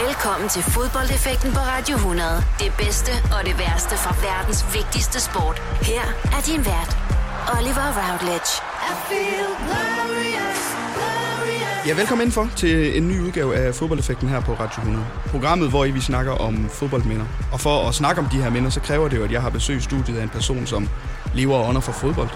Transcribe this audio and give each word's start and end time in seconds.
Velkommen 0.00 0.48
til 0.48 0.62
fodboldeffekten 0.62 1.52
på 1.52 1.58
Radio 1.58 1.96
100. 1.96 2.28
Det 2.58 2.72
bedste 2.78 3.12
og 3.36 3.40
det 3.48 3.58
værste 3.58 3.94
fra 3.96 4.12
verdens 4.28 4.60
vigtigste 4.74 5.20
sport. 5.20 5.58
Her 5.90 6.04
er 6.36 6.42
din 6.46 6.62
vært, 6.72 6.90
Oliver 7.56 7.88
Routledge. 8.00 8.52
I 8.88 8.92
feel 9.08 9.50
glorious, 9.66 10.60
glorious. 10.96 11.86
Ja, 11.86 11.92
velkommen 11.94 12.22
indenfor 12.22 12.48
til 12.56 12.96
en 12.96 13.08
ny 13.08 13.20
udgave 13.20 13.56
af 13.56 13.74
Fodboldeffekten 13.74 14.28
her 14.28 14.40
på 14.40 14.52
Radio 14.52 14.80
100. 14.80 15.06
Programmet, 15.26 15.68
hvor 15.68 15.84
I 15.84 15.90
vi 15.90 16.00
snakker 16.00 16.32
om 16.32 16.68
fodboldminder. 16.68 17.26
Og 17.52 17.60
for 17.60 17.88
at 17.88 17.94
snakke 17.94 18.20
om 18.20 18.28
de 18.28 18.42
her 18.42 18.50
minder, 18.50 18.70
så 18.70 18.80
kræver 18.80 19.08
det 19.08 19.16
jo, 19.16 19.24
at 19.24 19.32
jeg 19.32 19.42
har 19.42 19.50
besøgt 19.50 19.84
studiet 19.84 20.18
af 20.18 20.22
en 20.22 20.28
person, 20.28 20.66
som 20.66 20.88
lever 21.34 21.56
og 21.56 21.68
ånder 21.68 21.80
for 21.80 21.92
fodbold. 21.92 22.28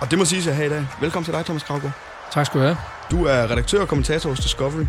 Og 0.00 0.10
det 0.10 0.18
må 0.18 0.24
sige, 0.24 0.40
at 0.40 0.46
jeg 0.46 0.56
har 0.56 0.64
i 0.64 0.68
dag. 0.68 0.86
Velkommen 1.00 1.24
til 1.24 1.34
dig, 1.34 1.44
Thomas 1.44 1.62
Kravgaard. 1.62 1.94
Tak 2.32 2.46
skal 2.46 2.60
du 2.60 2.64
have. 2.64 2.76
Du 3.10 3.24
er 3.24 3.50
redaktør 3.50 3.80
og 3.80 3.88
kommentator 3.88 4.30
hos 4.30 4.40
Discovery. 4.40 4.84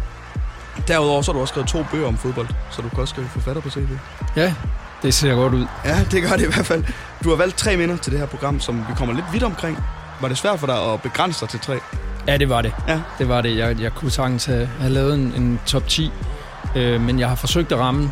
Derudover 0.87 1.21
så 1.21 1.31
har 1.31 1.33
du 1.33 1.41
også 1.41 1.51
skrevet 1.51 1.69
to 1.69 1.85
bøger 1.91 2.07
om 2.07 2.17
fodbold, 2.17 2.47
så 2.71 2.81
du 2.81 2.89
kan 2.89 2.99
også 2.99 3.11
skrive 3.11 3.27
forfatter 3.27 3.61
på 3.61 3.69
CV. 3.69 3.87
Ja, 4.35 4.53
det 5.01 5.13
ser 5.13 5.35
godt 5.35 5.53
ud. 5.53 5.65
Ja, 5.85 6.03
det 6.11 6.23
gør 6.23 6.35
det 6.35 6.41
i 6.41 6.53
hvert 6.53 6.65
fald. 6.65 6.83
Du 7.23 7.29
har 7.29 7.35
valgt 7.35 7.57
tre 7.57 7.77
minder 7.77 7.97
til 7.97 8.11
det 8.11 8.19
her 8.19 8.27
program, 8.27 8.59
som 8.59 8.77
vi 8.89 8.93
kommer 8.95 9.15
lidt 9.15 9.25
vidt 9.33 9.43
omkring. 9.43 9.77
Var 10.21 10.27
det 10.27 10.37
svært 10.37 10.59
for 10.59 10.67
dig 10.67 10.93
at 10.93 11.01
begrænse 11.01 11.41
dig 11.41 11.49
til 11.49 11.59
tre? 11.59 11.79
Ja, 12.27 12.37
det 12.37 12.49
var 12.49 12.61
det. 12.61 12.73
Ja. 12.87 13.01
Det 13.17 13.29
var 13.29 13.41
det. 13.41 13.57
Jeg, 13.57 13.81
jeg 13.81 13.93
kunne 13.93 14.11
sagtens 14.11 14.45
have, 14.45 14.65
have 14.79 14.93
lavet 14.93 15.13
en, 15.13 15.33
en 15.35 15.59
top 15.65 15.87
10, 15.87 16.11
øh, 16.75 17.01
men 17.01 17.19
jeg 17.19 17.29
har 17.29 17.35
forsøgt 17.35 17.71
at 17.71 17.77
ramme 17.79 18.11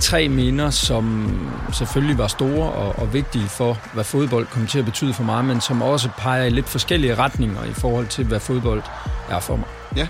tre 0.00 0.28
minder, 0.28 0.70
som 0.70 1.34
selvfølgelig 1.72 2.18
var 2.18 2.26
store 2.26 2.70
og, 2.70 2.98
og 2.98 3.12
vigtige 3.12 3.48
for, 3.48 3.78
hvad 3.92 4.04
fodbold 4.04 4.46
kom 4.46 4.66
til 4.66 4.78
at 4.78 4.84
betyde 4.84 5.14
for 5.14 5.22
mig, 5.22 5.44
men 5.44 5.60
som 5.60 5.82
også 5.82 6.08
peger 6.18 6.44
i 6.44 6.50
lidt 6.50 6.68
forskellige 6.68 7.14
retninger 7.14 7.64
i 7.64 7.72
forhold 7.72 8.06
til, 8.06 8.24
hvad 8.24 8.40
fodbold 8.40 8.82
er 9.28 9.40
for 9.40 9.56
mig. 9.56 9.66
Ja, 9.96 10.06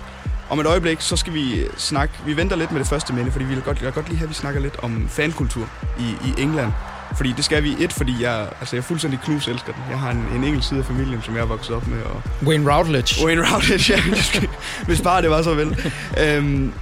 om 0.49 0.59
et 0.59 0.65
øjeblik, 0.65 1.01
så 1.01 1.15
skal 1.17 1.33
vi 1.33 1.65
snakke... 1.77 2.13
Vi 2.25 2.37
venter 2.37 2.55
lidt 2.55 2.71
med 2.71 2.79
det 2.79 2.87
første 2.87 3.13
minde, 3.13 3.31
fordi 3.31 3.45
vi 3.45 3.53
vil 3.53 3.63
godt, 3.63 3.81
vil 3.81 3.91
godt 3.91 4.07
lige 4.07 4.17
have, 4.17 4.25
at 4.25 4.29
vi 4.29 4.33
snakker 4.33 4.61
lidt 4.61 4.77
om 4.81 5.07
fankultur 5.09 5.69
i, 5.99 6.03
i 6.03 6.41
England. 6.41 6.71
Fordi 7.15 7.31
det 7.31 7.45
skal 7.45 7.63
vi 7.63 7.75
et, 7.79 7.93
fordi 7.93 8.23
jeg, 8.23 8.47
altså 8.59 8.75
jeg 8.75 8.83
fuldstændig 8.83 9.19
knus 9.19 9.47
elsker 9.47 9.73
den. 9.73 9.83
Jeg 9.89 9.99
har 9.99 10.11
en, 10.11 10.25
en 10.35 10.43
engelsk 10.43 10.67
side 10.67 10.79
af 10.79 10.85
familien, 10.85 11.21
som 11.21 11.35
jeg 11.35 11.41
er 11.41 11.45
vokset 11.45 11.75
op 11.75 11.87
med. 11.87 12.01
Og 12.01 12.21
Wayne 12.43 12.75
Routledge. 12.75 13.25
Wayne 13.25 13.53
Routledge, 13.53 13.93
ja. 13.93 14.01
Hvis 14.87 15.01
bare 15.01 15.21
det 15.21 15.29
var 15.29 15.41
så 15.41 15.53
vel. 15.53 15.93
øhm, 16.19 16.73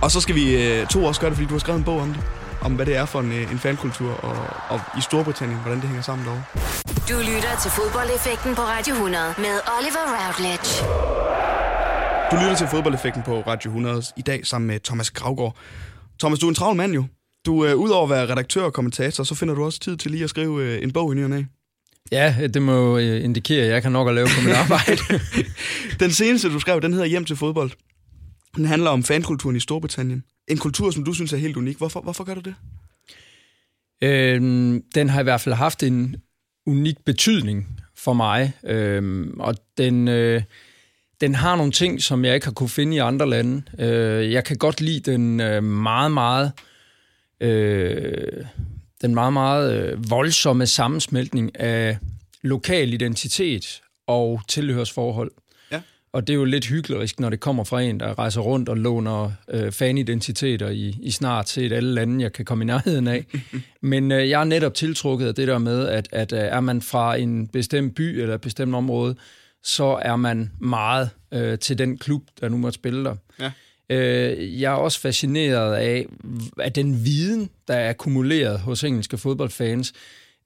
og 0.00 0.10
så 0.10 0.20
skal 0.20 0.34
vi 0.34 0.64
øh, 0.64 0.86
to 0.86 1.04
også 1.04 1.20
gøre 1.20 1.30
det, 1.30 1.36
fordi 1.36 1.48
du 1.48 1.54
har 1.54 1.58
skrevet 1.58 1.78
en 1.78 1.84
bog 1.84 2.00
om 2.00 2.08
det 2.08 2.20
om, 2.64 2.72
hvad 2.72 2.86
det 2.86 2.96
er 2.96 3.04
for 3.04 3.20
en, 3.20 3.32
øh, 3.32 3.52
en 3.52 3.58
fankultur, 3.58 4.24
og, 4.24 4.36
og 4.68 4.80
i 4.98 5.00
Storbritannien, 5.00 5.58
hvordan 5.58 5.80
det 5.80 5.88
hænger 5.88 6.02
sammen 6.02 6.26
derovre. 6.26 6.42
Du 7.08 7.18
lytter 7.18 7.56
til 7.62 7.70
fodboldeffekten 7.70 8.54
på 8.54 8.62
Radio 8.62 8.94
100 8.94 9.24
med 9.38 9.54
Oliver 9.78 10.04
Routledge. 10.18 11.33
Du 12.30 12.36
lytter 12.36 12.54
til 12.56 12.66
fodboldeffekten 12.66 13.22
på 13.22 13.40
Radio 13.40 13.70
100 13.70 14.02
i 14.16 14.22
dag 14.22 14.46
sammen 14.46 14.66
med 14.66 14.80
Thomas 14.80 15.10
Gravgaard. 15.10 15.56
Thomas, 16.18 16.38
du 16.38 16.46
er 16.46 16.50
en 16.50 16.54
travl 16.54 16.76
mand 16.76 16.94
jo. 16.94 17.04
Du, 17.46 17.64
øh, 17.64 17.76
udover 17.76 18.04
at 18.04 18.10
være 18.10 18.32
redaktør 18.32 18.62
og 18.62 18.72
kommentator, 18.72 19.24
så 19.24 19.34
finder 19.34 19.54
du 19.54 19.64
også 19.64 19.80
tid 19.80 19.96
til 19.96 20.10
lige 20.10 20.24
at 20.24 20.30
skrive 20.30 20.64
øh, 20.64 20.82
en 20.82 20.92
bog 20.92 21.12
i 21.12 21.16
ny 21.16 21.24
og 21.24 21.44
Ja, 22.12 22.36
det 22.54 22.62
må 22.62 22.98
øh, 22.98 23.24
indikere, 23.24 23.64
at 23.64 23.70
jeg 23.70 23.82
kan 23.82 23.92
nok 23.92 24.08
at 24.08 24.14
lave 24.14 24.26
på 24.26 24.44
mit 24.44 24.54
arbejde. 24.54 25.02
den 26.04 26.10
seneste, 26.10 26.48
du 26.48 26.60
skrev, 26.60 26.80
den 26.80 26.92
hedder 26.92 27.06
Hjem 27.06 27.24
til 27.24 27.36
fodbold. 27.36 27.70
Den 28.56 28.64
handler 28.64 28.90
om 28.90 29.02
fankulturen 29.02 29.56
i 29.56 29.60
Storbritannien. 29.60 30.24
En 30.48 30.58
kultur, 30.58 30.90
som 30.90 31.04
du 31.04 31.12
synes 31.12 31.32
er 31.32 31.36
helt 31.36 31.56
unik. 31.56 31.78
Hvorfor, 31.78 32.00
hvorfor 32.00 32.24
gør 32.24 32.34
du 32.34 32.40
det? 32.40 32.54
Øhm, 34.02 34.82
den 34.94 35.08
har 35.08 35.20
i 35.20 35.22
hvert 35.22 35.40
fald 35.40 35.54
haft 35.54 35.82
en 35.82 36.16
unik 36.66 36.96
betydning 37.06 37.80
for 37.96 38.12
mig, 38.12 38.52
øhm, 38.64 39.40
og 39.40 39.54
den, 39.78 40.08
øh, 40.08 40.42
den 41.20 41.34
har 41.34 41.56
nogle 41.56 41.72
ting, 41.72 42.02
som 42.02 42.24
jeg 42.24 42.34
ikke 42.34 42.46
har 42.46 42.52
kunne 42.52 42.68
finde 42.68 42.96
i 42.96 42.98
andre 42.98 43.30
lande. 43.30 43.62
Øh, 43.78 44.32
jeg 44.32 44.44
kan 44.44 44.56
godt 44.56 44.80
lide 44.80 45.10
den 45.10 45.40
øh, 45.40 45.62
meget, 45.62 46.12
meget 46.12 46.52
øh, 47.40 48.44
den 49.02 49.14
meget, 49.14 49.32
meget 49.32 49.74
øh, 49.74 50.10
voldsomme 50.10 50.66
sammensmeltning 50.66 51.60
af 51.60 51.98
lokal 52.42 52.92
identitet 52.92 53.82
og 54.06 54.40
tilhørsforhold. 54.48 55.30
Og 56.14 56.26
det 56.26 56.32
er 56.32 56.36
jo 56.36 56.44
lidt 56.44 56.66
hyggelig, 56.66 57.08
når 57.18 57.30
det 57.30 57.40
kommer 57.40 57.64
fra 57.64 57.80
en, 57.80 58.00
der 58.00 58.18
rejser 58.18 58.40
rundt 58.40 58.68
og 58.68 58.76
låner 58.76 59.32
øh, 59.48 59.72
fanidentiteter 59.72 60.68
i, 60.68 60.96
i 61.02 61.10
snart 61.10 61.48
set 61.48 61.72
alle 61.72 61.94
lande, 61.94 62.22
jeg 62.22 62.32
kan 62.32 62.44
komme 62.44 62.64
i 62.64 62.66
nærheden 62.66 63.08
af. 63.08 63.24
Men 63.80 64.12
øh, 64.12 64.30
jeg 64.30 64.40
er 64.40 64.44
netop 64.44 64.74
tiltrukket 64.74 65.26
af 65.26 65.34
det 65.34 65.48
der 65.48 65.58
med, 65.58 65.88
at, 65.88 66.08
at 66.12 66.32
øh, 66.32 66.38
er 66.38 66.60
man 66.60 66.82
fra 66.82 67.16
en 67.16 67.46
bestemt 67.46 67.94
by 67.94 68.20
eller 68.20 68.34
et 68.34 68.40
bestemt 68.40 68.74
område, 68.74 69.16
så 69.64 69.98
er 70.02 70.16
man 70.16 70.50
meget 70.60 71.10
øh, 71.32 71.58
til 71.58 71.78
den 71.78 71.98
klub, 71.98 72.22
der 72.40 72.48
nu 72.48 72.56
måtte 72.56 72.74
spille 72.74 73.04
der. 73.04 73.16
Ja. 73.40 73.50
Øh, 73.90 74.60
jeg 74.60 74.72
er 74.72 74.76
også 74.76 75.00
fascineret 75.00 75.74
af, 75.74 76.06
af 76.58 76.72
den 76.72 77.04
viden, 77.04 77.50
der 77.68 77.74
er 77.74 77.88
akkumuleret 77.88 78.60
hos 78.60 78.84
engelske 78.84 79.18
fodboldfans. 79.18 79.92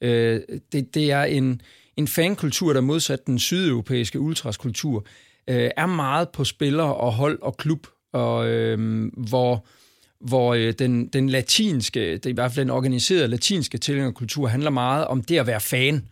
Øh, 0.01 0.41
det, 0.73 0.95
det 0.95 1.11
er 1.11 1.23
en, 1.23 1.62
en 1.97 2.09
fankultur, 2.09 2.73
der 2.73 2.81
modsat 2.81 3.27
den 3.27 3.39
sydeuropæiske 3.39 4.21
ultraskultur, 4.21 5.06
øh, 5.49 5.71
er 5.77 5.87
meget 5.87 6.29
på 6.29 6.45
spillere 6.45 6.95
og 6.95 7.12
hold 7.12 7.39
og 7.43 7.56
klub, 7.56 7.87
og 8.12 8.49
øh, 8.49 9.09
hvor, 9.17 9.67
hvor 10.21 10.55
øh, 10.55 10.73
den, 10.79 11.09
den 11.09 11.29
latinske, 11.29 12.12
det 12.12 12.27
er 12.27 12.31
i 12.31 12.33
hvert 12.33 12.53
fald 12.53 12.65
den 12.65 12.71
organiserede 12.71 13.29
latinske 13.29 13.79
tilhængerkultur, 13.79 14.49
handler 14.49 14.71
meget 14.71 15.06
om 15.06 15.23
det 15.23 15.39
at 15.39 15.47
være 15.47 15.61
fan 15.61 16.09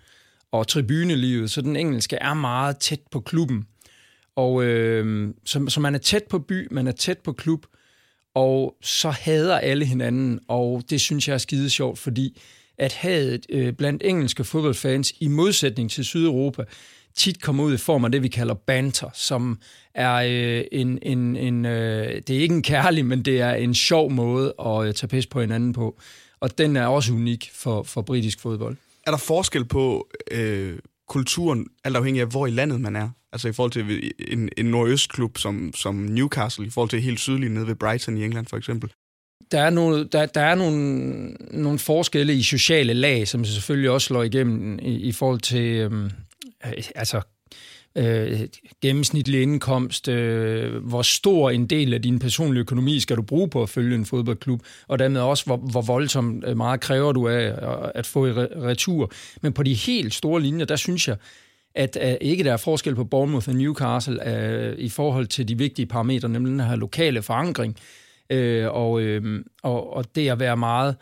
og 0.53 0.69
tribunelivet, 0.69 1.51
så 1.51 1.61
den 1.61 1.77
engelske 1.77 2.17
er 2.17 2.35
meget 2.35 2.79
tæt 2.79 3.01
på 3.11 3.21
klubben. 3.21 3.67
Og 4.37 4.65
øh, 4.65 5.35
så, 5.45 5.67
så 5.69 5.81
man 5.81 5.95
er 5.95 5.99
tæt 5.99 6.25
på 6.31 6.39
by, 6.39 6.69
man 6.71 6.87
er 6.87 6.93
tæt 6.93 7.19
på 7.19 7.33
klub, 7.33 7.67
og 8.35 8.77
så 8.83 9.11
hader 9.11 9.59
alle 9.59 9.85
hinanden, 9.85 10.41
og 10.49 10.83
det 10.91 11.01
synes 11.01 11.29
jeg 11.29 11.35
er 11.35 11.39
skide 11.39 11.71
sjovt, 11.71 11.99
fordi 11.99 12.43
at 12.79 12.93
hadet 12.93 13.47
øh, 13.49 13.73
blandt 13.73 14.03
engelske 14.05 14.45
fodboldfans, 14.45 15.13
i 15.21 15.29
modsætning 15.29 15.91
til 15.91 16.05
Sydeuropa, 16.05 16.65
tit 17.15 17.43
kommer 17.43 17.65
ud 17.65 17.75
i 17.75 17.77
form 17.77 18.05
af 18.05 18.13
det, 18.13 18.23
vi 18.23 18.29
kalder 18.29 18.55
banter, 18.55 19.11
som 19.15 19.59
er 19.95 20.15
øh, 20.15 20.65
en, 20.73 20.99
en, 21.03 21.37
en 21.37 21.65
øh, 21.65 22.23
det 22.27 22.37
er 22.37 22.41
ikke 22.41 22.55
en 22.55 22.63
kærlig, 22.63 23.07
men 23.07 23.23
det 23.23 23.41
er 23.41 23.55
en 23.55 23.75
sjov 23.75 24.11
måde 24.11 24.55
at 24.67 24.87
øh, 24.87 24.95
tage 24.95 25.09
pis 25.09 25.27
på 25.27 25.41
hinanden 25.41 25.73
på. 25.73 25.99
Og 26.41 26.59
den 26.59 26.77
er 26.77 26.87
også 26.87 27.13
unik 27.13 27.51
for, 27.55 27.83
for 27.83 28.03
britisk 28.03 28.41
fodbold. 28.41 28.77
Er 29.07 29.11
der 29.11 29.19
forskel 29.19 29.65
på 29.65 30.09
øh, 30.31 30.79
kulturen, 31.09 31.67
alt 31.85 31.97
afhængig 31.97 32.21
af, 32.21 32.29
hvor 32.29 32.47
i 32.47 32.51
landet 32.51 32.81
man 32.81 32.97
er? 32.97 33.11
Altså 33.33 33.49
i 33.49 33.53
forhold 33.53 33.73
til 33.73 33.91
øh, 33.91 34.11
en, 34.19 34.49
en 34.57 34.67
nordøstklub 34.67 35.39
som, 35.39 35.73
som 35.75 35.95
Newcastle, 35.95 36.67
i 36.67 36.71
forhold 36.71 36.91
til 36.91 37.01
helt 37.01 37.21
sydlig 37.21 37.51
nede 37.51 37.67
ved 37.67 37.75
Brighton 37.75 38.17
i 38.17 38.25
England 38.25 38.47
for 38.47 38.57
eksempel? 38.57 38.93
Der 39.53 39.61
er, 39.61 39.71
nogle, 39.71 40.05
der, 40.05 40.27
der 40.27 40.41
er 40.41 40.55
nogle, 40.55 41.31
nogle 41.51 41.79
forskelle 41.79 42.35
i 42.35 42.43
sociale 42.43 42.93
lag, 42.93 43.29
som 43.29 43.45
selvfølgelig 43.45 43.91
også 43.91 44.07
slår 44.07 44.23
igennem 44.23 44.79
i, 44.79 44.95
i 44.95 45.13
forhold 45.13 45.41
til 45.41 45.65
øhm, 45.65 46.11
Øh, 46.65 46.73
altså 46.95 47.21
øh, 47.97 48.41
gennemsnitlig 48.83 49.43
indkomst, 49.43 50.09
øh, 50.09 50.85
hvor 50.85 51.03
stor 51.03 51.51
en 51.51 51.67
del 51.67 51.95
af 51.95 52.03
din 52.03 52.19
personlige 52.19 52.61
økonomi 52.61 53.01
skal 53.01 53.17
du 53.17 53.23
bruge 53.23 53.51
på 53.51 53.63
at 53.63 53.69
følge 53.69 53.95
en 53.95 54.07
fodboldklub, 54.07 54.61
og 54.89 54.99
dermed 54.99 55.21
også, 55.21 55.45
hvor, 55.45 55.57
hvor 55.57 55.83
voldsomt 55.83 56.45
øh, 56.47 56.57
meget 56.57 56.81
kræver 56.81 57.13
du 57.13 57.29
af 57.29 57.55
at 57.95 58.07
få 58.07 58.27
i 58.27 58.33
retur. 58.33 59.13
Men 59.43 59.53
på 59.53 59.63
de 59.63 59.75
helt 59.75 60.15
store 60.15 60.43
linjer, 60.43 60.65
der 60.65 60.77
synes 60.77 61.09
jeg, 61.09 61.17
at 61.75 61.99
uh, 62.05 62.13
ikke 62.21 62.45
der 62.45 62.53
er 62.53 62.57
forskel 62.57 62.95
på 62.95 63.05
Bournemouth 63.05 63.49
og 63.49 63.55
Newcastle 63.55 64.21
uh, 64.27 64.79
i 64.79 64.89
forhold 64.89 65.27
til 65.27 65.49
de 65.49 65.59
vigtige 65.59 65.87
parametre, 65.87 66.29
nemlig 66.29 66.51
den 66.51 66.61
her 66.61 66.77
lokale 66.77 67.23
forankring, 67.23 67.77
uh, 68.35 68.67
og, 68.67 68.93
uh, 68.93 69.41
og, 69.63 69.97
og 69.97 70.15
det 70.15 70.29
at 70.29 70.41
være 70.41 70.57
meget 70.57 70.97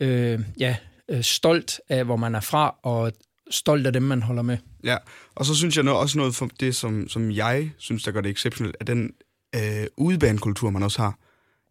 uh, 0.00 0.40
ja, 0.60 0.76
stolt 1.20 1.80
af, 1.88 2.04
hvor 2.04 2.16
man 2.16 2.34
er 2.34 2.40
fra, 2.40 2.74
og 2.82 3.12
stolt 3.50 3.86
af 3.86 3.92
dem, 3.92 4.02
man 4.02 4.22
holder 4.22 4.42
med. 4.42 4.56
Ja, 4.84 4.96
og 5.34 5.44
så 5.44 5.54
synes 5.54 5.76
jeg 5.76 5.84
noget, 5.84 6.00
også 6.00 6.18
noget 6.18 6.34
for 6.34 6.50
det, 6.60 6.76
som, 6.76 7.08
som 7.08 7.30
jeg 7.30 7.70
synes, 7.78 8.02
der 8.02 8.10
gør 8.10 8.20
det 8.20 8.30
exceptionelt, 8.30 8.76
er 8.80 8.84
den 8.84 9.12
øh, 9.54 9.86
udebanekultur, 9.96 10.70
man 10.70 10.82
også 10.82 11.02
har 11.02 11.18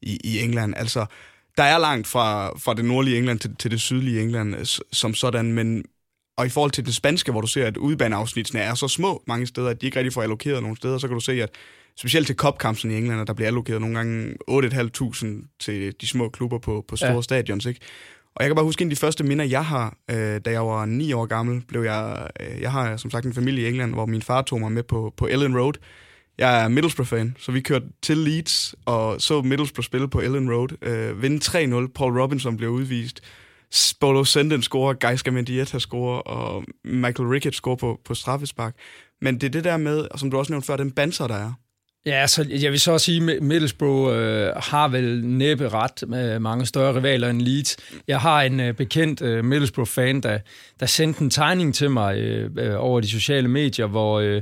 i, 0.01 0.19
i 0.23 0.39
England. 0.39 0.73
Altså, 0.77 1.05
der 1.57 1.63
er 1.63 1.77
langt 1.77 2.07
fra, 2.07 2.57
fra 2.57 2.73
det 2.73 2.85
nordlige 2.85 3.17
England 3.17 3.39
til, 3.39 3.55
til 3.55 3.71
det 3.71 3.81
sydlige 3.81 4.21
England 4.21 4.65
som 4.91 5.13
sådan, 5.13 5.53
men 5.53 5.85
og 6.37 6.45
i 6.45 6.49
forhold 6.49 6.71
til 6.71 6.85
det 6.85 6.95
spanske, 6.95 7.31
hvor 7.31 7.41
du 7.41 7.47
ser, 7.47 7.65
at 7.67 7.77
udebaneafsnitsene 7.77 8.59
er 8.61 8.75
så 8.75 8.87
små 8.87 9.23
mange 9.27 9.47
steder, 9.47 9.69
at 9.69 9.81
de 9.81 9.85
ikke 9.85 9.99
rigtig 9.99 10.13
får 10.13 10.21
allokeret 10.21 10.61
nogle 10.61 10.77
steder, 10.77 10.97
så 10.97 11.07
kan 11.07 11.13
du 11.13 11.19
se, 11.19 11.43
at 11.43 11.49
specielt 11.97 12.27
til 12.27 12.35
kopkampsen 12.35 12.91
i 12.91 12.97
England, 12.97 13.27
der 13.27 13.33
bliver 13.33 13.47
allokeret 13.47 13.81
nogle 13.81 13.95
gange 13.95 14.33
8.500 14.51 15.57
til 15.59 15.95
de 16.01 16.07
små 16.07 16.29
klubber 16.29 16.57
på, 16.57 16.85
på 16.87 16.95
store 16.95 17.11
ja. 17.11 17.21
stadions, 17.21 17.65
ikke? 17.65 17.79
Og 18.37 18.43
jeg 18.43 18.49
kan 18.49 18.55
bare 18.55 18.65
huske, 18.65 18.81
en 18.81 18.87
af 18.87 18.95
de 18.95 18.99
første 18.99 19.23
minder, 19.23 19.45
jeg 19.45 19.65
har, 19.65 19.97
øh, 20.11 20.41
da 20.45 20.51
jeg 20.51 20.65
var 20.65 20.85
ni 20.85 21.13
år 21.13 21.25
gammel, 21.25 21.63
blev 21.67 21.81
jeg... 21.81 22.27
Øh, 22.39 22.61
jeg 22.61 22.71
har 22.71 22.97
som 22.97 23.11
sagt 23.11 23.25
en 23.25 23.33
familie 23.33 23.65
i 23.65 23.67
England, 23.67 23.93
hvor 23.93 24.05
min 24.05 24.21
far 24.21 24.41
tog 24.41 24.59
mig 24.59 24.71
med 24.71 24.83
på, 24.83 25.13
på 25.17 25.27
Ellen 25.27 25.57
Road. 25.57 25.73
Jeg 26.37 26.63
er 26.63 26.67
Middlesbrough-fan, 26.67 27.35
så 27.39 27.51
vi 27.51 27.61
kørte 27.61 27.85
til 28.01 28.17
Leeds 28.17 28.75
og 28.85 29.21
så 29.21 29.41
Middlesbrough 29.41 29.85
spille 29.85 30.07
på 30.07 30.19
Ellen 30.19 30.53
Road. 30.53 30.69
Øh, 30.81 31.21
vinde 31.21 31.37
3-0. 31.85 31.91
Paul 31.95 32.21
Robinson 32.21 32.57
blev 32.57 32.69
udvist. 32.69 33.21
Bolo 33.99 34.23
Senden 34.23 34.61
scorer, 34.61 35.07
Geiska 35.07 35.31
Mendieta 35.31 35.79
scorer, 35.79 36.19
og 36.19 36.63
Michael 36.85 37.29
Ricketts 37.29 37.57
scorer 37.57 37.75
på, 37.75 37.99
på 38.05 38.13
straffespark. 38.13 38.75
Men 39.21 39.35
det 39.35 39.47
er 39.47 39.51
det 39.51 39.63
der 39.63 39.77
med, 39.77 40.07
og 40.11 40.19
som 40.19 40.31
du 40.31 40.37
også 40.37 40.51
nævnte 40.53 40.65
før, 40.65 40.77
den 40.77 40.91
banser, 40.91 41.27
der 41.27 41.35
er. 41.35 41.53
Ja, 42.07 42.27
så 42.27 42.45
jeg 42.49 42.71
vil 42.71 42.79
så 42.79 42.97
sige, 42.97 43.33
at 43.33 43.43
Middlesbrough 43.43 44.17
øh, 44.17 44.51
har 44.55 44.87
vel 44.87 45.25
næppe 45.25 45.69
ret 45.69 46.03
med 46.07 46.39
mange 46.39 46.65
større 46.65 46.95
rivaler 46.95 47.29
end 47.29 47.41
Leeds. 47.41 47.77
Jeg 48.07 48.19
har 48.19 48.41
en 48.41 48.59
øh, 48.59 48.73
bekendt 48.73 49.21
øh, 49.21 49.45
Middlesbrough-fan, 49.45 50.21
der, 50.21 50.39
der 50.79 50.85
sendte 50.85 51.21
en 51.21 51.29
tegning 51.29 51.75
til 51.75 51.91
mig 51.91 52.17
øh, 52.17 52.51
øh, 52.57 52.75
over 52.77 52.99
de 52.99 53.07
sociale 53.07 53.47
medier, 53.47 53.85
hvor, 53.85 54.19
øh, 54.19 54.41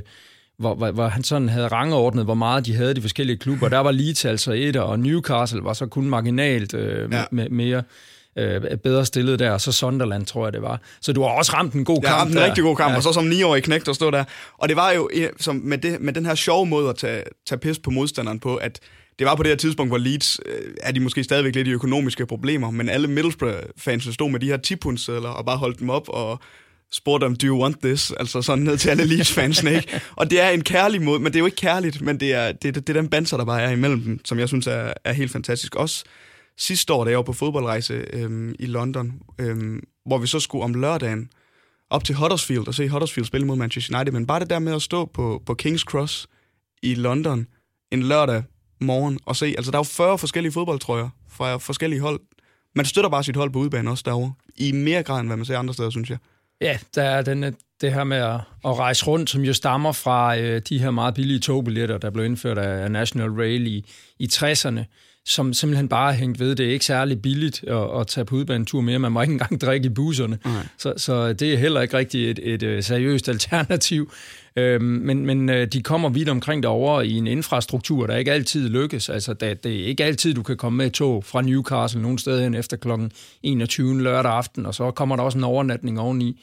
hvor, 0.58 0.74
hvor, 0.74 0.90
hvor 0.90 1.06
han 1.08 1.24
sådan 1.24 1.48
havde 1.48 1.68
rangordnet, 1.68 2.24
hvor 2.24 2.34
meget 2.34 2.66
de 2.66 2.74
havde 2.74 2.94
de 2.94 3.00
forskellige 3.00 3.36
klubber. 3.36 3.68
Der 3.68 3.78
var 3.78 3.90
Leeds 3.90 4.24
altså 4.24 4.52
et, 4.52 4.76
og 4.76 4.98
Newcastle 4.98 5.64
var 5.64 5.72
så 5.72 5.86
kun 5.86 6.04
marginalt 6.04 6.74
øh, 6.74 7.12
ja. 7.12 7.48
mere 7.50 7.82
øh, 8.38 8.76
bedre 8.78 9.06
stillet 9.06 9.38
der, 9.38 9.50
og 9.50 9.60
så 9.60 9.72
Sunderland, 9.72 10.26
tror 10.26 10.46
jeg, 10.46 10.52
det 10.52 10.62
var. 10.62 10.80
Så 11.00 11.12
du 11.12 11.22
har 11.22 11.28
også 11.28 11.52
ramt 11.54 11.74
en 11.74 11.84
god 11.84 11.98
jeg 12.02 12.08
kamp 12.10 12.20
ramt 12.20 12.30
en 12.30 12.36
der. 12.36 12.44
rigtig 12.46 12.64
god 12.64 12.76
kamp, 12.76 12.90
Ja. 12.90 12.96
og 12.96 13.02
så 13.02 13.12
som 13.12 13.28
9-årig 13.30 13.62
knægt 13.62 13.88
at 13.88 13.94
stå 13.94 14.10
der. 14.10 14.24
Og 14.58 14.68
det 14.68 14.76
var 14.76 14.90
jo 14.92 15.10
som 15.40 15.56
med, 15.56 15.78
det, 15.78 16.00
med 16.00 16.12
den 16.12 16.26
her 16.26 16.34
sjove 16.34 16.66
måde 16.66 16.88
at 16.88 16.96
tage, 16.96 17.22
tage 17.46 17.58
pis 17.58 17.78
på 17.78 17.90
modstanderen 17.90 18.40
på, 18.40 18.56
at 18.56 18.80
det 19.18 19.26
var 19.26 19.34
på 19.34 19.42
det 19.42 19.50
her 19.50 19.56
tidspunkt, 19.56 19.90
hvor 19.90 19.98
Leeds 19.98 20.40
øh, 20.46 20.74
er 20.82 20.92
de 20.92 21.00
måske 21.00 21.24
stadigvæk 21.24 21.54
lidt 21.54 21.68
i 21.68 21.70
økonomiske 21.70 22.26
problemer, 22.26 22.70
men 22.70 22.88
alle 22.88 23.08
Middlesbrough-fans 23.08 24.14
stod 24.14 24.30
med 24.30 24.40
de 24.40 24.46
her 24.46 24.56
10 24.56 24.74
og 25.24 25.44
bare 25.46 25.56
holdt 25.56 25.78
dem 25.78 25.90
op 25.90 26.08
og 26.08 26.40
spurgte 26.92 27.26
dem, 27.26 27.36
do 27.36 27.46
you 27.46 27.62
want 27.62 27.76
this? 27.82 28.12
Altså 28.20 28.42
sådan 28.42 28.64
ned 28.64 28.78
til 28.78 28.88
alle 28.90 29.04
Leeds-fansene, 29.04 29.74
ikke? 29.76 30.00
Og 30.16 30.30
det 30.30 30.40
er 30.40 30.48
en 30.48 30.60
kærlig 30.64 31.02
måde, 31.02 31.18
men 31.20 31.26
det 31.26 31.36
er 31.36 31.38
jo 31.40 31.46
ikke 31.46 31.56
kærligt, 31.56 32.00
men 32.00 32.20
det 32.20 32.34
er, 32.34 32.52
det, 32.52 32.62
det, 32.74 32.86
det 32.86 32.96
er 32.96 33.00
den 33.00 33.10
banser, 33.10 33.36
der 33.36 33.44
bare 33.44 33.62
er 33.62 33.70
imellem 33.70 34.00
dem, 34.00 34.20
som 34.24 34.38
jeg 34.38 34.48
synes 34.48 34.66
er, 34.66 34.92
er 35.04 35.12
helt 35.12 35.32
fantastisk. 35.32 35.74
Også 35.74 36.04
sidste 36.58 36.92
år, 36.92 37.04
da 37.04 37.10
jeg 37.10 37.16
var 37.16 37.22
på 37.22 37.32
fodboldrejse 37.32 37.94
øhm, 38.12 38.54
i 38.58 38.66
London, 38.66 39.20
øhm, 39.38 39.82
hvor 40.06 40.18
vi 40.18 40.26
så 40.26 40.40
skulle 40.40 40.64
om 40.64 40.74
lørdagen 40.74 41.30
op 41.90 42.04
til 42.04 42.14
Huddersfield 42.14 42.68
og 42.68 42.74
se 42.74 42.88
Huddersfield 42.88 43.26
spille 43.26 43.46
mod 43.46 43.56
Manchester 43.56 43.96
United, 43.96 44.12
men 44.12 44.26
bare 44.26 44.40
det 44.40 44.50
der 44.50 44.58
med 44.58 44.74
at 44.74 44.82
stå 44.82 45.04
på, 45.04 45.42
på 45.46 45.56
King's 45.62 45.84
Cross 45.84 46.28
i 46.82 46.94
London 46.94 47.46
en 47.90 48.02
lørdag 48.02 48.42
morgen 48.80 49.18
og 49.26 49.36
se, 49.36 49.46
altså 49.46 49.70
der 49.70 49.78
er 49.78 49.80
jo 49.80 49.84
40 49.84 50.18
forskellige 50.18 50.52
fodboldtrøjer 50.52 51.08
fra 51.28 51.56
forskellige 51.56 52.00
hold. 52.00 52.20
Man 52.74 52.84
støtter 52.84 53.10
bare 53.10 53.24
sit 53.24 53.36
hold 53.36 53.50
på 53.50 53.58
udbanen 53.58 53.88
også 53.88 54.02
derovre, 54.06 54.32
i 54.56 54.72
mere 54.72 55.02
grad 55.02 55.20
end 55.20 55.28
hvad 55.28 55.36
man 55.36 55.46
ser 55.46 55.58
andre 55.58 55.74
steder, 55.74 55.90
synes 55.90 56.10
jeg. 56.10 56.18
Ja, 56.60 56.78
der 56.94 57.02
er 57.02 57.22
den, 57.22 57.44
øh, 57.44 57.52
det 57.80 57.94
her 57.94 58.04
med 58.04 58.16
at, 58.16 58.40
at 58.64 58.78
rejse 58.78 59.06
rundt, 59.06 59.30
som 59.30 59.42
jo 59.42 59.52
stammer 59.52 59.92
fra 59.92 60.38
øh, 60.38 60.62
de 60.68 60.78
her 60.78 60.90
meget 60.90 61.14
billige 61.14 61.38
togbilletter, 61.38 61.98
der 61.98 62.10
blev 62.10 62.24
indført 62.24 62.58
af 62.58 62.90
National 62.90 63.30
Rail 63.30 63.66
i, 63.66 63.84
i 64.18 64.28
60'erne, 64.32 64.84
som 65.26 65.54
simpelthen 65.54 65.88
bare 65.88 66.12
er 66.12 66.16
hængt 66.16 66.40
ved. 66.40 66.54
Det 66.54 66.66
er 66.66 66.70
ikke 66.70 66.84
særlig 66.84 67.22
billigt 67.22 67.64
at, 67.68 68.00
at 68.00 68.06
tage 68.06 68.24
på 68.24 68.36
udbanetur 68.36 68.80
mere. 68.80 68.98
Man 68.98 69.12
må 69.12 69.20
ikke 69.20 69.32
engang 69.32 69.60
drikke 69.60 69.86
i 69.86 69.88
busserne. 69.88 70.38
Så, 70.78 70.94
så 70.96 71.32
det 71.32 71.54
er 71.54 71.58
heller 71.58 71.80
ikke 71.80 71.96
rigtig 71.96 72.30
et, 72.30 72.40
et, 72.42 72.62
et 72.62 72.84
seriøst 72.84 73.28
alternativ. 73.28 74.12
Øhm, 74.56 74.84
men 74.84 75.26
men 75.26 75.48
øh, 75.48 75.66
de 75.66 75.82
kommer 75.82 76.08
vidt 76.08 76.28
omkring 76.28 76.62
derovre 76.62 77.06
i 77.06 77.12
en 77.12 77.26
infrastruktur, 77.26 78.06
der 78.06 78.16
ikke 78.16 78.32
altid 78.32 78.68
lykkes. 78.68 79.08
Altså, 79.08 79.32
det, 79.32 79.64
det 79.64 79.80
er 79.80 79.86
ikke 79.86 80.04
altid, 80.04 80.34
du 80.34 80.42
kan 80.42 80.56
komme 80.56 80.76
med 80.76 80.90
tog 80.90 81.24
fra 81.24 81.42
Newcastle 81.42 82.02
nogle 82.02 82.18
steder 82.18 82.42
hen 82.42 82.54
efter 82.54 82.76
kl. 82.76 82.88
21 83.42 84.02
lørdag 84.02 84.32
aften, 84.32 84.66
og 84.66 84.74
så 84.74 84.90
kommer 84.90 85.16
der 85.16 85.22
også 85.22 85.38
en 85.38 85.44
overnatning 85.44 86.00
oveni. 86.00 86.40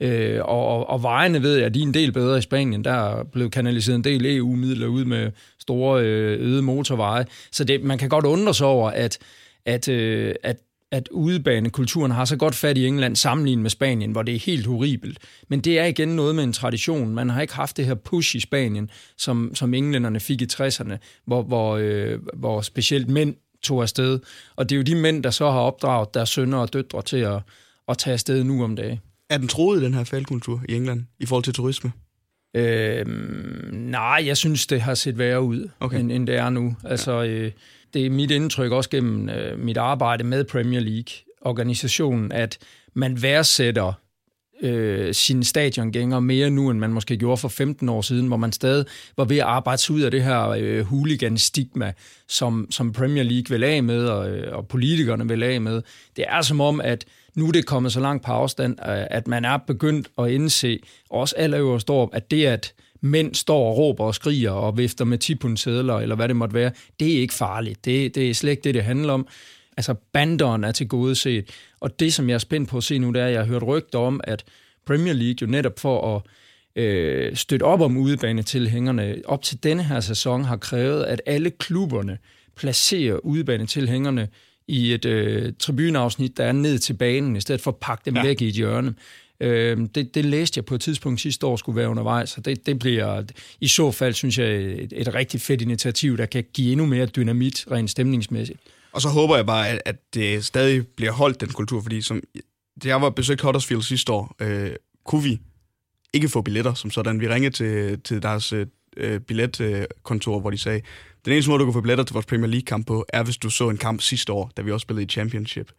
Øh, 0.00 0.40
og, 0.44 0.66
og, 0.66 0.90
og 0.90 1.02
vejene 1.02 1.42
ved 1.42 1.56
jeg, 1.56 1.74
de 1.74 1.78
er 1.78 1.82
en 1.82 1.94
del 1.94 2.12
bedre 2.12 2.38
i 2.38 2.40
Spanien. 2.40 2.84
Der 2.84 2.92
er 2.92 3.24
blevet 3.24 3.52
kanaliseret 3.52 3.96
en 3.96 4.04
del 4.04 4.36
EU-midler 4.36 4.86
ud 4.86 5.04
med 5.04 5.30
store 5.58 6.02
øh, 6.04 6.40
øde 6.40 6.62
motorveje. 6.62 7.26
Så 7.52 7.64
det, 7.64 7.82
man 7.82 7.98
kan 7.98 8.08
godt 8.08 8.24
undre 8.24 8.54
sig 8.54 8.66
over, 8.66 8.90
at, 8.90 9.18
at, 9.64 9.88
øh, 9.88 10.34
at, 10.42 10.56
at 10.90 11.08
udebanekulturen 11.08 12.10
har 12.10 12.24
så 12.24 12.36
godt 12.36 12.54
fat 12.54 12.78
i 12.78 12.86
England 12.86 13.16
sammenlignet 13.16 13.62
med 13.62 13.70
Spanien, 13.70 14.12
hvor 14.12 14.22
det 14.22 14.34
er 14.34 14.38
helt 14.38 14.66
horribelt. 14.66 15.18
Men 15.48 15.60
det 15.60 15.78
er 15.78 15.84
igen 15.84 16.08
noget 16.08 16.34
med 16.34 16.44
en 16.44 16.52
tradition. 16.52 17.14
Man 17.14 17.30
har 17.30 17.40
ikke 17.40 17.54
haft 17.54 17.76
det 17.76 17.86
her 17.86 17.94
push 17.94 18.36
i 18.36 18.40
Spanien, 18.40 18.90
som, 19.16 19.54
som 19.54 19.74
englænderne 19.74 20.20
fik 20.20 20.42
i 20.42 20.46
60'erne, 20.52 20.96
hvor, 21.26 21.42
hvor, 21.42 21.76
øh, 21.76 22.18
hvor 22.34 22.60
specielt 22.60 23.08
mænd 23.08 23.34
tog 23.62 23.82
afsted. 23.82 24.20
Og 24.56 24.68
det 24.68 24.74
er 24.74 24.76
jo 24.76 24.82
de 24.82 24.94
mænd, 24.94 25.22
der 25.22 25.30
så 25.30 25.50
har 25.50 25.60
opdraget 25.60 26.14
deres 26.14 26.28
sønner 26.28 26.58
og 26.58 26.72
døtre 26.72 27.02
til 27.02 27.16
at, 27.16 27.40
at 27.88 27.98
tage 27.98 28.12
afsted 28.12 28.44
nu 28.44 28.64
om 28.64 28.76
dagen. 28.76 29.00
Er 29.30 29.38
den 29.38 29.48
troet, 29.48 29.82
den 29.82 29.94
her 29.94 30.04
faldkultur 30.04 30.62
i 30.68 30.74
England, 30.74 31.04
i 31.18 31.26
forhold 31.26 31.44
til 31.44 31.54
turisme? 31.54 31.92
Øh, 32.56 33.06
nej, 33.72 34.22
jeg 34.26 34.36
synes, 34.36 34.66
det 34.66 34.80
har 34.80 34.94
set 34.94 35.18
værre 35.18 35.42
ud, 35.42 35.68
Okay. 35.80 36.00
end, 36.00 36.12
end 36.12 36.26
det 36.26 36.36
er 36.36 36.50
nu. 36.50 36.76
Altså, 36.84 37.22
øh, 37.22 37.52
det 37.94 38.06
er 38.06 38.10
mit 38.10 38.30
indtryk 38.30 38.72
også 38.72 38.90
gennem 38.90 39.28
øh, 39.28 39.58
mit 39.58 39.76
arbejde 39.76 40.24
med 40.24 40.44
Premier 40.44 40.80
League-organisationen, 40.80 42.32
at 42.32 42.58
man 42.94 43.22
værdsætter 43.22 43.92
øh, 44.62 45.14
sine 45.14 45.44
stadiongængere 45.44 46.20
mere 46.20 46.50
nu, 46.50 46.70
end 46.70 46.78
man 46.78 46.92
måske 46.92 47.16
gjorde 47.16 47.36
for 47.36 47.48
15 47.48 47.88
år 47.88 48.00
siden, 48.00 48.26
hvor 48.26 48.36
man 48.36 48.52
stadig 48.52 48.84
var 49.16 49.24
ved 49.24 49.36
at 49.36 49.42
arbejde 49.44 49.82
sig 49.82 49.94
ud 49.94 50.00
af 50.00 50.10
det 50.10 50.22
her 50.22 50.48
øh, 50.48 50.84
hooligan-stigma, 50.84 51.92
som, 52.28 52.66
som 52.70 52.92
Premier 52.92 53.22
League 53.22 53.44
vil 53.48 53.64
af 53.64 53.82
med, 53.82 54.06
og, 54.06 54.30
øh, 54.30 54.56
og 54.56 54.68
politikerne 54.68 55.28
vil 55.28 55.42
af 55.42 55.60
med. 55.60 55.82
Det 56.16 56.24
er 56.28 56.42
som 56.42 56.60
om, 56.60 56.80
at 56.80 57.04
nu 57.34 57.48
er 57.48 57.52
det 57.52 57.66
kommet 57.66 57.92
så 57.92 58.00
langt 58.00 58.24
på 58.24 58.32
afstand, 58.32 58.78
øh, 58.80 59.06
at 59.10 59.28
man 59.28 59.44
er 59.44 59.56
begyndt 59.56 60.08
at 60.18 60.30
indse, 60.30 60.78
også 61.10 61.34
allerøverst 61.36 61.90
op, 61.90 62.08
at 62.12 62.30
det, 62.30 62.46
at 62.46 62.74
mænd 63.00 63.34
står 63.34 63.70
og 63.70 63.76
råber 63.78 64.04
og 64.04 64.14
skriger 64.14 64.50
og 64.50 64.78
vifter 64.78 65.04
med 65.04 65.18
tipunsedler, 65.18 65.94
eller 65.94 66.16
hvad 66.16 66.28
det 66.28 66.36
måtte 66.36 66.54
være, 66.54 66.70
det 67.00 67.16
er 67.16 67.20
ikke 67.20 67.34
farligt. 67.34 67.84
Det, 67.84 68.14
det 68.14 68.30
er 68.30 68.34
slet 68.34 68.50
ikke 68.50 68.64
det, 68.64 68.74
det 68.74 68.84
handler 68.84 69.12
om. 69.12 69.26
Altså, 69.76 69.94
banderen 70.12 70.64
er 70.64 70.72
til 70.72 70.88
gode 70.88 71.14
set. 71.14 71.50
Og 71.80 72.00
det, 72.00 72.14
som 72.14 72.28
jeg 72.28 72.34
er 72.34 72.38
spændt 72.38 72.68
på 72.68 72.76
at 72.76 72.84
se 72.84 72.98
nu, 72.98 73.10
det 73.10 73.22
er, 73.22 73.26
at 73.26 73.32
jeg 73.32 73.40
har 73.40 73.46
hørt 73.46 73.62
rygter 73.62 73.98
om, 73.98 74.20
at 74.24 74.44
Premier 74.86 75.12
League 75.12 75.36
jo 75.42 75.46
netop 75.46 75.78
for 75.78 76.16
at 76.16 76.22
øh, 76.82 77.36
støtte 77.36 77.64
op 77.64 77.80
om 77.80 77.96
udebanetilhængerne, 77.96 79.16
op 79.24 79.42
til 79.42 79.62
denne 79.62 79.82
her 79.82 80.00
sæson 80.00 80.44
har 80.44 80.56
krævet, 80.56 81.04
at 81.04 81.22
alle 81.26 81.50
klubberne 81.50 82.18
placerer 82.56 83.16
udebanetilhængerne 83.16 84.28
i 84.68 84.92
et 84.92 85.04
øh, 85.04 85.52
tribuneafsnit, 85.58 86.36
der 86.36 86.44
er 86.44 86.52
ned 86.52 86.78
til 86.78 86.94
banen, 86.94 87.36
i 87.36 87.40
stedet 87.40 87.60
for 87.60 87.70
at 87.70 87.76
pakke 87.76 88.02
dem 88.06 88.14
Ja. 88.16 88.22
væk 88.22 88.40
i 88.42 88.48
et 88.48 88.54
hjørne. 88.54 88.94
Øh, 89.40 89.78
det, 89.94 90.14
det 90.14 90.24
læste 90.24 90.58
jeg 90.58 90.64
på 90.64 90.74
et 90.74 90.80
tidspunkt 90.80 91.20
sidste 91.20 91.46
år 91.46 91.56
skulle 91.56 91.76
være 91.76 91.88
undervejs, 91.88 92.36
og 92.38 92.44
det, 92.44 92.66
det 92.66 92.78
bliver 92.78 93.22
i 93.60 93.68
så 93.68 93.90
fald, 93.90 94.14
synes 94.14 94.38
jeg, 94.38 94.48
et, 94.54 94.92
et 94.96 95.14
rigtig 95.14 95.40
fedt 95.40 95.62
initiativ, 95.62 96.16
der 96.16 96.26
kan 96.26 96.44
give 96.54 96.72
endnu 96.72 96.86
mere 96.86 97.06
dynamit 97.06 97.64
rent 97.70 97.90
stemningsmæssigt. 97.90 98.58
Og 98.92 99.00
så 99.02 99.08
håber 99.08 99.36
jeg 99.36 99.46
bare, 99.46 99.68
at, 99.68 99.82
at 99.84 99.96
det 100.14 100.44
stadig 100.44 100.86
bliver 100.86 101.12
holdt, 101.12 101.40
den 101.40 101.48
kultur, 101.48 101.80
fordi 101.82 102.02
som, 102.02 102.20
da 102.84 102.88
jeg 102.88 103.02
var 103.02 103.10
besøgt 103.10 103.40
Huddersfield 103.40 103.82
sidste 103.82 104.12
år, 104.12 104.36
øh, 104.40 104.70
kunne 105.04 105.22
vi 105.22 105.40
ikke 106.12 106.28
få 106.28 106.42
billetter 106.42 106.74
som 106.74 106.90
sådan. 106.90 107.20
Vi 107.20 107.28
ringede 107.28 107.54
til, 107.54 108.00
til 108.00 108.22
deres 108.22 108.52
øh, 108.96 109.20
billetkontor, 109.20 110.40
hvor 110.40 110.50
de 110.50 110.58
sagde, 110.58 110.80
den 111.24 111.32
eneste 111.32 111.50
måde, 111.50 111.60
du 111.60 111.64
kan 111.64 111.72
få 111.72 111.80
billetter 111.80 112.04
til 112.04 112.12
vores 112.12 112.26
Premier 112.26 112.50
League-kamp 112.50 112.86
på, 112.86 113.06
er, 113.08 113.22
hvis 113.22 113.36
du 113.36 113.50
så 113.50 113.68
en 113.68 113.76
kamp 113.76 114.00
sidste 114.00 114.32
år, 114.32 114.50
da 114.56 114.62
vi 114.62 114.72
også 114.72 114.84
spillede 114.84 115.04
i 115.04 115.08
Championship. 115.08 115.72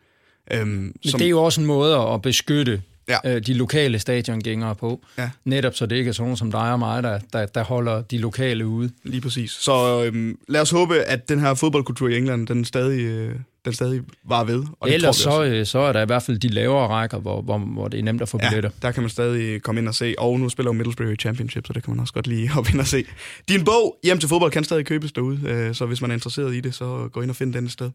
Øhm, 0.51 0.67
Men 0.67 0.93
som... 1.05 1.17
det 1.17 1.25
er 1.25 1.29
jo 1.29 1.43
også 1.43 1.61
en 1.61 1.67
måde 1.67 1.97
at 1.97 2.21
beskytte 2.21 2.81
Ja. 3.07 3.17
ja. 3.23 3.35
øh, 3.35 3.41
de 3.45 3.53
lokale 3.53 3.99
stadiongængere 3.99 4.75
på. 4.75 5.01
Ja. 5.17 5.29
Netop 5.45 5.75
så 5.75 5.85
det 5.85 5.95
ikke 5.95 6.09
er 6.09 6.13
sådan 6.13 6.23
nogen 6.23 6.37
som 6.37 6.51
dig 6.51 6.71
og 6.71 6.79
mig, 6.79 7.03
der, 7.03 7.19
der, 7.33 7.45
der 7.45 7.63
holder 7.63 8.01
de 8.01 8.17
lokale 8.17 8.67
ude. 8.67 8.89
Lige 9.03 9.21
præcis. 9.21 9.51
Så 9.51 10.03
øhm, 10.05 10.39
lad 10.47 10.61
os 10.61 10.71
håbe, 10.71 10.95
at 10.95 11.29
den 11.29 11.39
her 11.39 11.53
fodboldkultur 11.53 12.09
i 12.09 12.17
England, 12.17 12.47
den 12.47 12.65
stadig, 12.65 12.99
øh, 12.99 13.35
den 13.65 13.73
stadig 13.73 14.01
var 14.27 14.43
ved. 14.43 14.63
Og 14.79 14.87
det 14.87 14.93
Ellers 14.95 15.15
så, 15.15 15.29
også. 15.29 15.43
øh, 15.51 15.65
så 15.65 15.79
er 15.79 15.93
der 15.93 16.01
i 16.01 16.05
hvert 16.05 16.23
fald 16.23 16.37
de 16.39 16.47
lavere 16.47 16.87
rækker, 16.87 17.17
hvor, 17.19 17.41
hvor, 17.41 17.57
hvor 17.57 17.87
det 17.87 17.99
er 17.99 18.03
nemt 18.03 18.21
at 18.21 18.29
få 18.29 18.37
billetter. 18.37 18.69
Ja, 18.83 18.87
der 18.87 18.91
kan 18.93 19.03
man 19.03 19.09
stadig 19.09 19.61
komme 19.61 19.81
ind 19.81 19.87
og 19.87 19.95
se. 19.95 20.15
Og 20.17 20.39
nu 20.39 20.49
spiller 20.49 20.69
jo 20.69 20.73
Middlesbrough 20.73 21.13
i 21.13 21.15
Championship, 21.15 21.67
så 21.67 21.73
det 21.73 21.83
kan 21.83 21.93
man 21.93 21.99
også 21.99 22.13
godt 22.13 22.27
lige 22.27 22.51
op 22.57 22.69
ind 22.69 22.79
og 22.79 22.87
se. 22.87 23.05
Din 23.49 23.63
bog, 23.65 23.95
Hjem 24.03 24.19
til 24.19 24.29
fodbold, 24.29 24.51
kan 24.51 24.63
stadig 24.63 24.85
købes 24.85 25.11
derude. 25.11 25.39
øh, 25.47 25.75
Så 25.75 25.85
hvis 25.85 26.01
man 26.01 26.11
er 26.11 26.15
interesseret 26.15 26.55
i 26.55 26.59
det, 26.61 26.75
så 26.75 27.09
gå 27.13 27.21
ind 27.21 27.29
og 27.29 27.35
find 27.35 27.53
den 27.53 27.65
et 27.65 27.71
sted. 27.71 27.91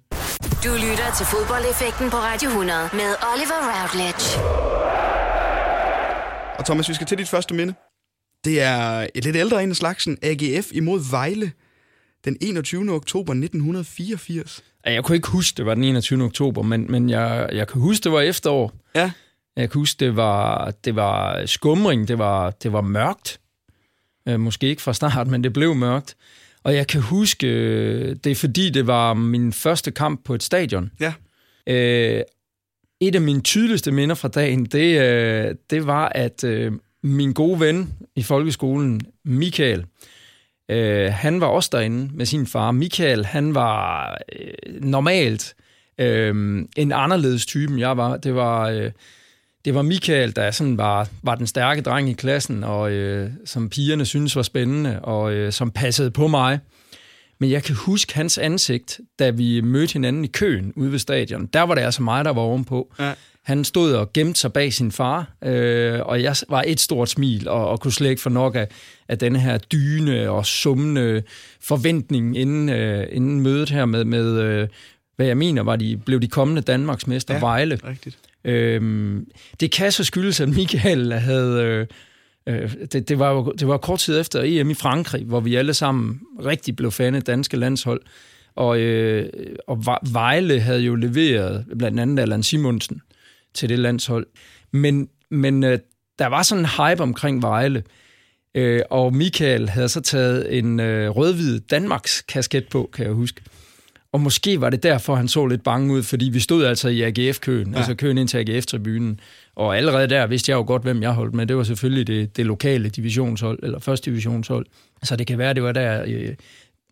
Du 0.65 0.73
lytter 0.75 1.15
til 1.17 1.27
fodboldeffekten 1.27 2.11
på 2.11 2.17
Radio 2.17 2.49
100 2.49 2.79
med 2.93 3.11
Oliver 3.33 3.61
Routledge. 3.73 4.41
Og 6.59 6.65
Thomas, 6.65 6.89
vi 6.89 6.95
skal 6.95 7.07
til 7.07 7.19
dit 7.19 7.29
første 7.29 7.55
minde. 7.55 7.75
Det 8.45 8.61
er 8.63 9.07
et 9.15 9.25
lidt 9.25 9.37
ældre 9.37 9.63
en 9.63 9.71
af 9.71 9.77
slagsen. 9.77 10.19
AGF 10.23 10.67
imod 10.73 11.11
Vejle 11.11 11.53
den 12.25 12.37
21. 12.41 12.91
oktober 12.93 13.33
1984. 13.33 14.63
Ja, 14.87 14.93
Jeg 14.93 15.05
kunne 15.05 15.17
ikke 15.17 15.29
huske, 15.29 15.57
det 15.57 15.67
var 15.67 15.75
den 15.75 15.85
21. 15.85 16.23
oktober, 16.25 16.63
men, 16.63 16.87
men 16.91 17.11
jeg, 17.11 17.49
jeg 17.53 17.69
kan 17.69 17.81
huske, 17.81 18.05
det 18.05 18.13
var 18.13 18.21
efterår. 18.21 18.73
Ja, 18.95 19.13
Jeg 19.57 19.71
kan 19.71 19.79
huske, 19.81 20.05
det 20.05 20.17
var, 20.17 20.71
det 20.71 20.97
var 20.97 21.47
skumring, 21.47 22.09
det 22.09 22.19
var, 22.19 22.51
det 22.51 22.73
var 22.73 22.81
mørkt. 22.81 23.41
Øh, 24.29 24.41
måske 24.41 24.67
ikke 24.69 24.83
fra 24.83 24.93
start, 24.95 25.27
men 25.27 25.45
det 25.45 25.53
blev 25.53 25.75
mørkt. 25.75 26.17
Og 26.65 26.75
jeg 26.75 26.87
kan 26.87 27.01
huske, 27.01 27.47
øh, 27.47 28.17
det 28.25 28.31
er 28.31 28.35
fordi, 28.35 28.71
det 28.71 28.87
var 28.87 29.15
min 29.15 29.53
første 29.53 29.91
kamp 29.91 30.25
på 30.25 30.35
et 30.35 30.43
stadion. 30.43 30.91
ja. 31.01 31.13
Øh, 31.67 32.23
et 33.03 33.15
af 33.15 33.21
mine 33.21 33.41
tydeligste 33.41 33.93
minder 33.93 34.15
fra 34.15 34.29
dagen, 34.29 34.65
det, 34.65 35.01
øh, 35.01 35.55
det 35.71 35.87
var, 35.87 36.09
at 36.09 36.45
min 37.03 37.33
gode 37.33 37.61
ven 37.61 37.93
i 38.17 38.23
folkeskolen, 38.23 39.01
Michael, 39.25 39.85
øh, 40.71 41.13
han 41.13 41.41
var 41.41 41.47
også 41.47 41.69
derinde 41.73 42.11
med 42.15 42.27
sin 42.27 42.47
far. 42.47 42.71
Michael, 42.71 43.25
han 43.25 43.55
var 43.55 44.11
øh, 44.33 44.83
normalt 44.83 45.55
øh, 45.99 46.65
en 46.77 46.93
anderledes 46.93 47.47
type, 47.47 47.73
end 47.73 47.81
jeg 47.81 47.97
var. 47.97 48.17
Det 48.17 48.35
var... 48.35 48.69
Øh, 48.69 48.91
det 49.65 49.75
var 49.75 49.83
Michael, 49.83 50.37
der 50.37 50.51
sådan 50.51 50.79
var, 50.79 51.09
var 51.23 51.35
den 51.35 51.47
stærke 51.47 51.83
dreng 51.83 52.11
i 52.11 52.13
klassen, 52.13 52.65
og 52.65 52.93
øh, 52.93 53.31
som 53.45 53.69
pigerne 53.71 54.05
synes 54.05 54.37
var 54.37 54.43
spændende, 54.43 55.01
og 55.03 55.33
øh, 55.33 55.53
som 55.53 55.71
passede 55.71 56.11
på 56.11 56.29
mig. 56.29 56.59
Men 57.39 57.51
jeg 57.51 57.63
kan 57.63 57.75
huske 57.75 58.15
hans 58.15 58.39
ansigt, 58.39 59.01
da 59.19 59.31
vi 59.31 59.61
mødte 59.61 59.93
hinanden 59.93 60.25
i 60.25 60.29
køen 60.29 60.73
ude 60.77 60.93
ved 60.93 60.99
stadion. 60.99 61.47
Der 61.47 61.63
var 61.63 61.75
det 61.75 61.83
altså 61.83 62.03
mig, 62.03 62.25
der 62.25 62.33
var 62.33 62.43
ovenpå. 62.43 62.95
Ja. 62.99 63.13
Han 63.45 63.65
stod 63.65 63.93
og 63.93 64.13
gemte 64.13 64.41
sig 64.41 64.53
bag 64.53 64.73
sin 64.73 64.93
far, 64.93 65.33
øh, 65.45 66.01
og 66.01 66.23
jeg 66.23 66.37
var 66.49 66.65
et 66.67 66.81
stort 66.81 67.09
smil, 67.09 67.49
og, 67.49 67.69
og 67.69 67.81
kunne 67.81 67.93
slet 67.93 68.11
ikke 68.11 68.23
få 68.23 68.29
nok 68.29 68.57
af, 68.57 68.69
af 69.09 69.19
denne 69.19 69.41
her 69.41 69.59
dyne 69.59 70.31
og 70.31 70.47
summende 70.47 71.23
forventning 71.61 72.39
inden, 72.39 72.69
øh, 72.69 73.07
inden 73.13 73.41
mødet 73.41 73.71
her 73.71 73.85
med, 73.85 74.05
med 74.05 74.41
øh, 74.41 74.69
hvad 75.17 75.27
jeg 75.27 75.37
mener, 75.37 75.63
var 75.63 75.77
de, 75.77 75.97
blev 75.97 76.21
de 76.21 76.29
kommende 76.29 76.63
Danmarksmester 76.63 77.35
ja, 77.35 77.41
Vejle. 77.41 77.79
rigtigt. 77.85 78.19
Øhm, 78.45 79.27
det 79.61 79.73
kan 79.73 79.93
så 79.93 80.05
skyldes, 80.05 80.41
at 80.41 80.49
Michael 80.49 81.13
havde... 81.13 81.63
Øh, 81.63 81.87
øh, 82.47 82.73
det, 82.93 83.09
det, 83.09 83.19
var 83.19 83.31
jo, 83.31 83.53
det 83.59 83.69
var 83.69 83.77
kort 83.77 83.99
tid 83.99 84.21
efter 84.21 84.43
EM 84.45 84.71
i 84.71 84.75
Frankrig, 84.75 85.25
hvor 85.25 85.41
vi 85.41 85.55
alle 85.55 85.75
sammen 85.75 86.21
rigtig 86.45 86.77
blev 86.77 86.91
fan 86.91 87.15
af 87.15 87.23
danske 87.23 87.57
landshold. 87.57 88.01
Og, 88.57 88.81
øh, 88.81 89.29
og 89.67 89.85
Vejle 90.13 90.61
havde 90.61 90.81
jo 90.81 90.95
leveret 90.95 91.65
blandt 91.79 92.01
andet 92.01 92.23
Allan 92.23 92.43
Simonsen 92.43 93.03
til 93.55 93.69
det 93.69 93.79
landshold. 93.79 94.27
Men, 94.73 95.09
men 95.31 95.65
øh, 95.65 95.79
der 96.19 96.27
var 96.27 96.43
sådan 96.43 96.65
en 96.65 96.71
hype 96.71 97.03
omkring 97.03 97.43
Vejle, 97.43 97.83
øh, 98.55 98.83
og 98.91 99.15
Michael 99.15 99.69
havde 99.69 99.89
så 99.89 100.01
taget 100.01 100.59
en 100.59 100.81
øh, 100.81 101.11
rødhvid 101.11 101.61
Danmarks 101.61 102.23
kasket 102.23 102.69
på, 102.69 102.91
kan 102.93 103.07
jeg 103.07 103.13
huske. 103.13 103.41
Og 104.13 104.21
måske 104.21 104.61
var 104.61 104.71
det 104.71 104.83
derfor, 104.83 105.15
han 105.15 105.29
så 105.29 105.47
lidt 105.47 105.63
bange 105.63 105.95
ud, 105.95 106.03
fordi 106.03 106.29
vi 106.29 106.41
stod 106.41 106.65
altså 106.65 106.89
i 106.89 107.03
AGF-køen, 107.03 107.71
ja. 107.71 107.77
altså 107.77 107.95
køen 107.95 108.19
ind 108.19 108.29
til 108.29 108.39
AGF-tribunen. 108.39 109.21
Og 109.57 109.77
allerede 109.77 110.07
der 110.07 110.27
vidste 110.27 110.51
jeg 110.51 110.57
jo 110.57 110.65
godt, 110.67 110.83
hvem 110.83 111.03
jeg 111.03 111.11
holdt 111.11 111.35
med. 111.35 111.47
Det 111.47 111.57
var 111.57 111.63
selvfølgelig 111.63 112.07
det, 112.07 112.37
det 112.37 112.47
lokale 112.47 112.89
divisionshold, 112.89 113.59
eller 113.63 113.79
første 113.79 114.11
divisionshold. 114.11 114.67
Så 115.03 115.17
det 115.17 115.27
kan 115.27 115.39
være, 115.39 115.55
det 115.55 115.63
var 115.63 115.73
der, 115.73 116.05
øh, 116.07 116.35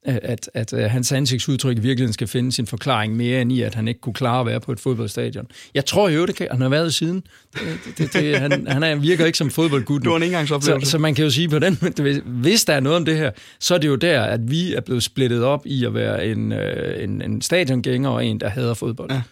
at, 0.02 0.50
at, 0.54 0.72
at 0.72 0.90
hans 0.90 1.12
ansigtsudtryk 1.12 1.76
i 1.76 1.80
virkeligheden 1.80 2.12
skal 2.12 2.26
finde 2.26 2.52
sin 2.52 2.66
forklaring 2.66 3.16
mere 3.16 3.40
end 3.40 3.52
i, 3.52 3.62
at 3.62 3.74
han 3.74 3.88
ikke 3.88 4.00
kunne 4.00 4.14
klare 4.14 4.40
at 4.40 4.46
være 4.46 4.60
på 4.60 4.72
et 4.72 4.80
fodboldstadion. 4.80 5.46
Jeg 5.74 5.86
tror 5.86 6.08
jo, 6.08 6.26
det 6.26 6.34
kan. 6.34 6.48
Han 6.50 6.60
har 6.60 6.68
været 6.68 6.94
siden. 6.94 7.22
Det, 7.54 7.98
det, 7.98 8.12
det, 8.12 8.38
han, 8.38 8.66
han 8.66 8.82
er, 8.82 8.94
virker 8.94 9.26
ikke 9.26 9.38
som 9.38 9.50
fodboldgud. 9.50 10.00
Det 10.00 10.10
var 10.10 10.16
en 10.16 10.22
engangsoplevelse. 10.22 10.86
Så, 10.86 10.90
så 10.90 10.98
man 10.98 11.14
kan 11.14 11.24
jo 11.24 11.30
sige 11.30 11.48
på 11.48 11.58
den, 11.58 11.78
hvis 12.24 12.64
der 12.64 12.74
er 12.74 12.80
noget 12.80 12.96
om 12.96 13.04
det 13.04 13.16
her, 13.16 13.30
så 13.60 13.74
er 13.74 13.78
det 13.78 13.88
jo 13.88 13.96
der, 13.96 14.22
at 14.22 14.50
vi 14.50 14.74
er 14.74 14.80
blevet 14.80 15.02
splittet 15.02 15.44
op 15.44 15.66
i 15.66 15.84
at 15.84 15.94
være 15.94 16.26
en, 16.26 16.52
øh, 16.52 17.04
en, 17.04 17.22
en 17.22 17.42
stadiongænger 17.42 18.10
og 18.10 18.26
en, 18.26 18.40
der 18.40 18.48
hader 18.48 18.74
fodbold. 18.74 19.10
Ja. 19.10 19.22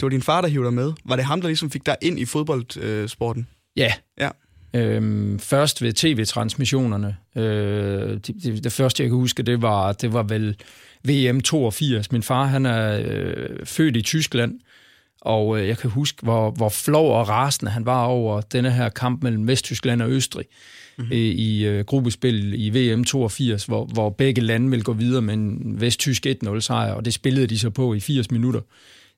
Det 0.00 0.02
var 0.02 0.08
din 0.08 0.22
far, 0.22 0.40
der 0.40 0.48
hiv 0.48 0.64
dig 0.64 0.72
med. 0.74 0.92
Var 1.04 1.16
det 1.16 1.24
ham, 1.24 1.40
der 1.40 1.48
ligesom 1.48 1.70
fik 1.70 1.86
dig 1.86 1.96
ind 2.02 2.18
i 2.18 2.24
fodboldsporten? 2.24 3.46
Ja. 3.76 3.92
ja. 4.20 4.28
Øhm, 4.74 5.38
først 5.38 5.82
ved 5.82 5.92
tv-transmissionerne. 5.92 7.16
Øh, 7.36 8.14
det, 8.14 8.34
det, 8.42 8.64
det 8.64 8.72
første, 8.72 9.02
jeg 9.02 9.10
kan 9.10 9.16
huske, 9.16 9.42
det 9.42 9.62
var, 9.62 9.92
det 9.92 10.12
var 10.12 10.22
vel 10.22 10.56
VM 11.04 11.40
82. 11.40 12.12
Min 12.12 12.22
far, 12.22 12.44
han 12.44 12.66
er 12.66 13.00
øh, 13.04 13.66
født 13.66 13.96
i 13.96 14.02
Tyskland, 14.02 14.60
og 15.20 15.60
øh, 15.60 15.68
jeg 15.68 15.78
kan 15.78 15.90
huske, 15.90 16.22
hvor, 16.22 16.50
hvor 16.50 16.68
flov 16.68 17.18
og 17.20 17.28
rasende 17.28 17.72
han 17.72 17.86
var 17.86 18.04
over 18.04 18.40
denne 18.40 18.70
her 18.70 18.88
kamp 18.88 19.22
mellem 19.22 19.48
Vesttyskland 19.48 20.02
og 20.02 20.10
Østrig 20.10 20.46
mm-hmm. 20.98 21.12
øh, 21.12 21.18
i 21.18 21.66
øh, 21.66 21.84
gruppespil 21.84 22.54
i 22.56 22.92
VM 22.92 23.04
82, 23.04 23.64
hvor, 23.64 23.84
hvor 23.84 24.10
begge 24.10 24.40
lande 24.40 24.70
ville 24.70 24.84
gå 24.84 24.92
videre 24.92 25.22
med 25.22 25.34
en 25.34 25.80
vesttysk 25.80 26.26
1-0 26.26 26.60
sejr, 26.60 26.92
og 26.92 27.04
det 27.04 27.14
spillede 27.14 27.46
de 27.46 27.58
så 27.58 27.70
på 27.70 27.94
i 27.94 28.00
80 28.00 28.30
minutter. 28.30 28.60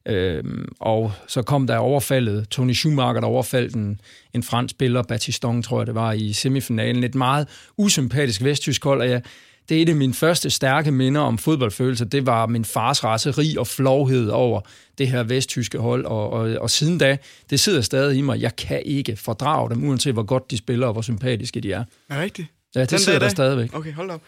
Øhm, 0.07 0.69
og 0.81 1.13
så 1.27 1.43
kom 1.43 1.67
der 1.67 1.77
overfaldet, 1.77 2.49
Tony 2.49 2.73
Schumacher, 2.73 3.21
der 3.21 3.27
overfaldt 3.27 3.75
en, 3.75 4.01
en 4.35 4.43
fransk 4.43 4.71
spiller, 4.71 5.03
Batiston, 5.03 5.63
tror 5.63 5.81
jeg 5.81 5.87
det 5.87 5.95
var, 5.95 6.13
i 6.13 6.33
semifinalen. 6.33 7.05
Et 7.05 7.15
meget 7.15 7.49
usympatisk 7.77 8.45
vesttysk 8.45 8.85
hold, 8.85 9.01
og 9.01 9.09
jeg, 9.09 9.23
det 9.69 9.79
er 9.79 9.83
et 9.83 9.89
af 9.89 9.97
mine 9.97 10.15
første 10.15 10.51
stærke 10.51 10.91
minder 10.91 11.21
om 11.21 11.39
fodboldfølelser. 11.39 12.05
Det 12.05 12.27
var 12.27 12.47
min 12.47 12.65
fars 12.65 13.05
raseri 13.05 13.57
og 13.59 13.67
flovhed 13.67 14.29
over 14.29 14.61
det 14.99 15.09
her 15.09 15.23
vesttyske 15.23 15.79
hold, 15.79 16.05
og, 16.05 16.31
og, 16.31 16.51
og 16.61 16.71
siden 16.71 16.99
da, 16.99 17.19
det 17.51 17.61
sidder 17.61 17.81
stadig 17.81 18.19
i 18.19 18.21
mig. 18.21 18.41
Jeg 18.41 18.57
kan 18.57 18.83
ikke 18.85 19.17
fordrage 19.17 19.71
dem, 19.71 19.89
uanset 19.89 20.13
hvor 20.13 20.23
godt 20.23 20.51
de 20.51 20.57
spiller 20.57 20.87
og 20.87 20.93
hvor 20.93 21.03
sympatiske 21.03 21.61
de 21.61 21.73
er. 21.73 21.85
Er 22.09 22.23
rigtigt? 22.23 22.49
Ja, 22.75 22.81
det 22.81 22.91
Den 22.91 22.99
sidder 22.99 23.19
der 23.19 23.29
stadigvæk. 23.29 23.77
Okay, 23.77 23.93
hold 23.93 24.11
op. 24.11 24.23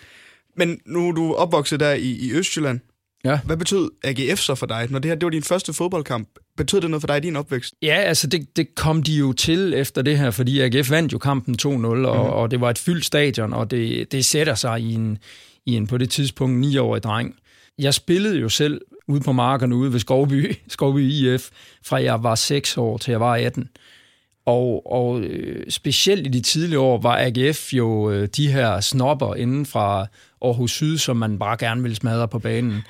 Men 0.56 0.80
nu 0.86 1.08
er 1.08 1.12
du 1.12 1.34
opvokset 1.34 1.80
der 1.80 1.92
i, 1.92 2.10
i 2.10 2.32
Østjylland. 2.32 2.80
Ja. 3.24 3.40
Hvad 3.44 3.56
betød 3.56 3.90
AGF 4.04 4.38
så 4.38 4.54
for 4.54 4.66
dig? 4.66 4.86
Når 4.90 4.98
det 4.98 5.08
her 5.08 5.14
det 5.14 5.24
var 5.24 5.30
din 5.30 5.42
første 5.42 5.72
fodboldkamp, 5.72 6.28
betød 6.56 6.80
det 6.80 6.90
noget 6.90 7.02
for 7.02 7.06
dig 7.06 7.16
i 7.16 7.20
din 7.20 7.36
opvækst? 7.36 7.74
Ja, 7.82 7.94
altså 7.94 8.26
det, 8.26 8.56
det 8.56 8.74
kom 8.74 9.02
de 9.02 9.12
jo 9.12 9.32
til 9.32 9.74
efter 9.74 10.02
det 10.02 10.18
her, 10.18 10.30
fordi 10.30 10.60
AGF 10.60 10.90
vandt 10.90 11.12
jo 11.12 11.18
kampen 11.18 11.56
2-0, 11.62 11.68
og, 11.68 11.96
mm. 11.96 12.08
og 12.08 12.50
det 12.50 12.60
var 12.60 12.70
et 12.70 12.78
fyldt 12.78 13.04
stadion, 13.04 13.52
og 13.52 13.70
det, 13.70 14.12
det 14.12 14.24
sætter 14.24 14.54
sig 14.54 14.80
i 14.80 14.94
en, 14.94 15.18
i 15.66 15.76
en 15.76 15.86
på 15.86 15.98
det 15.98 16.10
tidspunkt 16.10 16.66
9-årig 16.66 17.02
dreng. 17.02 17.34
Jeg 17.78 17.94
spillede 17.94 18.38
jo 18.38 18.48
selv 18.48 18.80
ude 19.08 19.20
på 19.20 19.32
markerne 19.32 19.76
ude 19.76 19.92
ved 19.92 20.00
Skovby, 20.00 20.54
Skovby 20.68 21.00
IF, 21.00 21.48
fra 21.84 22.02
jeg 22.02 22.22
var 22.22 22.34
6 22.34 22.78
år 22.78 22.98
til 22.98 23.10
jeg 23.10 23.20
var 23.20 23.36
18. 23.36 23.68
Og, 24.46 24.92
og 24.92 25.20
øh, 25.20 25.70
specielt 25.70 26.26
i 26.26 26.30
de 26.30 26.40
tidlige 26.40 26.78
år 26.78 27.00
var 27.00 27.18
AGF 27.18 27.72
jo 27.72 28.10
øh, 28.10 28.28
de 28.36 28.52
her 28.52 28.80
snopper 28.80 29.34
inden 29.34 29.66
fra 29.66 30.06
Aarhus 30.42 30.72
Syd, 30.72 30.98
som 30.98 31.16
man 31.16 31.38
bare 31.38 31.56
gerne 31.56 31.82
ville 31.82 31.96
smadre 31.96 32.28
på 32.28 32.38
banen. 32.38 32.82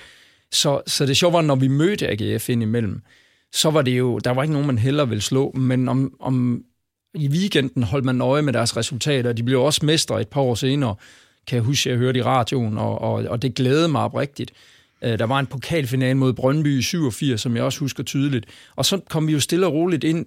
Så, 0.52 0.82
så 0.86 1.06
det 1.06 1.16
sjove 1.16 1.32
var, 1.32 1.42
når 1.42 1.54
vi 1.54 1.68
mødte 1.68 2.08
AGF 2.08 2.48
indimellem, 2.48 3.02
så 3.52 3.70
var 3.70 3.82
det 3.82 3.98
jo, 3.98 4.18
der 4.18 4.30
var 4.30 4.42
ikke 4.42 4.52
nogen, 4.52 4.66
man 4.66 4.78
heller 4.78 5.04
ville 5.04 5.22
slå, 5.22 5.52
men 5.52 5.88
om, 5.88 6.14
om 6.20 6.64
i 7.14 7.28
weekenden 7.28 7.82
holdt 7.82 8.04
man 8.04 8.20
øje 8.20 8.42
med 8.42 8.52
deres 8.52 8.76
resultater. 8.76 9.32
De 9.32 9.42
blev 9.42 9.62
også 9.62 9.86
mestre 9.86 10.20
et 10.20 10.28
par 10.28 10.40
år 10.40 10.54
senere, 10.54 10.94
kan 11.46 11.56
jeg 11.56 11.64
huske, 11.64 11.90
jeg 11.90 11.98
hørte 11.98 12.18
i 12.18 12.22
radioen, 12.22 12.78
og, 12.78 13.00
og, 13.00 13.12
og 13.12 13.42
det 13.42 13.54
glædede 13.54 13.88
mig 13.88 14.02
oprigtigt. 14.02 14.52
Øh, 15.04 15.18
der 15.18 15.24
var 15.24 15.38
en 15.38 15.46
pokalfinale 15.46 16.14
mod 16.14 16.32
Brøndby 16.32 16.78
i 16.78 16.82
87, 16.82 17.40
som 17.40 17.56
jeg 17.56 17.64
også 17.64 17.80
husker 17.80 18.02
tydeligt. 18.02 18.46
Og 18.76 18.84
så 18.84 19.00
kom 19.08 19.26
vi 19.26 19.32
jo 19.32 19.40
stille 19.40 19.66
og 19.66 19.72
roligt 19.72 20.04
ind 20.04 20.26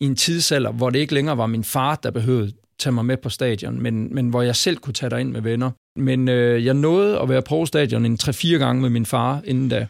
i 0.00 0.04
en 0.04 0.16
tidsalder, 0.16 0.72
hvor 0.72 0.90
det 0.90 0.98
ikke 0.98 1.14
længere 1.14 1.38
var 1.38 1.46
min 1.46 1.64
far, 1.64 1.94
der 1.94 2.10
behøvede 2.10 2.52
tage 2.80 2.92
mig 2.92 3.04
med 3.04 3.16
på 3.16 3.28
stadion, 3.28 3.82
men, 3.82 4.14
men 4.14 4.28
hvor 4.28 4.42
jeg 4.42 4.56
selv 4.56 4.76
kunne 4.76 4.94
tage 4.94 5.10
dig 5.10 5.20
ind 5.20 5.32
med 5.32 5.40
venner. 5.40 5.70
Men 5.96 6.28
øh, 6.28 6.64
jeg 6.64 6.74
nåede 6.74 7.20
at 7.20 7.28
være 7.28 7.42
på 7.42 7.66
stadion 7.66 8.06
en 8.06 8.18
3-4 8.22 8.48
gange 8.48 8.82
med 8.82 8.90
min 8.90 9.06
far 9.06 9.42
inden 9.44 9.68
da, 9.68 9.86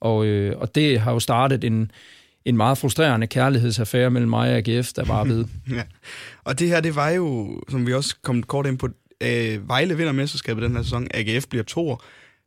og, 0.00 0.26
øh, 0.26 0.58
og 0.58 0.74
det 0.74 1.00
har 1.00 1.12
jo 1.12 1.20
startet 1.20 1.64
en, 1.64 1.90
en 2.44 2.56
meget 2.56 2.78
frustrerende 2.78 3.26
kærlighedsaffære 3.26 4.10
mellem 4.10 4.30
mig 4.30 4.50
og 4.50 4.56
AGF, 4.56 4.92
der 4.92 5.04
var 5.04 5.24
ved. 5.24 5.44
ja. 5.70 5.82
Og 6.44 6.58
det 6.58 6.68
her, 6.68 6.80
det 6.80 6.96
var 6.96 7.10
jo, 7.10 7.60
som 7.70 7.86
vi 7.86 7.94
også 7.94 8.16
kom 8.22 8.42
kort 8.42 8.66
ind 8.66 8.78
på, 8.78 8.88
øh, 9.20 9.68
Vejle 9.68 9.96
vinder 9.96 10.12
mesterskabet 10.12 10.62
den 10.62 10.76
her 10.76 10.82
sæson, 10.82 11.06
AGF 11.14 11.46
bliver 11.46 11.64
to 11.64 11.96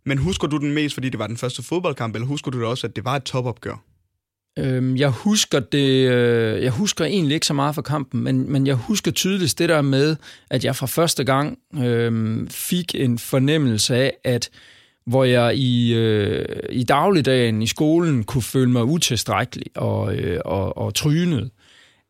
Men 0.06 0.18
husker 0.18 0.48
du 0.48 0.58
den 0.58 0.74
mest, 0.74 0.94
fordi 0.94 1.10
det 1.10 1.20
var 1.20 1.28
den 1.28 1.38
første 1.38 1.64
fodboldkamp, 1.64 2.16
eller 2.16 2.28
husker 2.28 2.52
du 2.52 2.60
det 2.60 2.68
også, 2.68 2.88
at 2.88 2.96
det 2.96 3.06
var 3.06 3.16
et 3.16 3.24
topopgør? 3.24 3.84
Øhm, 4.58 4.98
jeg 4.98 5.10
husker 5.10 5.60
det, 5.60 6.10
øh, 6.10 6.64
jeg 6.64 6.72
husker 6.72 7.06
egentlig 7.06 7.34
ikke 7.34 7.46
så 7.46 7.54
meget 7.54 7.76
fra 7.76 7.82
kampen, 7.82 8.24
men, 8.24 8.52
men 8.52 8.68
jeg 8.68 8.76
husker 8.76 9.12
tydeligt 9.12 9.60
det 9.60 9.70
der 9.70 9.82
med, 9.82 10.16
at 10.50 10.66
jeg 10.66 10.76
fra 10.76 10.88
første 10.88 11.24
gang 11.24 11.58
øh, 11.84 12.50
fik 12.50 12.96
en 12.96 13.18
fornemmelse 13.18 13.96
af, 13.96 14.18
at 14.24 14.50
hvor 15.06 15.24
jeg 15.24 15.56
i, 15.56 15.94
øh, 15.94 16.46
i 16.70 16.84
dagligdagen 16.84 17.62
i 17.62 17.68
skolen 17.68 18.24
kunne 18.24 18.42
føle 18.42 18.72
mig 18.72 18.84
utilstrækkelig 18.84 19.66
og, 19.76 20.16
øh, 20.16 20.42
og, 20.46 20.78
og 20.78 20.94
trynet, 20.94 21.50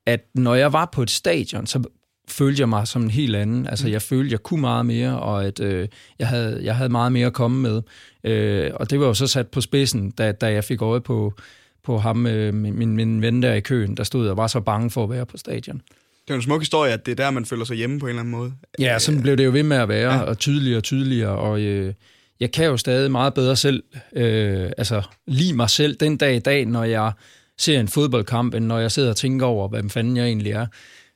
at 0.05 0.25
når 0.35 0.55
jeg 0.55 0.73
var 0.73 0.89
på 0.93 1.01
et 1.01 1.11
stadion, 1.11 1.67
så 1.67 1.83
følte 2.29 2.59
jeg 2.59 2.69
mig 2.69 2.87
som 2.87 3.03
en 3.03 3.11
helt 3.11 3.35
anden. 3.35 3.67
Altså, 3.67 3.89
jeg 3.89 4.01
følte, 4.01 4.31
jeg 4.31 4.43
kunne 4.43 4.61
meget 4.61 4.85
mere, 4.85 5.19
og 5.19 5.45
at 5.45 5.59
øh, 5.59 5.87
jeg, 6.19 6.27
havde, 6.27 6.59
jeg 6.63 6.75
havde 6.75 6.89
meget 6.89 7.11
mere 7.11 7.27
at 7.27 7.33
komme 7.33 7.61
med. 7.61 7.81
Øh, 8.23 8.71
og 8.73 8.89
det 8.89 8.99
var 8.99 9.05
jo 9.05 9.13
så 9.13 9.27
sat 9.27 9.47
på 9.47 9.61
spidsen, 9.61 10.11
da, 10.11 10.31
da 10.31 10.51
jeg 10.51 10.63
fik 10.63 10.81
øje 10.81 11.01
på 11.01 11.33
på 11.87 11.97
ham, 11.97 12.27
øh, 12.27 12.53
min, 12.53 12.95
min 12.95 13.21
ven 13.21 13.43
der 13.43 13.53
i 13.53 13.59
køen, 13.59 13.97
der 13.97 14.03
stod 14.03 14.27
og 14.27 14.37
var 14.37 14.47
så 14.47 14.59
bange 14.59 14.89
for 14.89 15.03
at 15.03 15.09
være 15.09 15.25
på 15.25 15.37
stadion. 15.37 15.81
Det 16.27 16.33
er 16.33 16.35
en 16.35 16.41
smuk 16.41 16.61
historie, 16.61 16.93
at 16.93 17.05
det 17.05 17.11
er 17.11 17.15
der, 17.15 17.31
man 17.31 17.45
føler 17.45 17.65
sig 17.65 17.77
hjemme 17.77 17.99
på 17.99 18.05
en 18.05 18.09
eller 18.09 18.19
anden 18.19 18.31
måde. 18.31 18.53
Ja, 18.79 18.99
sådan 18.99 19.21
blev 19.21 19.37
det 19.37 19.45
jo 19.45 19.51
ved 19.51 19.63
med 19.63 19.77
at 19.77 19.89
være, 19.89 20.13
ja. 20.13 20.19
og 20.19 20.37
tydeligere 20.37 20.77
og 20.77 20.83
tydeligere, 20.83 21.37
og 21.37 21.61
øh, 21.61 21.93
jeg 22.39 22.51
kan 22.51 22.65
jo 22.65 22.77
stadig 22.77 23.11
meget 23.11 23.33
bedre 23.33 23.55
selv, 23.55 23.83
øh, 24.13 24.71
altså 24.77 25.01
lige 25.27 25.53
mig 25.53 25.69
selv 25.69 25.95
den 25.95 26.17
dag 26.17 26.35
i 26.35 26.39
dag, 26.39 26.65
når 26.65 26.83
jeg 26.83 27.11
ser 27.57 27.79
en 27.79 27.87
fodboldkamp, 27.87 28.53
end 28.53 28.65
når 28.65 28.79
jeg 28.79 28.91
sidder 28.91 29.09
og 29.09 29.15
tænker 29.15 29.45
over, 29.45 29.67
hvad 29.67 29.89
fanden 29.89 30.17
jeg 30.17 30.25
egentlig 30.25 30.51
er. 30.51 30.65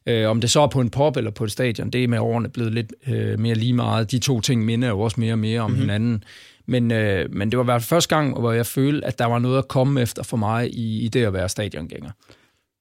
Øh, 0.05 0.29
om 0.29 0.41
det 0.41 0.49
så 0.49 0.61
er 0.61 0.67
på 0.67 0.81
en 0.81 0.89
pop 0.89 1.17
eller 1.17 1.31
på 1.31 1.43
et 1.43 1.51
stadion, 1.51 1.89
det 1.89 2.03
er 2.03 2.07
med 2.07 2.19
årene 2.19 2.49
blevet 2.49 2.73
lidt 2.73 2.93
øh, 3.07 3.39
mere 3.39 3.55
lige 3.55 3.73
meget. 3.73 4.11
De 4.11 4.19
to 4.19 4.41
ting 4.41 4.65
minder 4.65 4.87
jo 4.87 4.99
også 4.99 5.19
mere 5.19 5.33
og 5.33 5.39
mere 5.39 5.61
om 5.61 5.71
mm-hmm. 5.71 5.81
hinanden. 5.81 6.23
Men, 6.71 6.91
øh, 6.91 7.33
men 7.33 7.51
det 7.51 7.57
var 7.57 7.63
i 7.63 7.65
hvert 7.65 7.81
fald 7.81 7.87
første 7.87 8.15
gang, 8.15 8.39
hvor 8.39 8.51
jeg 8.51 8.65
følte, 8.65 9.07
at 9.07 9.19
der 9.19 9.25
var 9.25 9.39
noget 9.39 9.57
at 9.57 9.67
komme 9.67 10.01
efter 10.01 10.23
for 10.23 10.37
mig 10.37 10.73
i, 10.73 10.99
i 10.99 11.07
det 11.07 11.25
at 11.25 11.33
være 11.33 11.49
stadiongænger. 11.49 12.11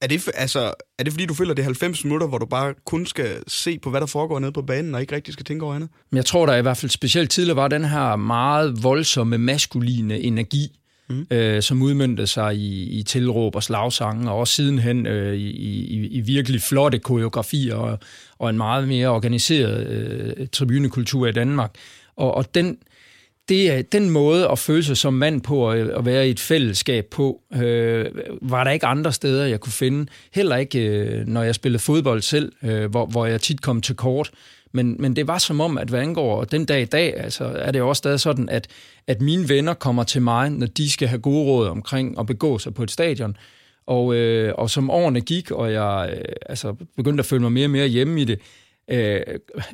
Er 0.02 0.06
det, 0.06 0.28
altså, 0.34 0.74
er 0.98 1.04
det 1.04 1.12
fordi, 1.12 1.26
du 1.26 1.34
føler, 1.34 1.54
det 1.54 1.62
er 1.62 1.66
90 1.66 2.04
minutter, 2.04 2.26
hvor 2.26 2.38
du 2.38 2.46
bare 2.46 2.74
kun 2.86 3.06
skal 3.06 3.36
se 3.46 3.78
på, 3.78 3.90
hvad 3.90 4.00
der 4.00 4.06
foregår 4.06 4.38
nede 4.38 4.52
på 4.52 4.62
banen, 4.62 4.94
og 4.94 5.00
ikke 5.00 5.14
rigtig 5.14 5.34
skal 5.34 5.44
tænke 5.44 5.64
over 5.64 5.74
andet? 5.74 5.88
Jeg 6.12 6.24
tror, 6.24 6.46
der 6.46 6.56
i 6.56 6.62
hvert 6.62 6.76
fald 6.76 6.90
specielt 6.90 7.30
tidligere 7.30 7.56
var 7.56 7.68
den 7.68 7.84
her 7.84 8.16
meget 8.16 8.82
voldsomme 8.82 9.38
maskuline 9.38 10.20
energi, 10.20 10.78
mm. 11.08 11.26
øh, 11.30 11.62
som 11.62 11.82
udmyndte 11.82 12.26
sig 12.26 12.56
i, 12.56 12.98
i 12.98 13.02
tilråb 13.02 13.56
og 13.56 13.62
slagsange, 13.62 14.30
og 14.30 14.38
også 14.38 14.54
sidenhen 14.54 15.06
øh, 15.06 15.34
i, 15.34 15.50
i, 15.50 16.06
i 16.06 16.20
virkelig 16.20 16.62
flotte 16.62 16.98
koreografier 16.98 17.74
og, 17.74 17.98
og 18.38 18.50
en 18.50 18.56
meget 18.56 18.88
mere 18.88 19.08
organiseret 19.08 19.86
øh, 19.86 20.46
tribunekultur 20.52 21.26
i 21.26 21.32
Danmark. 21.32 21.74
Og, 22.16 22.34
og 22.34 22.54
den, 22.54 22.78
det 23.50 23.70
er 23.70 23.82
den 23.82 24.10
måde 24.10 24.48
at 24.48 24.58
føle 24.58 24.84
sig 24.84 24.96
som 24.96 25.14
mand 25.14 25.40
på, 25.40 25.72
øh, 25.72 25.98
at 25.98 26.04
være 26.04 26.28
i 26.28 26.30
et 26.30 26.40
fællesskab 26.40 27.06
på, 27.10 27.40
øh, 27.54 28.06
var 28.42 28.64
der 28.64 28.70
ikke 28.70 28.86
andre 28.86 29.12
steder, 29.12 29.46
jeg 29.46 29.60
kunne 29.60 29.72
finde. 29.72 30.06
Heller 30.34 30.56
ikke, 30.56 30.78
øh, 30.78 31.26
når 31.26 31.42
jeg 31.42 31.54
spillede 31.54 31.82
fodbold 31.82 32.22
selv, 32.22 32.52
øh, 32.62 32.90
hvor, 32.90 33.06
hvor 33.06 33.26
jeg 33.26 33.40
tit 33.40 33.62
kom 33.62 33.80
til 33.80 33.96
kort. 33.96 34.30
Men, 34.72 34.96
men 34.98 35.16
det 35.16 35.26
var 35.26 35.38
som 35.38 35.60
om, 35.60 35.78
at 35.78 35.88
hvad 35.88 36.00
angår 36.00 36.44
den 36.44 36.64
dag 36.64 36.82
i 36.82 36.84
dag, 36.84 37.16
altså, 37.16 37.44
er 37.44 37.70
det 37.70 37.78
jo 37.78 37.88
også 37.88 38.00
stadig 38.00 38.20
sådan, 38.20 38.48
at, 38.48 38.68
at 39.06 39.20
mine 39.20 39.48
venner 39.48 39.74
kommer 39.74 40.04
til 40.04 40.22
mig, 40.22 40.50
når 40.50 40.66
de 40.66 40.90
skal 40.90 41.08
have 41.08 41.20
gode 41.20 41.44
råd 41.44 41.68
omkring 41.68 42.18
at 42.18 42.26
begå 42.26 42.58
sig 42.58 42.74
på 42.74 42.82
et 42.82 42.90
stadion. 42.90 43.36
Og, 43.86 44.14
øh, 44.14 44.54
og 44.58 44.70
som 44.70 44.90
årene 44.90 45.20
gik, 45.20 45.50
og 45.50 45.72
jeg 45.72 46.10
øh, 46.12 46.24
altså, 46.46 46.74
begyndte 46.96 47.20
at 47.20 47.26
føle 47.26 47.42
mig 47.42 47.52
mere 47.52 47.66
og 47.66 47.70
mere 47.70 47.86
hjemme 47.86 48.20
i 48.20 48.24
det, 48.24 48.38
øh, 48.38 48.59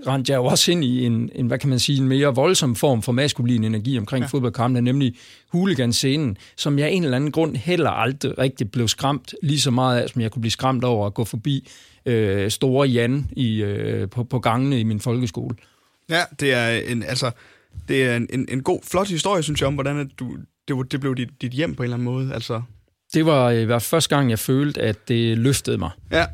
rendte 0.07 0.33
jeg 0.33 0.39
jo 0.39 0.45
også 0.45 0.73
ind 0.73 0.85
i 0.85 1.05
en, 1.05 1.31
en, 1.35 1.47
hvad 1.47 1.59
kan 1.59 1.69
man 1.69 1.79
sige, 1.79 1.99
en 1.99 2.09
mere 2.09 2.35
voldsom 2.35 2.75
form 2.75 3.03
for 3.03 3.13
maskulin 3.13 3.65
energi 3.65 3.99
omkring 3.99 4.23
ja. 4.23 4.29
fodboldkampen, 4.29 4.85
nemlig 4.85 5.15
huliganscenen, 5.49 6.37
som 6.57 6.79
jeg 6.79 6.87
af 6.87 6.91
en 6.91 7.05
eller 7.05 7.17
anden 7.17 7.33
grund 7.33 7.57
heller 7.57 7.91
aldrig 7.91 8.39
rigtig 8.39 8.71
blev 8.71 8.89
skræmt 8.89 9.35
lige 9.43 9.61
så 9.61 9.71
meget 9.71 10.01
af, 10.01 10.09
som 10.09 10.21
jeg 10.23 10.31
kunne 10.31 10.43
blive 10.43 10.51
skræmt 10.51 10.85
over 10.85 11.07
at 11.07 11.15
gå 11.15 11.25
forbi 11.25 11.69
øh, 12.07 12.51
store 12.51 12.89
Jan 12.89 13.31
i, 13.33 13.63
øh, 13.63 14.09
på, 14.11 14.25
på 14.25 14.39
gangene 14.39 14.81
i 14.81 14.85
min 14.85 15.01
folkeskole. 15.01 15.57
Ja, 16.09 16.21
det 16.41 16.53
er 16.53 16.69
en, 16.69 17.03
altså, 17.03 17.31
det 17.89 18.05
er 18.05 18.17
en, 18.17 18.27
en, 18.33 18.47
en 18.49 18.63
god, 18.63 18.81
flot 18.85 19.09
historie, 19.09 19.43
synes 19.43 19.61
jeg, 19.61 19.67
om 19.67 19.75
hvordan 19.75 19.99
at 19.99 20.07
du, 20.19 20.37
det, 20.69 20.93
det 20.93 21.01
blev 21.01 21.17
dit, 21.17 21.29
dit 21.43 21.53
hjem 21.53 21.75
på 21.75 21.83
en 21.83 21.85
eller 21.85 21.97
anden 21.97 22.05
måde. 22.05 22.35
Altså. 22.35 22.63
Det 23.15 23.27
var 23.27 23.51
i 23.51 23.65
hvert 23.65 23.83
fald 23.83 23.89
første 23.89 24.17
gang, 24.17 24.31
jeg 24.31 24.39
følte, 24.39 24.83
at 24.83 25.09
det 25.09 25.39
løftede 25.39 25.79
mig. 25.79 25.91
Ja, 26.11 26.27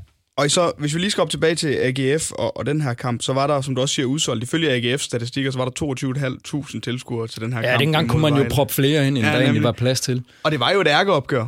og 0.42 0.50
så, 0.50 0.72
hvis 0.78 0.94
vi 0.94 1.00
lige 1.00 1.10
skal 1.10 1.22
op 1.22 1.30
tilbage 1.30 1.54
til 1.54 1.68
AGF 1.68 2.32
og, 2.32 2.56
og 2.56 2.66
den 2.66 2.80
her 2.80 2.94
kamp, 2.94 3.22
så 3.22 3.32
var 3.32 3.46
der, 3.46 3.60
som 3.60 3.74
du 3.74 3.80
også 3.80 3.94
siger, 3.94 4.06
udsolgt. 4.06 4.42
Ifølge 4.42 4.70
AGF-statistikker, 4.70 5.50
så 5.50 5.58
var 5.58 5.64
der 5.64 6.74
22.500 6.74 6.80
tilskuere 6.80 7.28
til 7.28 7.40
den 7.40 7.52
her 7.52 7.60
ja, 7.60 7.66
kamp. 7.66 7.80
Ja, 7.80 7.84
dengang 7.84 8.08
kunne 8.08 8.22
man 8.22 8.34
jo 8.34 8.44
proppe 8.50 8.74
flere 8.74 9.06
ind, 9.06 9.18
end 9.18 9.26
ja, 9.26 9.32
der 9.32 9.40
egentlig 9.40 9.62
var 9.62 9.72
plads 9.72 10.00
til. 10.00 10.22
Og 10.42 10.50
det 10.50 10.60
var 10.60 10.70
jo 10.70 10.80
et 10.80 10.88
ærkeopgør. 10.88 11.42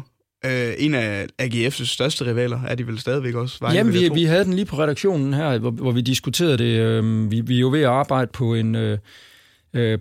Uh, 0.47 0.51
en 0.79 0.95
af 0.95 1.27
AGF's 1.43 1.87
største 1.87 2.27
rivaler 2.27 2.61
er 2.63 2.75
de 2.75 2.87
vel 2.87 2.99
stadigvæk 2.99 3.35
også? 3.35 3.57
Vejle, 3.61 3.77
Jamen, 3.77 3.93
vi, 3.93 4.11
vi 4.15 4.25
havde 4.25 4.45
den 4.45 4.55
lige 4.55 4.65
på 4.65 4.79
redaktionen 4.79 5.35
her, 5.35 5.59
hvor, 5.59 5.71
hvor 5.71 5.93
vi 5.93 6.01
diskuterede 6.01 6.59
det. 6.59 7.01
Uh, 7.01 7.31
vi, 7.31 7.41
vi 7.41 7.57
er 7.57 7.61
jo 7.61 7.71
ved 7.71 7.81
at 7.81 7.89
arbejde 7.89 8.31
på 8.33 8.55
en... 8.55 8.75
Uh, 8.75 8.99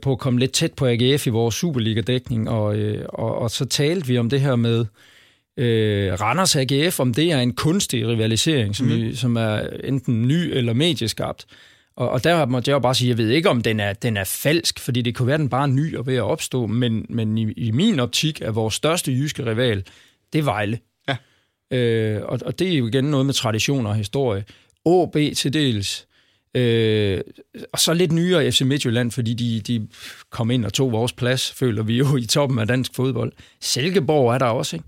på 0.01 0.12
at 0.12 0.19
komme 0.19 0.39
lidt 0.39 0.51
tæt 0.51 0.73
på 0.73 0.88
AGF 0.88 1.27
i 1.27 1.29
vores 1.29 1.55
Superliga-dækning, 1.55 2.50
og, 2.50 2.77
øh, 2.77 3.05
og, 3.09 3.38
og 3.38 3.51
så 3.51 3.65
talte 3.65 4.07
vi 4.07 4.17
om 4.17 4.29
det 4.29 4.41
her 4.41 4.55
med, 4.55 4.85
øh, 5.57 6.13
Randers 6.22 6.55
AGF, 6.55 7.00
om 7.00 7.13
det 7.13 7.31
er 7.31 7.39
en 7.39 7.53
kunstig 7.53 8.07
rivalisering, 8.07 8.75
som, 8.75 8.88
mm. 8.88 9.15
som 9.15 9.36
er 9.36 9.67
enten 9.83 10.27
ny 10.27 10.57
eller 10.57 10.74
medieskabt. 10.74 11.45
Og, 11.95 12.10
og 12.10 12.24
der 12.24 12.45
måtte 12.45 12.69
jeg 12.69 12.75
jo 12.75 12.79
bare 12.79 12.95
sige, 12.95 13.10
jeg 13.10 13.17
ved 13.17 13.29
ikke, 13.29 13.50
om 13.50 13.62
den 13.62 13.79
er, 13.79 13.93
den 13.93 14.17
er 14.17 14.24
falsk, 14.24 14.79
fordi 14.79 15.01
det 15.01 15.15
kunne 15.15 15.27
være, 15.27 15.38
den 15.38 15.50
bare 15.50 15.63
er 15.63 15.67
ny 15.67 15.98
og 15.98 16.07
ved 16.07 16.15
at 16.15 16.22
opstå, 16.22 16.67
men, 16.67 17.05
men 17.10 17.38
i, 17.38 17.51
i 17.51 17.72
min 17.72 18.00
optik 18.00 18.41
er 18.41 18.51
vores 18.51 18.74
største 18.74 19.12
jyske 19.12 19.45
rival, 19.45 19.83
det 20.33 20.39
er 20.39 20.43
Vejle. 20.43 20.79
Ja. 21.07 21.17
Øh, 21.77 22.22
og, 22.24 22.39
og 22.45 22.60
det 22.60 22.74
er 22.74 22.77
jo 22.77 22.88
igen 22.88 23.03
noget 23.03 23.25
med 23.25 23.33
tradition 23.33 23.86
og 23.86 23.95
historie. 23.95 24.43
OB 24.86 25.17
til 25.36 25.53
dels, 25.53 26.07
Øh, 26.55 27.22
og 27.74 27.79
så 27.79 27.93
lidt 27.93 28.12
nyere 28.12 28.51
FC 28.51 28.62
Midtjylland, 28.62 29.12
fordi 29.12 29.33
de, 29.33 29.62
de 29.62 29.88
kom 30.29 30.51
ind 30.51 30.65
og 30.65 30.74
tog 30.74 30.91
vores 30.91 31.13
plads, 31.13 31.51
føler 31.51 31.83
vi 31.83 31.98
jo 31.98 32.15
i 32.17 32.25
toppen 32.25 32.60
af 32.60 32.67
dansk 32.67 32.95
fodbold. 32.95 33.31
Silkeborg 33.62 34.33
er 34.33 34.38
der 34.38 34.45
også, 34.45 34.75
ikke? 34.75 34.86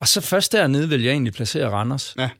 Og 0.00 0.08
så 0.08 0.20
først 0.20 0.52
dernede 0.52 0.88
vil 0.88 1.02
jeg 1.02 1.12
egentlig 1.12 1.32
placere 1.32 1.70
Randers. 1.70 2.14
Ja. 2.18 2.30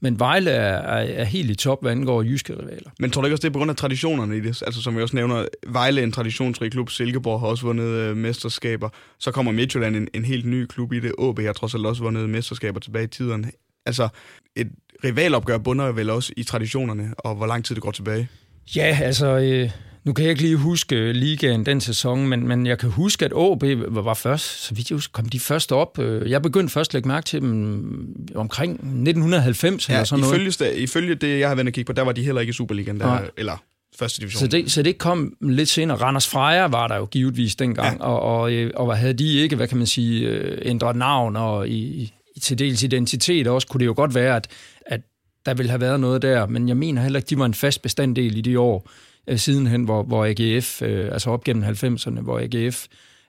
Men 0.00 0.18
Vejle 0.18 0.50
er, 0.50 0.76
er, 0.76 1.20
er 1.20 1.24
helt 1.24 1.50
i 1.50 1.54
top, 1.54 1.82
hvad 1.82 1.92
angår 1.92 2.22
jyske 2.22 2.52
rivaler. 2.52 2.90
Men 2.98 3.10
tror 3.10 3.22
du 3.22 3.26
ikke 3.26 3.34
også, 3.34 3.42
det 3.42 3.48
er 3.48 3.52
på 3.52 3.58
grund 3.58 3.70
af 3.70 3.76
traditionerne 3.76 4.36
i 4.36 4.40
det? 4.40 4.62
Altså 4.66 4.82
som 4.82 4.96
vi 4.96 5.02
også 5.02 5.16
nævner, 5.16 5.46
Vejle 5.66 6.00
er 6.00 6.04
en 6.04 6.12
traditionsrig 6.12 6.72
klub, 6.72 6.90
Silkeborg 6.90 7.40
har 7.40 7.46
også 7.46 7.66
vundet 7.66 7.84
øh, 7.84 8.16
mesterskaber. 8.16 8.88
Så 9.18 9.30
kommer 9.30 9.52
Midtjylland 9.52 9.96
en, 9.96 10.08
en 10.14 10.24
helt 10.24 10.46
ny 10.46 10.66
klub 10.66 10.92
i 10.92 11.00
det. 11.00 11.12
OB 11.18 11.40
har 11.40 11.52
trods 11.52 11.74
alt 11.74 11.86
også 11.86 12.02
vundet 12.02 12.30
mesterskaber 12.30 12.80
tilbage 12.80 13.04
i 13.04 13.08
tiderne. 13.08 13.50
Altså 13.86 14.08
et 14.56 14.70
rivalopgør 15.04 15.58
bunder 15.58 15.92
vel 15.92 16.10
også 16.10 16.32
i 16.36 16.42
traditionerne, 16.42 17.14
og 17.18 17.34
hvor 17.34 17.46
lang 17.46 17.64
tid 17.64 17.74
det 17.74 17.82
går 17.82 17.90
tilbage? 17.90 18.28
Ja, 18.76 18.98
altså... 19.02 19.26
Øh 19.38 19.70
nu 20.04 20.12
kan 20.12 20.24
jeg 20.24 20.30
ikke 20.30 20.42
lige 20.42 20.56
huske 20.56 21.12
ligaen 21.12 21.66
den 21.66 21.80
sæson, 21.80 22.28
men, 22.28 22.48
men 22.48 22.66
jeg 22.66 22.78
kan 22.78 22.90
huske, 22.90 23.24
at 23.24 23.32
AB 23.32 23.64
var 24.04 24.14
først, 24.14 24.64
så 24.64 24.74
vidt 24.74 24.90
jeg 24.90 24.96
husker, 24.96 25.12
kom 25.12 25.28
de 25.28 25.40
først 25.40 25.72
op. 25.72 25.98
Øh, 25.98 26.30
jeg 26.30 26.42
begyndte 26.42 26.72
først 26.72 26.90
at 26.90 26.94
lægge 26.94 27.08
mærke 27.08 27.24
til 27.24 27.40
dem 27.40 28.16
omkring 28.34 28.72
1990 28.72 29.88
ja, 29.88 29.94
eller 29.94 30.04
sådan 30.04 30.24
ifølge, 30.24 30.52
noget. 30.60 30.76
Ifølge 30.76 31.14
det, 31.14 31.40
jeg 31.40 31.48
har 31.48 31.54
været 31.54 31.66
at 31.66 31.74
kigge 31.74 31.86
på, 31.86 31.92
der 31.92 32.02
var 32.02 32.12
de 32.12 32.22
heller 32.22 32.40
ikke 32.40 32.50
i 32.50 32.52
Superligaen, 32.52 33.00
der, 33.00 33.20
eller 33.36 33.62
første 33.98 34.20
division. 34.20 34.40
Så 34.40 34.46
det, 34.46 34.72
så 34.72 34.82
det 34.82 34.98
kom 34.98 35.36
lidt 35.40 35.68
senere. 35.68 35.96
Randers 35.96 36.28
Freja 36.28 36.66
var 36.66 36.88
der 36.88 36.96
jo 36.96 37.04
givetvis 37.04 37.56
dengang, 37.56 37.98
ja. 37.98 38.04
og, 38.04 38.20
og, 38.20 38.52
øh, 38.52 38.70
og, 38.74 38.86
og 38.86 38.96
havde 38.96 39.14
de 39.14 39.38
ikke, 39.38 39.56
hvad 39.56 39.68
kan 39.68 39.78
man 39.78 39.86
sige, 39.86 40.28
øh, 40.28 40.58
ændret 40.62 40.96
navn 40.96 41.36
og 41.36 41.68
i, 41.68 41.72
i 41.72 42.12
til 42.40 42.58
dels 42.58 42.82
identitet 42.82 43.46
også, 43.46 43.68
kunne 43.68 43.78
det 43.78 43.86
jo 43.86 43.94
godt 43.96 44.14
være, 44.14 44.36
at, 44.36 44.48
at 44.86 45.00
der 45.46 45.54
ville 45.54 45.70
have 45.70 45.80
været 45.80 46.00
noget 46.00 46.22
der, 46.22 46.46
men 46.46 46.68
jeg 46.68 46.76
mener 46.76 47.02
heller 47.02 47.18
ikke, 47.18 47.30
de 47.30 47.38
var 47.38 47.46
en 47.46 47.54
fast 47.54 47.82
bestanddel 47.82 48.36
i 48.36 48.40
de 48.40 48.58
år 48.58 48.88
øh, 49.28 49.38
sidenhen, 49.38 49.84
hvor, 49.84 50.02
hvor 50.02 50.26
AGF, 50.26 50.82
øh, 50.82 51.12
altså 51.12 51.30
op 51.30 51.44
gennem 51.44 51.64
90'erne, 51.64 52.20
hvor 52.20 52.38
AGF 52.38 52.86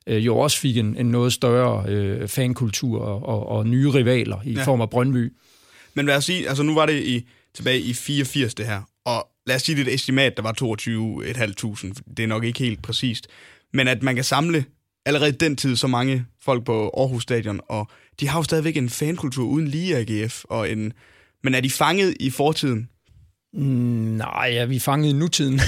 øh, 0.08 0.25
jo 0.25 0.38
også 0.38 0.60
fik 0.60 0.77
en, 0.77 0.97
en 0.97 1.06
noget 1.06 1.34
større 1.34 1.89
øh, 1.89 2.27
fankultur 2.27 3.01
og, 3.01 3.25
og, 3.25 3.47
og 3.47 3.67
nye 3.67 3.89
rivaler 3.89 4.38
i 4.45 4.53
ja. 4.53 4.63
form 4.63 4.82
af 4.82 4.89
Brøndby. 4.89 5.34
Men 5.93 6.06
lad 6.06 6.15
os 6.15 6.25
sige, 6.25 6.47
altså 6.49 6.63
nu 6.63 6.73
var 6.73 6.86
det 6.86 7.03
i, 7.03 7.27
tilbage 7.53 7.79
i 7.79 7.93
84 7.93 8.53
det 8.53 8.65
her, 8.65 8.82
og 9.06 9.27
lad 9.47 9.56
os 9.56 9.62
sige, 9.62 9.75
det 9.75 9.82
er 9.82 9.91
et 9.91 9.93
estimat, 9.93 10.38
der 10.38 10.43
var 10.43 10.53
22.500, 10.53 12.13
det 12.17 12.23
er 12.23 12.27
nok 12.27 12.43
ikke 12.43 12.60
helt 12.60 12.82
præcist, 12.82 13.27
men 13.73 13.88
at 13.88 14.03
man 14.03 14.15
kan 14.15 14.23
samle 14.23 14.65
allerede 15.06 15.32
den 15.32 15.56
tid 15.56 15.75
så 15.75 15.88
mange 15.88 16.25
folk 16.41 16.65
på 16.65 16.89
Aarhus 16.97 17.23
Stadion, 17.23 17.60
og 17.69 17.88
de 18.19 18.27
har 18.27 18.39
jo 18.39 18.43
stadigvæk 18.43 18.77
en 18.77 18.89
fankultur 18.89 19.45
uden 19.45 19.67
lige 19.67 19.97
AGF, 19.97 20.43
og 20.43 20.71
en, 20.71 20.93
men 21.43 21.56
er 21.56 21.62
de 21.62 21.69
fanget 21.69 22.17
i 22.19 22.29
fortiden? 22.29 22.89
Mm, 23.53 24.17
nej, 24.17 24.49
ja, 24.53 24.65
vi 24.65 24.75
er 24.75 24.79
fanget 24.79 25.09
i 25.09 25.13
nutiden. 25.13 25.59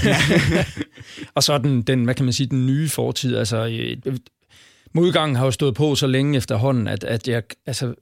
og 1.36 1.44
så 1.44 1.58
den, 1.58 1.82
den, 1.82 2.04
hvad 2.04 2.16
kan 2.16 2.26
man 2.26 2.34
sige, 2.34 2.48
den 2.48 2.68
nye 2.68 2.90
fortid. 2.90 3.38
Altså, 3.38 3.68
øh, 4.06 4.18
modgangen 4.94 5.36
har 5.36 5.46
jo 5.46 5.52
stået 5.52 5.76
på 5.76 5.96
så 5.96 6.08
længe 6.08 6.38
efterhånden, 6.38 6.88
at, 6.88 7.04
at 7.04 7.28
jeg, 7.28 7.44
altså, 7.66 7.94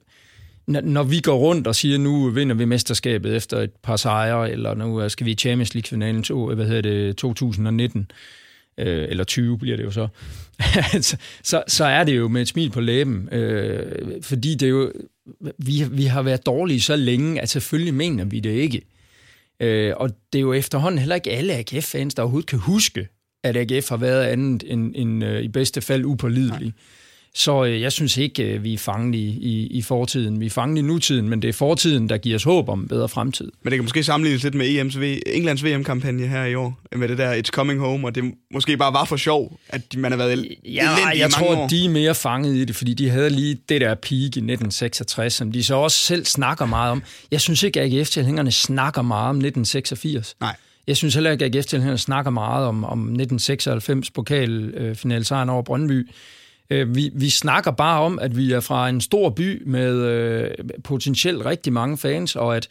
når 0.66 1.02
vi 1.02 1.20
går 1.20 1.36
rundt 1.36 1.66
og 1.66 1.74
siger, 1.74 1.98
nu 1.98 2.30
vinder 2.30 2.54
vi 2.54 2.64
mesterskabet 2.64 3.36
efter 3.36 3.60
et 3.60 3.70
par 3.82 3.96
sejre, 3.96 4.50
eller 4.50 4.74
nu 4.74 5.08
skal 5.08 5.26
vi 5.26 5.30
i 5.30 5.34
Champions 5.34 5.74
League-finalen 5.74 6.22
to, 6.22 6.54
hvad 6.54 6.66
hedder 6.66 6.82
det, 6.82 7.16
2019, 7.16 8.10
øh, 8.78 9.06
eller 9.08 9.24
20 9.24 9.58
bliver 9.58 9.76
det 9.76 9.84
jo 9.84 9.90
så, 9.90 10.08
så, 11.42 11.62
så 11.68 11.84
er 11.84 12.04
det 12.04 12.16
jo 12.16 12.28
med 12.28 12.42
et 12.42 12.48
smil 12.48 12.70
på 12.70 12.80
læben, 12.80 13.28
øh, 13.32 14.22
fordi 14.22 14.54
det 14.54 14.66
er 14.66 14.70
jo, 14.70 14.92
vi, 15.58 15.84
vi 15.90 16.04
har 16.04 16.22
været 16.22 16.46
dårlige 16.46 16.80
så 16.80 16.96
længe, 16.96 17.40
at 17.40 17.48
selvfølgelig 17.48 17.94
mener 17.94 18.24
vi 18.24 18.40
det 18.40 18.50
ikke. 18.50 18.82
Øh, 19.60 19.92
og 19.96 20.10
det 20.32 20.38
er 20.38 20.42
jo 20.42 20.52
efterhånden 20.52 20.98
heller 20.98 21.14
ikke 21.14 21.30
alle 21.30 21.54
AGF-fans, 21.54 22.14
der 22.14 22.22
overhovedet 22.22 22.48
kan 22.48 22.58
huske, 22.58 23.08
at 23.44 23.56
AGF 23.56 23.88
har 23.88 23.96
været 23.96 24.24
andet 24.24 24.64
end, 24.66 24.92
end 24.96 25.24
øh, 25.24 25.42
i 25.42 25.48
bedste 25.48 25.80
fald 25.80 26.04
upålidelig. 26.04 26.72
Så 27.36 27.64
øh, 27.64 27.80
jeg 27.80 27.92
synes 27.92 28.16
ikke, 28.16 28.42
øh, 28.42 28.64
vi 28.64 28.74
er 28.74 28.78
fanget 28.78 29.14
i, 29.14 29.24
i, 29.28 29.66
i 29.66 29.82
fortiden. 29.82 30.40
Vi 30.40 30.46
er 30.46 30.50
fanget 30.50 30.78
i 30.78 30.82
nutiden, 30.82 31.28
men 31.28 31.42
det 31.42 31.48
er 31.48 31.52
fortiden, 31.52 32.08
der 32.08 32.16
giver 32.18 32.36
os 32.36 32.42
håb 32.42 32.68
om 32.68 32.80
en 32.80 32.88
bedre 32.88 33.08
fremtid. 33.08 33.50
Men 33.62 33.70
det 33.70 33.76
kan 33.78 33.84
måske 33.84 34.02
sammenlignes 34.04 34.42
lidt 34.42 34.54
med 34.54 34.66
EM's 34.66 34.98
Englands 35.36 35.64
VM-kampagne 35.64 36.26
her 36.26 36.44
i 36.44 36.54
år, 36.54 36.80
med 36.96 37.08
det 37.08 37.18
der 37.18 37.34
It's 37.34 37.42
Coming 37.50 37.80
Home, 37.80 38.06
og 38.06 38.14
det 38.14 38.24
måske 38.52 38.76
bare 38.76 38.92
var 38.92 39.04
for 39.04 39.16
sjov, 39.16 39.58
at 39.68 39.96
man 39.96 40.12
har 40.12 40.16
været 40.18 40.48
Ja, 40.64 40.90
jeg 41.18 41.28
i 41.28 41.30
tror, 41.30 41.56
år. 41.56 41.68
de 41.68 41.84
er 41.84 41.88
mere 41.88 42.14
fanget 42.14 42.54
i 42.56 42.64
det, 42.64 42.76
fordi 42.76 42.94
de 42.94 43.10
havde 43.10 43.30
lige 43.30 43.58
det 43.68 43.80
der 43.80 43.94
peak 43.94 44.12
i 44.12 44.24
1966, 44.26 45.34
som 45.34 45.52
de 45.52 45.64
så 45.64 45.74
også 45.74 45.98
selv 45.98 46.24
snakker 46.24 46.66
meget 46.66 46.90
om. 46.92 47.02
Jeg 47.30 47.40
synes 47.40 47.62
ikke, 47.62 47.80
at 47.80 47.92
AGF-tilhængerne 47.94 48.50
snakker 48.52 49.02
meget 49.02 49.28
om 49.30 49.36
1986. 49.36 50.36
Nej. 50.40 50.56
Jeg 50.86 50.96
synes 50.96 51.14
heller 51.14 51.30
ikke, 51.30 51.44
at 51.44 51.56
AGF-tilhængerne 51.56 51.98
snakker 51.98 52.30
meget 52.30 52.66
om, 52.66 52.84
om 52.84 52.98
1996 52.98 54.10
pokalfinalsejren 54.10 55.48
over 55.48 55.62
Brøndby. 55.62 56.08
Øh, 56.70 56.94
vi, 56.94 57.10
vi 57.14 57.30
snakker 57.30 57.70
bare 57.70 58.00
om, 58.00 58.18
at 58.18 58.36
vi 58.36 58.52
er 58.52 58.60
fra 58.60 58.88
en 58.88 59.00
stor 59.00 59.30
by 59.30 59.62
med 59.66 59.96
øh, 59.96 60.50
potentielt 60.84 61.44
rigtig 61.44 61.72
mange 61.72 61.98
fans, 61.98 62.36
og 62.36 62.56
at, 62.56 62.68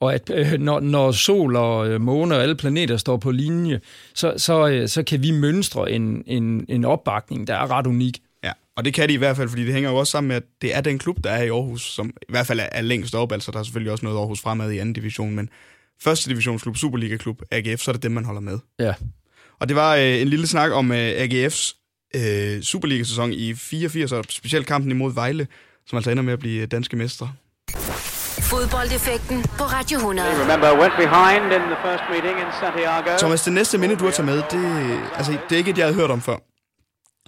og 0.00 0.14
at 0.14 0.30
øh, 0.34 0.52
når, 0.60 0.80
når 0.80 1.12
sol 1.12 1.56
og 1.56 1.88
øh, 1.88 2.00
måne 2.00 2.34
og 2.34 2.42
alle 2.42 2.54
planeter 2.54 2.96
står 2.96 3.16
på 3.16 3.30
linje, 3.30 3.80
så, 4.14 4.34
så, 4.36 4.68
øh, 4.68 4.88
så 4.88 5.02
kan 5.02 5.22
vi 5.22 5.30
mønstre 5.30 5.90
en, 5.90 6.22
en, 6.26 6.64
en 6.68 6.84
opbakning, 6.84 7.46
der 7.46 7.54
er 7.54 7.70
ret 7.70 7.86
unik. 7.86 8.18
Ja, 8.44 8.52
og 8.76 8.84
det 8.84 8.94
kan 8.94 9.08
de 9.08 9.14
i 9.14 9.16
hvert 9.16 9.36
fald, 9.36 9.48
fordi 9.48 9.64
det 9.64 9.72
hænger 9.72 9.90
jo 9.90 9.96
også 9.96 10.10
sammen 10.10 10.28
med, 10.28 10.36
at 10.36 10.44
det 10.62 10.76
er 10.76 10.80
den 10.80 10.98
klub, 10.98 11.24
der 11.24 11.30
er 11.30 11.42
i 11.42 11.48
Aarhus, 11.48 11.82
som 11.82 12.08
i 12.08 12.26
hvert 12.28 12.46
fald 12.46 12.60
er, 12.60 12.68
er 12.72 12.82
længst 12.82 13.14
op. 13.14 13.32
Altså, 13.32 13.50
der 13.50 13.58
er 13.58 13.62
selvfølgelig 13.62 13.92
også 13.92 14.04
noget 14.04 14.18
Aarhus 14.18 14.40
fremad 14.40 14.70
i 14.70 14.78
anden 14.78 14.92
division, 14.92 15.34
men 15.34 15.48
første 16.02 16.30
divisionsklub, 16.30 16.76
Superliga-klub, 16.76 17.42
AGF, 17.50 17.80
så 17.80 17.90
er 17.90 17.92
det 17.92 18.02
dem, 18.02 18.12
man 18.12 18.24
holder 18.24 18.40
med. 18.40 18.58
Ja. 18.78 18.94
Og 19.58 19.68
det 19.68 19.76
var 19.76 19.96
øh, 19.96 20.20
en 20.20 20.28
lille 20.28 20.46
snak 20.46 20.72
om 20.72 20.92
øh, 20.92 21.10
AGF's 21.10 21.79
øh, 22.14 22.62
Superliga-sæson 22.62 23.32
i 23.32 23.54
84, 23.54 24.12
og 24.12 24.24
specielt 24.28 24.66
kampen 24.66 24.90
imod 24.90 25.14
Vejle, 25.14 25.46
som 25.86 25.96
altså 25.96 26.10
ender 26.10 26.22
med 26.22 26.32
at 26.32 26.38
blive 26.38 26.66
danske 26.66 26.96
mestre. 26.96 27.32
Fodboldeffekten 28.40 29.42
på 29.42 29.64
Radio 29.64 29.96
100. 29.98 30.28
Remember, 30.44 30.80
went 30.80 30.94
behind 30.96 31.44
in 31.56 31.62
the 31.72 31.78
first 31.84 32.04
meeting 32.10 32.36
in 32.42 32.46
Santiago. 32.60 33.18
Thomas, 33.18 33.42
det 33.42 33.52
næste 33.52 33.78
minde, 33.78 33.96
du 33.96 34.04
har 34.04 34.10
taget 34.10 34.26
med, 34.26 34.36
det, 34.36 35.00
altså, 35.14 35.32
det 35.32 35.52
er 35.52 35.56
ikke 35.56 35.70
et, 35.70 35.78
jeg 35.78 35.86
havde 35.86 35.96
hørt 36.00 36.10
om 36.10 36.22
før. 36.22 36.36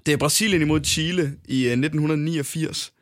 Det 0.06 0.12
er 0.12 0.16
Brasilien 0.16 0.62
imod 0.62 0.84
Chile 0.84 1.22
i 1.48 1.66
1989. 1.66 2.92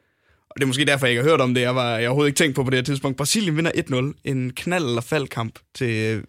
Og 0.51 0.55
det 0.57 0.63
er 0.63 0.67
måske 0.67 0.85
derfor, 0.85 1.07
jeg 1.07 1.11
ikke 1.11 1.23
har 1.23 1.31
hørt 1.31 1.41
om 1.41 1.55
det. 1.55 1.61
Jeg 1.61 1.75
var 1.75 1.99
jeg 1.99 2.09
overhovedet 2.09 2.29
ikke 2.29 2.39
tænkt 2.39 2.57
på 2.57 2.65
på 2.65 2.71
det 2.71 2.77
her 2.77 2.85
tidspunkt. 2.85 3.17
Brasilien 3.17 3.57
vinder 3.57 3.71
1-0. 4.15 4.21
En 4.25 4.53
knald- 4.61 4.89
eller 4.89 5.01
faldkamp 5.01 5.59
til 5.75 6.23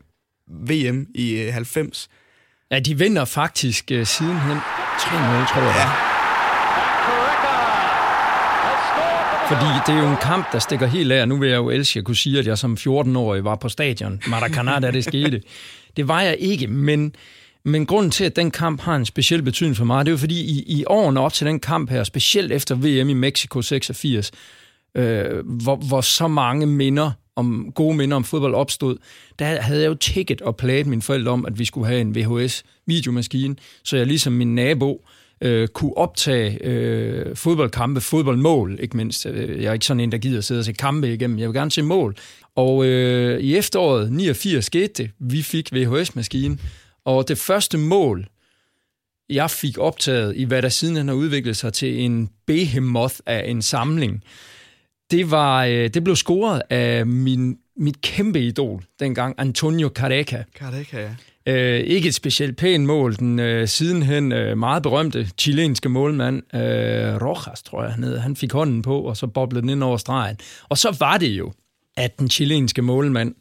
VM 0.47 1.07
i 1.15 1.35
90. 1.35 2.09
Ja, 2.71 2.79
de 2.79 2.97
vinder 2.97 3.25
faktisk 3.25 3.91
uh, 3.93 4.03
sidenhen 4.03 4.57
3-0, 4.99 5.53
tror 5.53 5.61
jeg. 5.61 5.75
Ja. 5.75 6.11
Fordi 9.51 9.65
det 9.87 9.95
er 9.95 10.03
jo 10.03 10.09
en 10.09 10.17
kamp, 10.21 10.51
der 10.51 10.59
stikker 10.59 10.87
helt 10.87 11.11
af. 11.11 11.27
Nu 11.27 11.37
vil 11.37 11.49
jeg 11.49 11.57
jo 11.57 11.69
elske 11.69 11.99
at 11.99 12.05
kunne 12.05 12.15
sige, 12.15 12.39
at 12.39 12.47
jeg 12.47 12.57
som 12.57 12.77
14-årig 12.79 13.43
var 13.43 13.55
på 13.55 13.69
stadion. 13.69 14.21
Maracanã, 14.25 14.79
da 14.79 14.91
det 14.91 15.03
skete. 15.03 15.41
Det 15.97 16.07
var 16.07 16.21
jeg 16.21 16.35
ikke, 16.39 16.67
men, 16.67 17.15
men 17.65 17.85
grunden 17.85 18.11
til, 18.11 18.23
at 18.23 18.35
den 18.35 18.51
kamp 18.51 18.81
har 18.81 18.95
en 18.95 19.05
speciel 19.05 19.43
betydning 19.43 19.77
for 19.77 19.85
mig, 19.85 20.05
det 20.05 20.11
er 20.11 20.13
jo 20.13 20.17
fordi 20.17 20.41
i, 20.41 20.63
i 20.67 20.85
årene 20.87 21.19
op 21.19 21.33
til 21.33 21.47
den 21.47 21.59
kamp 21.59 21.89
her, 21.89 22.03
specielt 22.03 22.51
efter 22.51 22.75
VM 22.75 23.09
i 23.09 23.13
Mexico 23.13 23.61
86, 23.61 24.31
øh, 24.95 25.45
hvor, 25.45 25.75
hvor 25.75 26.01
så 26.01 26.27
mange 26.27 26.65
minder 26.65 27.11
om 27.35 27.71
gode 27.75 27.97
minder 27.97 28.15
om 28.15 28.23
fodbold 28.23 28.55
opstod, 28.55 28.97
der 29.39 29.61
havde 29.61 29.81
jeg 29.81 29.87
jo 29.87 29.93
ticket 29.93 30.41
og 30.41 30.57
plaget 30.57 30.87
mine 30.87 31.01
forældre 31.01 31.31
om, 31.31 31.45
at 31.45 31.59
vi 31.59 31.65
skulle 31.65 31.87
have 31.87 32.01
en 32.01 32.15
VHS-videomaskine, 32.15 33.55
så 33.83 33.97
jeg 33.97 34.05
ligesom 34.05 34.33
min 34.33 34.55
nabo 34.55 35.05
øh, 35.41 35.67
kunne 35.67 35.97
optage 35.97 36.65
øh, 36.65 37.35
fodboldkampe, 37.35 38.01
fodboldmål 38.01 38.77
ikke 38.79 38.97
mindst. 38.97 39.25
Øh, 39.25 39.61
jeg 39.63 39.69
er 39.69 39.73
ikke 39.73 39.85
sådan 39.85 39.99
en, 39.99 40.11
der 40.11 40.17
gider 40.17 40.41
sidde 40.41 40.59
og 40.59 40.65
se 40.65 40.73
kampe 40.73 41.13
igennem. 41.13 41.39
Jeg 41.39 41.47
vil 41.47 41.55
gerne 41.55 41.71
se 41.71 41.81
mål. 41.81 42.15
Og 42.55 42.85
øh, 42.85 43.39
i 43.39 43.57
efteråret 43.57 44.11
89 44.11 44.65
skete 44.65 45.03
det. 45.03 45.11
Vi 45.19 45.41
fik 45.41 45.69
VHS-maskinen, 45.73 46.59
og 47.05 47.27
det 47.27 47.37
første 47.37 47.77
mål, 47.77 48.27
jeg 49.29 49.51
fik 49.51 49.77
optaget 49.77 50.35
i, 50.35 50.43
hvad 50.43 50.61
der 50.61 50.69
siden 50.69 51.07
har 51.07 51.15
udviklet 51.15 51.57
sig 51.57 51.73
til 51.73 51.99
en 51.99 52.29
behemoth 52.47 53.15
af 53.25 53.49
en 53.49 53.61
samling, 53.61 54.23
det, 55.11 55.31
var, 55.31 55.65
øh, 55.65 55.89
det 55.89 56.03
blev 56.03 56.15
scoret 56.15 56.61
af 56.69 57.05
min, 57.05 57.57
mit 57.77 58.01
kæmpe 58.01 58.39
idol 58.39 58.83
dengang, 58.99 59.35
Antonio 59.37 59.89
Careca. 59.95 60.43
Careca, 60.59 61.01
ja. 61.01 61.09
Øh, 61.45 61.79
ikke 61.79 62.07
et 62.07 62.15
specielt 62.15 62.57
pænt 62.57 62.85
mål. 62.85 63.15
Den 63.15 63.39
øh, 63.39 63.67
sidenhen 63.67 64.31
øh, 64.31 64.57
meget 64.57 64.83
berømte 64.83 65.29
chilenske 65.37 65.89
målmand, 65.89 66.55
øh, 66.55 66.61
Rojas, 67.21 67.61
tror 67.61 67.83
jeg 67.83 67.93
han 67.93 68.03
hed, 68.03 68.17
han 68.17 68.35
fik 68.35 68.51
hånden 68.51 68.81
på, 68.81 69.01
og 69.01 69.17
så 69.17 69.27
boblede 69.27 69.61
den 69.61 69.69
ind 69.69 69.83
over 69.83 69.97
stregen. 69.97 70.37
Og 70.69 70.77
så 70.77 70.95
var 70.99 71.17
det 71.17 71.27
jo, 71.29 71.53
at 71.97 72.19
den 72.19 72.29
chilenske 72.29 72.81
målmand 72.81 73.35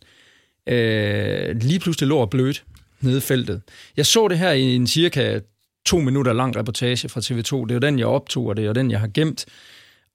øh, 0.66 1.56
lige 1.56 1.78
pludselig 1.78 2.08
lå 2.08 2.16
og 2.16 2.30
blødt 2.30 2.64
nede 3.00 3.18
i 3.18 3.20
feltet. 3.20 3.62
Jeg 3.96 4.06
så 4.06 4.28
det 4.28 4.38
her 4.38 4.50
i 4.50 4.74
en 4.74 4.86
cirka 4.86 5.40
to 5.86 5.98
minutter 5.98 6.32
lang 6.32 6.56
reportage 6.56 7.08
fra 7.08 7.20
TV2. 7.20 7.66
Det 7.66 7.70
er 7.70 7.74
jo 7.74 7.78
den, 7.78 7.98
jeg 7.98 8.06
optog, 8.06 8.46
og 8.46 8.56
det 8.56 8.66
er 8.66 8.72
den, 8.72 8.90
jeg 8.90 9.00
har 9.00 9.10
gemt. 9.14 9.46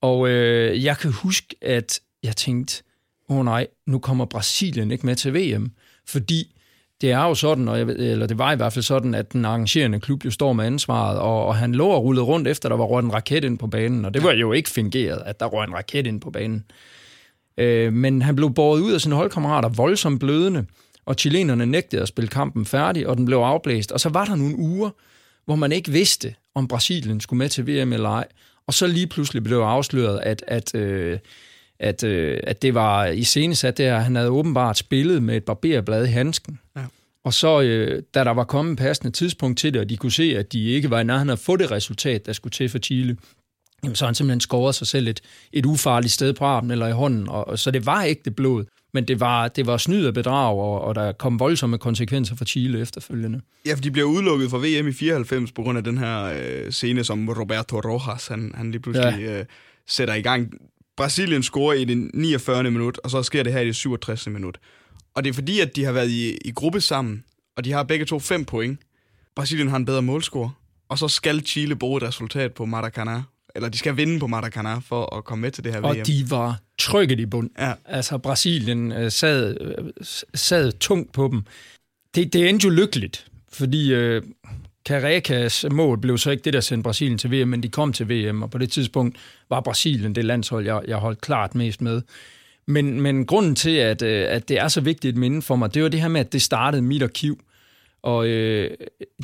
Og 0.05 0.29
øh, 0.29 0.83
jeg 0.83 0.97
kan 0.97 1.11
huske, 1.11 1.55
at 1.61 1.99
jeg 2.23 2.35
tænkte, 2.35 2.83
åh 3.29 3.37
oh 3.37 3.45
nej, 3.45 3.67
nu 3.85 3.99
kommer 3.99 4.25
Brasilien 4.25 4.91
ikke 4.91 5.05
med 5.05 5.15
til 5.15 5.33
VM, 5.33 5.71
fordi 6.07 6.55
det 7.01 7.11
er 7.11 7.23
jo 7.23 7.35
sådan, 7.35 7.67
og 7.67 7.77
jeg 7.77 7.87
ved, 7.87 7.95
eller 7.99 8.27
det 8.27 8.37
var 8.37 8.53
i 8.53 8.55
hvert 8.55 8.73
fald 8.73 8.83
sådan, 8.83 9.15
at 9.15 9.33
den 9.33 9.45
arrangerende 9.45 9.99
klub 9.99 10.25
jo 10.25 10.31
står 10.31 10.53
med 10.53 10.65
ansvaret, 10.65 11.19
og, 11.19 11.45
og 11.45 11.55
han 11.55 11.75
lå 11.75 11.87
og 11.87 12.03
rullede 12.03 12.25
rundt 12.25 12.47
efter, 12.47 12.69
der 12.69 12.75
var 12.75 12.85
røget 12.85 13.05
en 13.05 13.13
raket 13.13 13.43
ind 13.43 13.57
på 13.57 13.67
banen, 13.67 14.05
og 14.05 14.13
det 14.13 14.23
var 14.23 14.31
jo 14.31 14.51
ikke 14.51 14.69
fingeret, 14.69 15.21
at 15.25 15.39
der 15.39 15.45
røg 15.45 15.67
en 15.67 15.73
raket 15.73 16.07
ind 16.07 16.21
på 16.21 16.31
banen. 16.31 16.65
Øh, 17.57 17.93
men 17.93 18.21
han 18.21 18.35
blev 18.35 18.53
båret 18.53 18.81
ud 18.81 18.93
af 18.93 19.01
sine 19.01 19.15
holdkammerater 19.15 19.69
voldsomt 19.69 20.19
blødende, 20.19 20.65
og 21.05 21.15
chilenerne 21.15 21.65
nægtede 21.65 22.01
at 22.01 22.07
spille 22.07 22.27
kampen 22.27 22.65
færdig, 22.65 23.07
og 23.07 23.17
den 23.17 23.25
blev 23.25 23.37
afblæst. 23.37 23.91
Og 23.91 23.99
så 23.99 24.09
var 24.09 24.25
der 24.25 24.35
nogle 24.35 24.57
uger, 24.57 24.89
hvor 25.45 25.55
man 25.55 25.71
ikke 25.71 25.91
vidste, 25.91 26.35
om 26.55 26.67
Brasilien 26.67 27.19
skulle 27.21 27.37
med 27.37 27.49
til 27.49 27.67
VM 27.67 27.93
eller 27.93 28.09
ej. 28.09 28.27
Og 28.67 28.73
så 28.73 28.87
lige 28.87 29.07
pludselig 29.07 29.43
blev 29.43 29.57
afsløret, 29.57 30.19
at, 30.19 30.43
at, 30.47 30.75
øh, 30.75 31.19
at, 31.79 32.03
øh, 32.03 32.39
at 32.43 32.61
det 32.61 32.73
var 32.73 33.05
i 33.05 33.23
scenesat 33.23 33.77
der, 33.77 33.99
han 33.99 34.15
havde 34.15 34.29
åbenbart 34.29 34.77
spillet 34.77 35.23
med 35.23 35.37
et 35.37 35.43
barberblad 35.43 36.05
i 36.05 36.09
handsken. 36.09 36.59
Ja. 36.75 36.81
Og 37.23 37.33
så, 37.33 37.61
øh, 37.61 38.03
da 38.13 38.23
der 38.23 38.31
var 38.31 38.43
kommet 38.43 38.71
en 38.71 38.75
passende 38.75 39.11
tidspunkt 39.11 39.59
til 39.59 39.73
det, 39.73 39.81
og 39.81 39.89
de 39.89 39.97
kunne 39.97 40.11
se, 40.11 40.37
at 40.37 40.53
de 40.53 40.63
ikke 40.63 40.89
var 40.89 40.99
i 40.99 41.03
nærheden 41.03 41.29
af 41.29 41.33
at 41.33 41.39
få 41.39 41.55
det 41.55 41.71
resultat, 41.71 42.25
der 42.25 42.33
skulle 42.33 42.51
til 42.51 42.69
for 42.69 42.79
Chile, 42.79 43.17
jamen, 43.83 43.95
så 43.95 44.05
har 44.05 44.07
han 44.07 44.15
simpelthen 44.15 44.41
skåret 44.41 44.75
sig 44.75 44.87
selv 44.87 45.07
et, 45.07 45.21
et 45.53 45.65
ufarligt 45.65 46.13
sted 46.13 46.33
på 46.33 46.45
armen 46.45 46.71
eller 46.71 46.87
i 46.87 46.91
hånden. 46.91 47.29
Og, 47.29 47.47
og 47.47 47.59
så 47.59 47.71
det 47.71 47.85
var 47.85 48.03
ikke 48.03 48.21
det 48.25 48.35
blod, 48.35 48.65
men 48.95 49.07
det 49.07 49.19
var, 49.19 49.47
det 49.47 49.65
var 49.67 49.77
snyd 49.77 50.05
og 50.05 50.13
bedrag, 50.13 50.57
og, 50.57 50.81
og 50.81 50.95
der 50.95 51.11
kom 51.11 51.39
voldsomme 51.39 51.77
konsekvenser 51.77 52.35
for 52.35 52.45
Chile 52.45 52.81
efterfølgende. 52.81 53.41
Ja, 53.65 53.73
for 53.73 53.81
de 53.81 53.91
blev 53.91 54.05
udelukket 54.05 54.49
fra 54.49 54.57
VM 54.57 54.87
i 54.87 54.93
94 54.93 55.51
på 55.51 55.61
grund 55.61 55.77
af 55.77 55.83
den 55.83 55.97
her 55.97 56.23
øh, 56.23 56.71
scene, 56.71 57.03
som 57.03 57.29
Roberto 57.29 57.79
Rojas, 57.79 58.27
han, 58.27 58.51
han 58.55 58.71
lige 58.71 58.81
pludselig 58.81 59.19
ja. 59.19 59.39
øh, 59.39 59.45
sætter 59.87 60.13
i 60.13 60.21
gang. 60.21 60.53
Brasilien 60.97 61.43
scorer 61.43 61.73
i 61.73 61.85
det 61.85 62.09
49. 62.13 62.63
minut, 62.63 62.99
og 63.03 63.09
så 63.09 63.23
sker 63.23 63.43
det 63.43 63.53
her 63.53 63.59
i 63.59 63.65
det 63.65 63.75
67. 63.75 64.27
minut. 64.27 64.57
Og 65.15 65.23
det 65.23 65.29
er 65.29 65.33
fordi, 65.33 65.59
at 65.59 65.75
de 65.75 65.83
har 65.83 65.91
været 65.91 66.09
i, 66.09 66.37
i 66.45 66.51
gruppe 66.51 66.81
sammen, 66.81 67.23
og 67.57 67.65
de 67.65 67.71
har 67.71 67.83
begge 67.83 68.05
to 68.05 68.19
fem 68.19 68.45
point. 68.45 68.79
Brasilien 69.35 69.67
har 69.67 69.77
en 69.77 69.85
bedre 69.85 70.01
målscore, 70.01 70.51
og 70.89 70.97
så 70.97 71.07
skal 71.07 71.45
Chile 71.45 71.75
bruge 71.75 71.97
et 71.97 72.03
resultat 72.03 72.53
på 72.53 72.65
Maracanã, 72.65 73.21
eller 73.55 73.69
de 73.69 73.77
skal 73.77 73.97
vinde 73.97 74.19
på 74.19 74.27
Maracanã 74.27 74.79
for 74.79 75.15
at 75.17 75.23
komme 75.23 75.41
med 75.41 75.51
til 75.51 75.63
det 75.63 75.73
her 75.73 75.79
VM. 75.79 75.85
Og 75.85 75.95
de 75.95 76.25
var 76.29 76.59
trykket 76.77 77.19
i 77.19 77.25
bund. 77.25 77.49
Ja. 77.59 77.73
Altså, 77.85 78.17
Brasilien 78.17 78.91
øh, 78.91 79.11
sad, 79.11 79.57
øh, 79.61 79.91
sad 80.33 80.71
tungt 80.71 81.13
på 81.13 81.27
dem. 81.31 81.43
Det, 82.15 82.33
det 82.33 82.49
endte 82.49 82.63
jo 82.63 82.69
lykkeligt, 82.69 83.27
fordi 83.51 83.93
øh, 83.93 84.23
Carecas 84.87 85.65
mål 85.71 85.99
blev 85.99 86.17
så 86.17 86.31
ikke 86.31 86.43
det, 86.43 86.53
der 86.53 86.59
sendte 86.59 86.83
Brasilien 86.83 87.17
til 87.17 87.31
VM, 87.31 87.47
men 87.47 87.63
de 87.63 87.69
kom 87.69 87.93
til 87.93 88.09
VM, 88.09 88.43
og 88.43 88.51
på 88.51 88.57
det 88.57 88.71
tidspunkt 88.71 89.17
var 89.49 89.61
Brasilien 89.61 90.15
det 90.15 90.25
landshold, 90.25 90.65
jeg, 90.65 90.81
jeg 90.87 90.97
holdt 90.97 91.21
klart 91.21 91.55
mest 91.55 91.81
med. 91.81 92.01
Men, 92.67 93.01
men 93.01 93.25
grunden 93.25 93.55
til, 93.55 93.75
at, 93.75 94.01
øh, 94.01 94.25
at 94.29 94.49
det 94.49 94.59
er 94.59 94.67
så 94.67 94.81
vigtigt 94.81 95.13
et 95.13 95.19
minde 95.19 95.41
for 95.41 95.55
mig, 95.55 95.73
det 95.73 95.83
var 95.83 95.89
det 95.89 96.01
her 96.01 96.07
med, 96.07 96.21
at 96.21 96.33
det 96.33 96.41
startede 96.41 96.81
mit 96.81 97.03
arkiv. 97.03 97.39
Og 98.05 98.27
øh, 98.27 98.71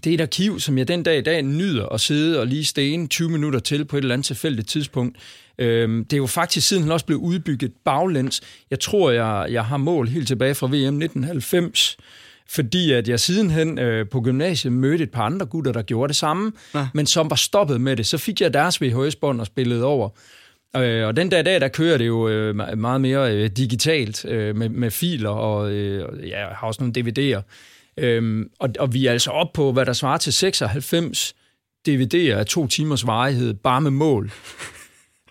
det 0.04 0.10
er 0.10 0.14
et 0.14 0.22
arkiv, 0.22 0.60
som 0.60 0.78
jeg 0.78 0.88
den 0.88 1.04
dag 1.04 1.18
i 1.18 1.22
dag 1.22 1.42
nyder 1.42 1.86
at 1.86 2.02
sidde 2.02 2.40
og 2.40 2.48
lige 2.48 2.66
stene 2.66 3.08
20 3.08 3.30
minutter 3.30 3.60
til 3.60 3.86
på 3.86 3.98
et 3.98 4.02
eller 4.02 4.14
andet 4.14 4.26
tilfældigt 4.26 4.70
tidspunkt. 4.70 5.18
Øh, 5.58 5.90
det 5.90 6.14
er 6.14 6.18
jo 6.18 6.28
faktisk 6.28 6.68
siden 6.68 6.92
også 6.92 7.06
blevet 7.06 7.22
udbygget 7.22 7.72
baglæns. 7.86 8.42
Jeg 8.72 8.80
tror, 8.80 9.12
jeg, 9.12 9.48
jeg 9.52 9.66
har 9.66 9.78
mål 9.78 10.08
helt 10.08 10.28
tilbage 10.28 10.56
fra 10.56 10.68
VM 10.68 10.74
1990, 10.74 11.98
fordi 12.50 12.92
at 12.92 13.10
jeg 13.10 13.20
sidenhen 13.20 13.80
øh, 13.80 14.10
på 14.10 14.22
gymnasiet 14.22 14.74
mødte 14.74 15.04
et 15.04 15.12
par 15.12 15.24
andre 15.24 15.46
gutter, 15.46 15.72
der 15.72 15.82
gjorde 15.82 16.08
det 16.08 16.16
samme, 16.16 16.52
ja. 16.76 16.88
men 16.94 17.06
som 17.06 17.30
var 17.30 17.36
stoppet 17.36 17.82
med 17.82 17.96
det. 17.96 18.06
Så 18.06 18.18
fik 18.18 18.42
jeg 18.42 18.54
deres 18.54 18.82
VHS-bånd 18.82 19.40
og 19.40 19.46
spillede 19.46 19.84
over. 19.86 20.10
Øh, 20.78 21.08
og 21.08 21.16
den 21.16 21.30
dag 21.30 21.40
i 21.40 21.44
dag, 21.44 21.62
der 21.62 21.68
kører 21.68 21.98
det 21.98 22.08
jo 22.08 22.30
øh, 22.30 22.56
meget 22.78 23.02
mere 23.02 23.36
øh, 23.36 23.50
digitalt 23.50 24.26
øh, 24.26 24.56
med, 24.56 24.70
med 24.70 24.92
filer, 24.92 25.30
og 25.30 25.72
øh, 25.72 26.28
ja, 26.30 26.40
jeg 26.40 26.56
har 26.56 26.68
også 26.68 26.84
nogle 26.84 26.94
DVD'er. 27.00 27.42
Øhm, 27.98 28.50
og, 28.60 28.70
og 28.80 28.94
vi 28.94 29.06
er 29.06 29.12
altså 29.12 29.32
op 29.32 29.54
på, 29.54 29.72
hvad 29.72 29.86
der 29.86 29.94
svarer 29.94 30.18
til 30.18 30.34
96 30.34 31.36
DVD'er 31.90 32.38
af 32.38 32.46
to 32.46 32.68
timers 32.68 33.08
varighed, 33.08 33.54
bare 33.54 33.82
med 33.82 33.92
mål. 33.92 34.32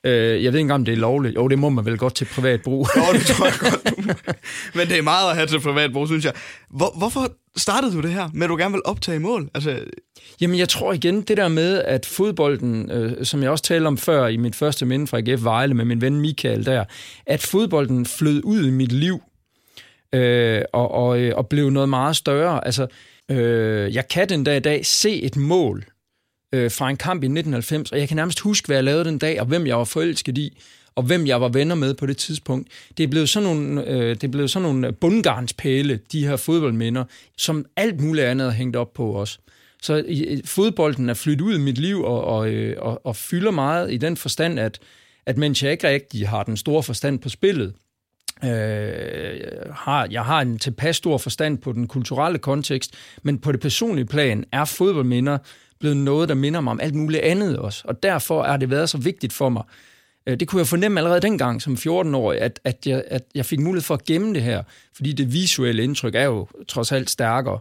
Øh, 0.04 0.12
jeg 0.12 0.28
ved 0.28 0.44
ikke 0.44 0.58
engang, 0.60 0.72
om 0.72 0.84
det 0.84 0.92
er 0.92 0.96
lovligt. 0.96 1.34
Jo, 1.34 1.48
det 1.48 1.58
må 1.58 1.68
man 1.68 1.84
vel 1.84 1.98
godt 1.98 2.14
til 2.14 2.24
privat 2.24 2.62
brug. 2.62 2.88
jo, 2.96 3.02
det 3.12 3.26
tror 3.26 3.46
jeg 3.46 3.54
godt. 3.60 4.34
Men 4.76 4.88
det 4.88 4.98
er 4.98 5.02
meget 5.02 5.30
at 5.30 5.36
have 5.36 5.46
til 5.46 5.60
privat 5.60 5.92
brug, 5.92 6.06
synes 6.06 6.24
jeg. 6.24 6.32
Hvor, 6.70 6.94
hvorfor 6.98 7.32
startede 7.56 7.92
du 7.92 8.00
det 8.00 8.12
her 8.12 8.28
med, 8.34 8.42
at 8.42 8.48
du 8.48 8.56
gerne 8.56 8.72
vil 8.72 8.82
optage 8.84 9.18
mål? 9.18 9.50
Altså... 9.54 9.80
Jamen, 10.40 10.58
jeg 10.58 10.68
tror 10.68 10.92
igen, 10.92 11.22
det 11.22 11.36
der 11.36 11.48
med, 11.48 11.82
at 11.82 12.06
fodbolden, 12.06 12.90
øh, 12.90 13.24
som 13.24 13.42
jeg 13.42 13.50
også 13.50 13.64
talte 13.64 13.86
om 13.86 13.98
før 13.98 14.26
i 14.26 14.36
mit 14.36 14.56
første 14.56 14.86
minde 14.86 15.06
fra 15.06 15.18
AGF 15.18 15.44
Vejle 15.44 15.74
med 15.74 15.84
min 15.84 16.00
ven 16.00 16.20
Michael 16.20 16.66
der, 16.66 16.84
at 17.26 17.42
fodbolden 17.42 18.06
flød 18.06 18.40
ud 18.44 18.66
i 18.66 18.70
mit 18.70 18.92
liv 18.92 19.22
øh, 20.14 20.62
og, 20.72 20.90
og, 20.90 21.20
øh, 21.20 21.32
og 21.36 21.48
blev 21.48 21.70
noget 21.70 21.88
meget 21.88 22.16
større. 22.16 22.64
Altså, 22.66 22.86
øh, 23.30 23.94
jeg 23.94 24.08
kan 24.08 24.28
den 24.28 24.44
dag 24.44 24.56
i 24.56 24.60
dag 24.60 24.86
se 24.86 25.22
et 25.22 25.36
mål 25.36 25.84
øh, 26.54 26.70
fra 26.70 26.90
en 26.90 26.96
kamp 26.96 27.22
i 27.22 27.26
1990, 27.26 27.92
og 27.92 27.98
jeg 27.98 28.08
kan 28.08 28.16
nærmest 28.16 28.40
huske, 28.40 28.66
hvad 28.66 28.76
jeg 28.76 28.84
lavede 28.84 29.04
den 29.04 29.18
dag, 29.18 29.40
og 29.40 29.46
hvem 29.46 29.66
jeg 29.66 29.78
var 29.78 29.84
forelsket 29.84 30.38
i, 30.38 30.58
og 30.94 31.02
hvem 31.02 31.26
jeg 31.26 31.40
var 31.40 31.48
venner 31.48 31.74
med 31.74 31.94
på 31.94 32.06
det 32.06 32.16
tidspunkt. 32.16 32.68
Det 32.98 33.04
er 33.04 33.08
blevet 33.08 33.28
sådan 33.28 33.48
nogle, 33.48 33.88
øh, 33.88 34.08
det 34.08 34.24
er 34.24 34.28
blevet 34.28 34.50
sådan 34.50 34.68
nogle 34.68 34.92
bundgarnspæle, 34.92 36.00
de 36.12 36.26
her 36.26 36.36
fodboldminder, 36.36 37.04
som 37.38 37.64
alt 37.76 38.00
muligt 38.00 38.26
andet 38.26 38.46
er 38.46 38.50
hængt 38.50 38.76
op 38.76 38.92
på 38.92 39.20
os. 39.20 39.40
Så 39.82 40.04
øh, 40.06 40.38
fodbolden 40.44 41.08
er 41.08 41.14
flyttet 41.14 41.44
ud 41.44 41.54
i 41.54 41.60
mit 41.60 41.78
liv 41.78 42.02
og, 42.02 42.24
og, 42.24 42.50
øh, 42.50 42.76
og, 42.78 43.06
og 43.06 43.16
fylder 43.16 43.50
meget 43.50 43.92
i 43.92 43.96
den 43.96 44.16
forstand, 44.16 44.60
at, 44.60 44.78
at 45.26 45.36
mens 45.36 45.62
jeg 45.62 45.72
ikke 45.72 45.88
rigtig 45.88 46.28
har 46.28 46.42
den 46.42 46.56
store 46.56 46.82
forstand 46.82 47.18
på 47.18 47.28
spillet, 47.28 47.74
øh, 48.44 49.74
har, 49.74 50.08
jeg 50.10 50.24
har 50.24 50.40
en 50.40 50.58
tilpas 50.58 50.96
stor 50.96 51.18
forstand 51.18 51.58
på 51.58 51.72
den 51.72 51.86
kulturelle 51.86 52.38
kontekst, 52.38 52.94
men 53.22 53.38
på 53.38 53.52
det 53.52 53.60
personlige 53.60 54.06
plan 54.06 54.44
er 54.52 54.64
fodboldminder 54.64 55.38
blevet 55.80 55.96
noget, 55.96 56.28
der 56.28 56.34
minder 56.34 56.60
mig 56.60 56.70
om 56.70 56.80
alt 56.80 56.94
muligt 56.94 57.22
andet 57.22 57.58
også. 57.58 57.82
Og 57.84 58.02
derfor 58.02 58.44
er 58.44 58.56
det 58.56 58.70
været 58.70 58.90
så 58.90 58.98
vigtigt 58.98 59.32
for 59.32 59.48
mig. 59.48 59.62
Øh, 60.26 60.40
det 60.40 60.48
kunne 60.48 60.60
jeg 60.60 60.66
fornemme 60.66 61.00
allerede 61.00 61.20
dengang 61.20 61.62
som 61.62 61.74
14-årig, 61.74 62.40
at, 62.40 62.60
at, 62.64 62.86
jeg, 62.86 63.04
at 63.06 63.22
jeg 63.34 63.46
fik 63.46 63.60
mulighed 63.60 63.82
for 63.82 63.94
at 63.94 64.04
gemme 64.04 64.34
det 64.34 64.42
her, 64.42 64.62
fordi 64.96 65.12
det 65.12 65.32
visuelle 65.32 65.82
indtryk 65.82 66.14
er 66.14 66.24
jo 66.24 66.48
trods 66.68 66.92
alt 66.92 67.10
stærkere. 67.10 67.58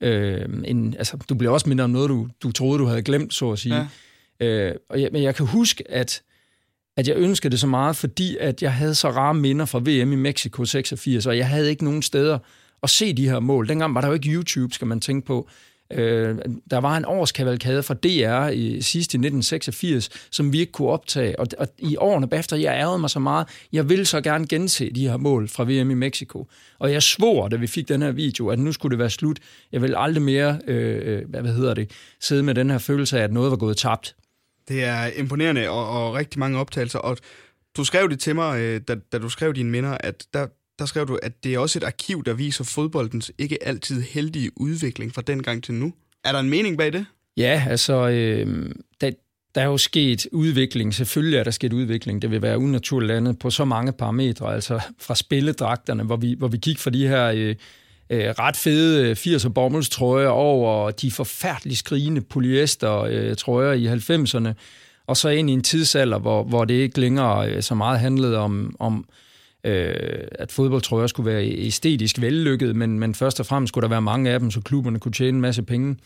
Øh, 0.00 0.48
end, 0.64 0.94
altså, 0.98 1.16
du 1.28 1.34
bliver 1.34 1.52
også 1.52 1.68
mindre 1.68 1.84
om 1.84 1.90
noget, 1.90 2.08
du, 2.08 2.28
du 2.42 2.52
troede, 2.52 2.78
du 2.78 2.86
havde 2.86 3.02
glemt, 3.02 3.34
så 3.34 3.50
at 3.50 3.58
sige. 3.58 3.88
Ja. 4.40 4.46
Øh, 4.46 4.74
og 4.88 5.00
jeg, 5.00 5.08
men 5.12 5.22
jeg 5.22 5.34
kan 5.34 5.46
huske, 5.46 5.90
at, 5.90 6.22
at 6.98 7.08
jeg 7.08 7.16
ønskede 7.16 7.50
det 7.50 7.60
så 7.60 7.66
meget, 7.66 7.96
fordi 7.96 8.36
at 8.40 8.62
jeg 8.62 8.72
havde 8.72 8.94
så 8.94 9.10
rare 9.10 9.34
minder 9.34 9.64
fra 9.64 9.78
VM 9.78 10.12
i 10.12 10.16
Mexico 10.16 10.64
86, 10.64 11.26
og 11.26 11.36
jeg 11.36 11.48
havde 11.48 11.70
ikke 11.70 11.84
nogen 11.84 12.02
steder 12.02 12.38
at 12.82 12.90
se 12.90 13.12
de 13.12 13.28
her 13.28 13.40
mål. 13.40 13.68
Dengang 13.68 13.94
var 13.94 14.00
der 14.00 14.08
jo 14.08 14.14
ikke 14.14 14.30
YouTube, 14.30 14.74
skal 14.74 14.86
man 14.86 15.00
tænke 15.00 15.26
på. 15.26 15.48
Øh, 15.92 16.38
der 16.70 16.78
var 16.78 16.96
en 16.96 17.04
årskavalkade 17.04 17.82
fra 17.82 17.94
DR 17.94 18.48
i 18.48 18.82
sidst 18.82 19.14
i 19.14 19.16
1986, 19.16 20.08
som 20.30 20.52
vi 20.52 20.60
ikke 20.60 20.72
kunne 20.72 20.88
optage. 20.88 21.40
Og, 21.40 21.46
og 21.58 21.68
i 21.78 21.96
årene 21.96 22.28
bagefter, 22.28 22.56
jeg 22.56 22.74
ærgede 22.74 22.98
mig 22.98 23.10
så 23.10 23.18
meget. 23.18 23.46
Jeg 23.72 23.88
ville 23.88 24.04
så 24.04 24.20
gerne 24.20 24.46
gense 24.46 24.90
de 24.90 25.08
her 25.08 25.16
mål 25.16 25.48
fra 25.48 25.64
VM 25.64 25.90
i 25.90 25.94
Mexico. 25.94 26.48
Og 26.78 26.92
jeg 26.92 27.02
svor, 27.02 27.48
da 27.48 27.56
vi 27.56 27.66
fik 27.66 27.88
den 27.88 28.02
her 28.02 28.10
video, 28.10 28.48
at 28.48 28.58
nu 28.58 28.72
skulle 28.72 28.90
det 28.90 28.98
være 28.98 29.10
slut. 29.10 29.38
Jeg 29.72 29.82
vil 29.82 29.94
aldrig 29.96 30.22
mere, 30.22 30.58
øh, 30.66 31.18
øh 31.18 31.28
hvad 31.28 31.54
hedder 31.54 31.74
det, 31.74 31.90
sidde 32.20 32.42
med 32.42 32.54
den 32.54 32.70
her 32.70 32.78
følelse 32.78 33.18
af, 33.18 33.24
at 33.24 33.32
noget 33.32 33.50
var 33.50 33.56
gået 33.56 33.76
tabt. 33.76 34.14
Det 34.68 34.84
er 34.84 35.06
imponerende 35.06 35.70
og, 35.70 36.06
og 36.06 36.14
rigtig 36.14 36.38
mange 36.38 36.58
optagelser. 36.58 36.98
Og 36.98 37.16
du 37.76 37.84
skrev 37.84 38.10
det 38.10 38.20
til 38.20 38.34
mig, 38.34 38.60
øh, 38.60 38.80
da, 38.88 38.94
da 39.12 39.18
du 39.18 39.28
skrev 39.28 39.54
dine 39.54 39.70
minder, 39.70 39.98
at 40.00 40.26
der, 40.34 40.46
der 40.78 40.86
skrev 40.86 41.08
du, 41.08 41.18
at 41.22 41.44
det 41.44 41.54
er 41.54 41.58
også 41.58 41.78
et 41.78 41.84
arkiv, 41.84 42.24
der 42.24 42.34
viser 42.34 42.64
fodboldens 42.64 43.32
ikke 43.38 43.66
altid 43.66 44.02
heldige 44.02 44.50
udvikling 44.56 45.14
fra 45.14 45.22
dengang 45.22 45.64
til 45.64 45.74
nu. 45.74 45.92
Er 46.24 46.32
der 46.32 46.38
en 46.40 46.50
mening 46.50 46.78
bag 46.78 46.92
det? 46.92 47.06
Ja, 47.36 47.64
altså, 47.68 48.08
øh, 48.08 48.70
der, 49.00 49.10
der 49.54 49.60
er 49.60 49.66
jo 49.66 49.78
sket 49.78 50.26
udvikling. 50.32 50.94
Selvfølgelig 50.94 51.38
er 51.38 51.44
der 51.44 51.50
sket 51.50 51.72
udvikling. 51.72 52.22
Det 52.22 52.30
vil 52.30 52.42
være 52.42 52.58
unaturligt 52.58 53.12
andet 53.12 53.38
på 53.38 53.50
så 53.50 53.64
mange 53.64 53.92
parametre, 53.92 54.54
altså 54.54 54.80
fra 54.98 55.14
spilledragterne, 55.14 56.02
hvor 56.02 56.16
vi, 56.16 56.34
hvor 56.38 56.48
vi 56.48 56.56
gik 56.56 56.78
fra 56.78 56.90
de 56.90 57.08
her 57.08 57.32
øh, 57.34 57.56
øh, 58.10 58.28
ret 58.38 58.56
fede 58.56 59.12
80'er 59.12 59.48
bomuldstrøjer 59.48 60.28
over 60.28 60.90
de 60.90 61.10
forfærdeligt 61.10 61.78
skrigende 61.78 62.20
polyester-trøjer 62.20 63.70
øh, 63.70 63.78
i 63.78 63.88
90'erne, 63.88 64.52
og 65.06 65.16
så 65.16 65.28
ind 65.28 65.50
i 65.50 65.52
en 65.52 65.62
tidsalder, 65.62 66.18
hvor, 66.18 66.44
hvor 66.44 66.64
det 66.64 66.74
ikke 66.74 67.00
længere 67.00 67.50
øh, 67.50 67.62
så 67.62 67.74
meget 67.74 68.00
handlede 68.00 68.38
om, 68.38 68.76
om 68.78 69.04
øh, 69.64 69.94
at 70.30 70.52
fodboldtrøjer 70.52 71.06
skulle 71.06 71.30
være 71.30 71.48
æstetisk 71.48 72.20
vellykket, 72.20 72.76
men, 72.76 72.98
men 72.98 73.14
først 73.14 73.40
og 73.40 73.46
fremmest 73.46 73.70
skulle 73.70 73.82
der 73.82 73.88
være 73.88 74.02
mange 74.02 74.30
af 74.30 74.40
dem, 74.40 74.50
så 74.50 74.60
klubberne 74.60 75.00
kunne 75.00 75.12
tjene 75.12 75.36
en 75.36 75.40
masse 75.40 75.62
penge. 75.62 75.96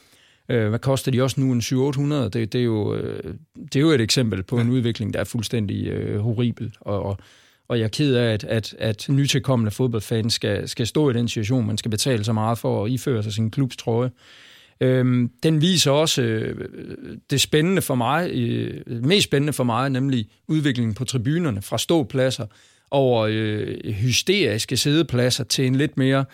Øh, 0.49 0.69
hvad 0.69 0.79
koster 0.79 1.11
de 1.11 1.23
også 1.23 1.41
nu? 1.41 1.53
En 1.53 1.61
700-800? 1.61 2.29
Det, 2.29 2.53
det, 2.53 2.55
er 2.55 2.65
jo, 2.65 2.95
øh, 2.95 3.35
det 3.57 3.77
er 3.77 3.81
jo 3.81 3.91
et 3.91 4.01
eksempel 4.01 4.43
på 4.43 4.59
en 4.59 4.71
udvikling, 4.71 5.15
der 5.15 5.21
er 5.21 5.25
fuldstændig 5.25 5.87
øh, 5.87 6.21
horribel, 6.21 6.75
og, 6.81 7.03
og, 7.03 7.19
og 7.73 7.79
jeg 7.79 7.85
er 7.85 7.89
ked 7.89 8.15
af, 8.15 8.33
at, 8.33 8.45
at, 8.45 8.75
at 8.79 9.07
nytilkommende 9.09 9.71
fodboldfans 9.71 10.35
skal, 10.35 10.69
skal 10.69 10.87
stå 10.87 11.11
i 11.11 11.13
den 11.13 11.29
situation, 11.29 11.67
man 11.67 11.79
skal 11.79 11.91
betale 11.91 12.25
så 12.25 12.33
meget 12.33 12.59
for 12.59 12.85
at 12.85 12.91
iføre 12.91 13.23
sig 13.23 13.33
sin 13.33 13.51
klubs 13.51 13.77
trøje. 13.77 14.11
Øhm, 14.81 15.31
den 15.43 15.61
viser 15.61 15.91
også 15.91 16.23
øh, 16.23 16.69
det 17.31 17.41
spændende 17.41 17.83
for 17.83 17.95
mig, 17.95 18.31
øh, 18.31 18.81
mest 18.87 19.25
spændende 19.25 19.53
for 19.53 19.65
mig, 19.65 19.91
nemlig 19.91 20.29
udviklingen 20.49 20.95
på 20.95 21.05
tribunerne 21.05 21.63
fra 21.63 21.79
ståpladser 21.79 22.47
over 22.91 23.27
øh, 23.31 23.93
hysteriske 23.93 24.77
sædepladser 24.77 25.45
til 25.45 25.67
en 25.67 25.75
lidt 25.75 25.97
mere 25.97 26.25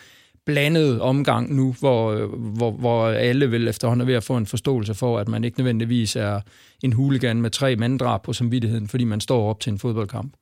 blandet 0.46 1.00
omgang 1.00 1.54
nu, 1.54 1.74
hvor, 1.80 2.12
øh, 2.12 2.28
hvor, 2.28 2.70
hvor 2.70 3.06
alle 3.06 3.50
vil 3.50 3.68
efterhånden 3.68 4.06
ved 4.06 4.14
at 4.14 4.24
få 4.24 4.36
en 4.36 4.46
forståelse 4.46 4.94
for, 4.94 5.18
at 5.18 5.28
man 5.28 5.44
ikke 5.44 5.58
nødvendigvis 5.58 6.16
er 6.16 6.40
en 6.82 6.92
huligan 6.92 7.42
med 7.42 7.50
tre 7.50 7.76
manddrab 7.76 8.22
på 8.22 8.32
samvittigheden, 8.32 8.88
fordi 8.88 9.04
man 9.04 9.20
står 9.20 9.50
op 9.50 9.60
til 9.60 9.72
en 9.72 9.78
fodboldkamp. 9.78 10.34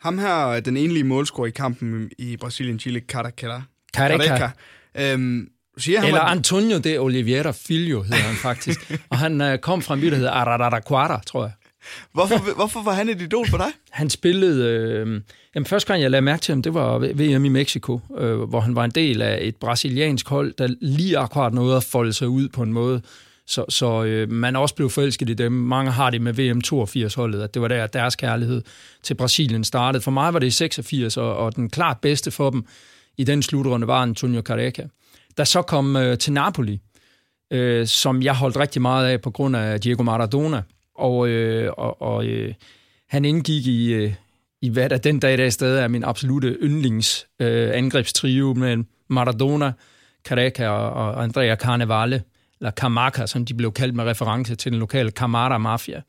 Ham 0.00 0.18
her, 0.18 0.60
den 0.60 0.76
enlige 0.76 1.04
målscorer 1.04 1.46
i 1.46 1.50
kampen 1.50 2.10
i 2.18 2.36
Brasilien-Chile, 2.36 3.00
Caracara. 3.08 3.62
Caraca. 3.96 4.50
Øhm, 4.94 5.48
siger 5.78 6.02
Eller 6.02 6.20
han, 6.20 6.38
Antonio 6.38 6.78
de 6.78 6.98
Oliveira 6.98 7.50
Filho 7.52 8.02
hedder 8.02 8.16
han 8.16 8.36
faktisk. 8.36 8.92
og 9.10 9.18
han 9.18 9.40
uh, 9.40 9.56
kom 9.56 9.82
fra 9.82 9.94
en 9.94 10.00
by, 10.00 10.06
der 10.06 10.16
hedder 10.16 10.30
Araraquara, 10.30 11.20
tror 11.26 11.42
jeg. 11.42 11.52
Hvorfor, 12.12 12.54
hvorfor 12.54 12.82
var 12.82 12.92
han 12.92 13.08
et 13.08 13.22
idol 13.22 13.48
for 13.48 13.56
dig? 13.56 13.72
Han 13.90 14.10
spillede... 14.10 14.64
Øh, 14.64 15.20
jamen, 15.54 15.66
første 15.66 15.92
gang, 15.92 16.02
jeg 16.02 16.10
lagde 16.10 16.22
mærke 16.22 16.40
til 16.40 16.52
ham, 16.52 16.62
det 16.62 16.74
var 16.74 16.98
VM 16.98 17.44
i 17.44 17.48
Mexico, 17.48 18.00
øh, 18.18 18.40
hvor 18.40 18.60
han 18.60 18.76
var 18.76 18.84
en 18.84 18.90
del 18.90 19.22
af 19.22 19.38
et 19.42 19.56
brasiliansk 19.56 20.28
hold, 20.28 20.54
der 20.58 20.68
lige 20.80 21.18
akkurat 21.18 21.54
nåede 21.54 21.76
at 21.76 21.84
folde 21.84 22.12
sig 22.12 22.28
ud 22.28 22.48
på 22.48 22.62
en 22.62 22.72
måde, 22.72 23.02
så, 23.50 23.64
så 23.68 24.04
øh, 24.04 24.30
man 24.30 24.56
også 24.56 24.74
blev 24.74 24.90
forelsket 24.90 25.30
i 25.30 25.34
dem. 25.34 25.52
Mange 25.52 25.90
har 25.90 26.10
det 26.10 26.22
med 26.22 26.32
VM 26.32 26.60
82-holdet, 26.66 27.42
at 27.42 27.54
det 27.54 27.62
var 27.62 27.68
der, 27.68 27.86
deres 27.86 28.16
kærlighed 28.16 28.62
til 29.02 29.14
Brasilien 29.14 29.64
startede. 29.64 30.02
For 30.02 30.10
mig 30.10 30.32
var 30.32 30.38
det 30.38 30.46
i 30.46 30.50
86, 30.50 31.16
og, 31.16 31.36
og 31.36 31.56
den 31.56 31.70
klart 31.70 31.98
bedste 32.00 32.30
for 32.30 32.50
dem 32.50 32.64
i 33.18 33.24
den 33.24 33.42
slutrunde 33.42 33.86
var 33.86 34.02
Antonio 34.02 34.42
Careca. 34.42 34.88
Der 35.36 35.44
så 35.44 35.62
kom 35.62 35.96
øh, 35.96 36.18
til 36.18 36.32
Napoli, 36.32 36.80
øh, 37.50 37.86
som 37.86 38.22
jeg 38.22 38.34
holdt 38.34 38.56
rigtig 38.56 38.82
meget 38.82 39.08
af 39.08 39.20
på 39.20 39.30
grund 39.30 39.56
af 39.56 39.80
Diego 39.80 40.02
Maradona, 40.02 40.62
og, 40.94 41.28
øh, 41.28 41.72
og, 41.76 42.02
og 42.02 42.26
øh, 42.26 42.54
han 43.08 43.24
indgik 43.24 43.66
i, 43.66 43.92
øh, 43.92 44.12
i 44.62 44.68
hvad 44.68 44.90
der 44.90 44.96
den 44.96 45.20
dag 45.20 45.34
i 45.34 45.36
dag 45.36 45.52
stadig 45.52 45.82
er 45.82 45.88
min 45.88 46.04
absolute 46.04 46.48
yndlings 46.62 47.26
øh, 47.40 47.70
angrebstrio 47.74 48.54
med 48.54 48.84
Maradona, 49.08 49.72
Careca 50.24 50.68
og, 50.68 50.90
og 50.90 51.22
Andrea 51.22 51.56
Carnevale, 51.56 52.22
eller 52.60 52.70
Kamaka, 52.70 53.26
som 53.26 53.44
de 53.44 53.54
blev 53.54 53.72
kaldt 53.72 53.94
med 53.94 54.04
reference 54.04 54.54
til 54.54 54.72
den 54.72 54.78
lokale 54.80 55.10
Camara 55.10 55.58
Mafia. 55.58 56.02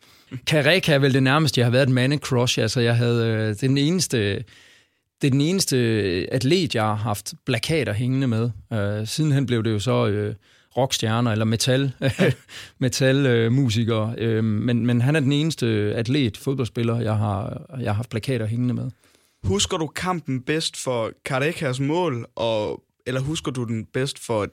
Careca 0.46 0.94
er 0.94 1.00
vel 1.00 1.14
det 1.14 1.24
nærmeste, 1.24 1.60
jeg 1.60 1.66
har 1.66 1.72
været 1.72 1.90
et 1.90 1.94
man-crush. 1.94 2.62
Altså, 2.62 2.80
jeg 2.80 2.98
havde 2.98 3.28
øh, 3.28 3.56
den 3.62 3.78
eneste... 3.78 4.44
Det 5.22 5.28
er 5.28 5.32
den 5.32 5.42
eneste 5.42 5.78
atlet, 6.32 6.76
jeg 6.76 6.84
har 6.84 6.96
haft 6.96 7.34
plakater 7.46 7.94
hængende 7.94 8.28
med. 8.28 8.50
Øh, 8.74 9.08
sidenhen 9.08 9.46
blev 9.46 9.64
det 9.64 9.72
jo 9.72 9.80
så 9.80 10.08
øh, 10.08 10.36
rockstjerner 10.78 11.32
eller 11.32 11.46
metal, 11.46 11.92
metalmusikere. 12.80 14.16
Uh, 14.22 14.44
men, 14.44 14.86
men 14.86 15.02
han 15.02 15.16
er 15.16 15.20
den 15.20 15.32
eneste 15.32 15.68
atlet, 15.96 16.38
fodboldspiller, 16.38 17.00
jeg 17.00 17.18
har, 17.18 17.62
jeg 17.80 17.90
har 17.90 17.94
haft 17.94 18.10
plakater 18.10 18.46
hængende 18.46 18.74
med. 18.74 18.92
Husker 19.44 19.78
du 19.78 19.88
kampen 19.88 20.42
bedst 20.42 20.78
for 20.78 21.12
Carecas 21.26 21.80
mål, 21.80 22.26
og, 22.36 22.84
eller 23.06 23.22
husker 23.22 23.52
du 23.52 23.64
den 23.64 23.86
bedst 23.86 24.20
for 24.20 24.48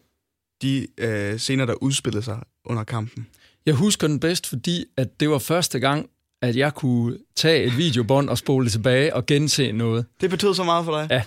de 0.63 0.87
uh, 1.03 1.39
scener, 1.39 1.67
der 1.67 1.75
udspillede 1.75 2.23
sig 2.23 2.39
under 2.65 2.85
kampen? 2.85 3.27
Jeg 3.67 3.75
husker 3.75 4.07
den 4.07 4.21
bedst, 4.21 4.47
fordi 4.47 4.85
at 4.97 5.21
det 5.21 5.31
var 5.31 5.39
første 5.39 5.81
gang, 5.81 6.11
at 6.43 6.57
jeg 6.57 6.75
kunne 6.75 7.19
tage 7.37 7.65
et 7.65 7.77
videobånd 7.77 8.29
og 8.29 8.39
spole 8.39 8.65
det 8.65 8.73
tilbage 8.73 9.15
og 9.15 9.27
gense 9.27 9.73
noget. 9.73 10.07
Det 10.21 10.31
betød 10.31 10.55
så 10.55 10.65
meget 10.65 10.85
for 10.85 11.01
dig? 11.01 11.09
Ja. 11.11 11.23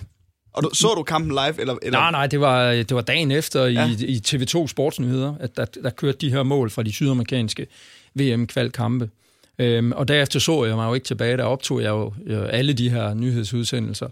Og 0.52 0.62
du, 0.62 0.70
så 0.72 0.94
du 0.96 1.02
kampen 1.02 1.30
live? 1.30 1.60
Eller, 1.60 1.76
eller? 1.82 1.98
Nej, 1.98 2.10
nej, 2.10 2.26
det 2.26 2.40
var, 2.40 2.72
det 2.72 2.94
var 2.94 3.00
dagen 3.00 3.30
efter 3.30 3.64
ja. 3.64 3.88
i, 3.88 4.06
i 4.06 4.22
TV2 4.26 4.66
Sportsnyheder, 4.66 5.34
at 5.40 5.56
der, 5.56 5.64
der 5.64 5.90
kørte 5.90 6.18
de 6.18 6.30
her 6.30 6.42
mål 6.42 6.70
fra 6.70 6.82
de 6.82 6.92
sydamerikanske 6.92 7.66
VM-kvalkampe. 8.14 9.10
Øhm, 9.58 9.92
og 9.92 10.08
derefter 10.08 10.38
så 10.38 10.64
jeg 10.64 10.76
mig 10.76 10.88
jo 10.88 10.94
ikke 10.94 11.04
tilbage, 11.04 11.36
der 11.36 11.44
optog 11.44 11.82
jeg 11.82 11.90
jo 11.90 12.12
alle 12.50 12.72
de 12.72 12.90
her 12.90 13.14
nyhedsudsendelser. 13.14 14.08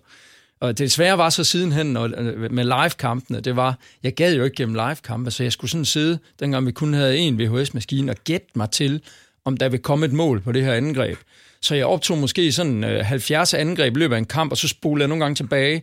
Og 0.60 0.78
det 0.78 0.92
svære 0.92 1.18
var 1.18 1.30
så 1.30 1.44
sidenhen 1.44 1.96
og, 1.96 2.10
med 2.50 2.64
live-kampene, 2.64 3.40
det 3.40 3.56
var, 3.56 3.78
jeg 4.02 4.14
gad 4.14 4.34
jo 4.34 4.44
ikke 4.44 4.56
gennem 4.56 4.74
live-kampe, 4.74 5.30
så 5.30 5.42
jeg 5.42 5.52
skulle 5.52 5.70
sådan 5.70 5.84
sidde, 5.84 6.18
dengang 6.40 6.66
vi 6.66 6.72
kun 6.72 6.94
havde 6.94 7.18
en 7.18 7.38
VHS-maskine, 7.38 8.12
og 8.12 8.16
gætte 8.24 8.48
mig 8.54 8.70
til, 8.70 9.02
om 9.44 9.56
der 9.56 9.68
vil 9.68 9.80
komme 9.80 10.06
et 10.06 10.12
mål 10.12 10.40
på 10.40 10.52
det 10.52 10.64
her 10.64 10.72
angreb. 10.72 11.18
Så 11.60 11.74
jeg 11.74 11.86
optog 11.86 12.18
måske 12.18 12.52
sådan 12.52 12.84
øh, 12.84 13.04
70 13.04 13.54
angreb 13.54 13.96
i 13.96 13.98
løbet 13.98 14.14
af 14.14 14.18
en 14.18 14.24
kamp, 14.24 14.52
og 14.52 14.58
så 14.58 14.68
spolede 14.68 15.02
jeg 15.02 15.08
nogle 15.08 15.24
gange 15.24 15.34
tilbage. 15.34 15.82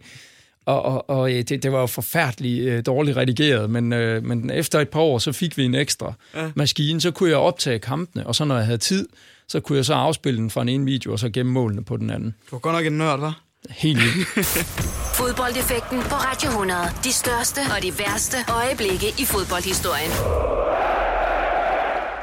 Og, 0.66 0.86
og, 0.86 1.10
og 1.10 1.30
det, 1.30 1.64
det 1.64 1.72
var 1.72 1.80
jo 1.80 1.86
forfærdeligt 1.86 2.68
øh, 2.68 2.86
dårligt 2.86 3.18
redigeret, 3.18 3.70
men, 3.70 3.94
øh, 3.94 4.24
men 4.24 4.50
efter 4.50 4.80
et 4.80 4.90
par 4.90 5.00
år, 5.00 5.18
så 5.18 5.32
fik 5.32 5.58
vi 5.58 5.66
en 5.66 5.76
ekstra 5.76 6.14
ja. 6.36 6.52
maskine, 6.56 7.02
så 7.02 7.12
kunne 7.12 7.30
jeg 7.30 7.38
optage 7.38 7.80
kampene, 7.80 8.28
og 8.28 8.36
så 8.36 8.46
når 8.46 8.56
jeg 8.56 8.66
havde 8.66 8.78
tid, 8.78 9.08
så 9.48 9.60
kunne 9.60 9.76
jeg 9.76 9.86
så 9.86 9.94
afspille 9.94 10.40
den 10.40 10.50
fra 10.50 10.62
en 10.62 10.70
ene 10.70 10.86
video, 10.86 11.12
og 11.12 11.20
så 11.20 11.30
gemme 11.30 11.52
målene 11.52 11.84
på 11.84 11.98
den 11.98 12.10
anden. 12.10 12.36
Du 12.50 12.56
var 12.56 12.60
godt 12.60 12.76
nok 12.76 12.86
en 12.86 12.98
nørd, 12.98 13.20
hva'? 13.20 13.47
Helt 13.70 14.00
vildt. 14.00 14.28
Fodboldeffekten 15.20 16.00
på 16.00 16.16
Radio 16.16 16.50
100. 16.50 16.80
De 17.04 17.14
største 17.14 17.60
og 17.76 17.84
de 17.84 18.00
værste 18.00 18.38
øjeblikke 18.50 19.08
i 19.08 19.26
fodboldhistorien. 19.26 20.12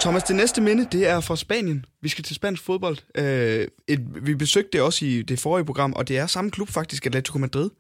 Thomas, 0.01 0.23
det 0.23 0.37
næste 0.37 0.61
minde, 0.61 0.87
det 0.93 1.07
er 1.07 1.21
fra 1.21 1.37
Spanien. 1.37 1.85
Vi 2.03 2.09
skal 2.09 2.25
til 2.25 2.37
spansk 2.37 2.63
fodbold. 2.63 2.99
Øh, 3.15 3.69
et, 3.89 4.27
vi 4.27 4.35
besøgte 4.35 4.71
det 4.73 4.81
også 4.81 5.05
i 5.05 5.23
det 5.23 5.41
forrige 5.41 5.65
program, 5.65 5.93
og 5.93 6.09
det 6.09 6.19
er 6.19 6.27
samme 6.27 6.51
klub 6.51 6.69
faktisk, 6.69 7.07
Atletico 7.07 7.39
Madrid. 7.39 7.71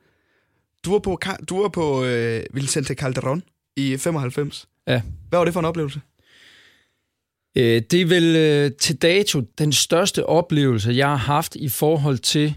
Du 0.84 0.92
var 0.92 0.98
på, 0.98 1.20
du 1.48 1.62
var 1.62 1.68
på 1.68 2.04
øh, 2.04 2.42
Vicente 2.52 2.96
Calderón 3.02 3.40
i 3.76 3.96
95. 3.96 4.68
Ja. 4.86 5.02
Hvad 5.28 5.38
var 5.38 5.44
det 5.44 5.52
for 5.52 5.60
en 5.60 5.66
oplevelse? 5.66 6.00
Øh, 7.56 7.82
det 7.90 8.00
er 8.00 8.06
vel 8.06 8.36
øh, 8.36 8.72
til 8.80 8.96
dato 8.96 9.40
den 9.58 9.72
største 9.72 10.26
oplevelse, 10.26 10.92
jeg 10.92 11.08
har 11.08 11.16
haft 11.16 11.56
i 11.56 11.68
forhold 11.68 12.18
til 12.18 12.56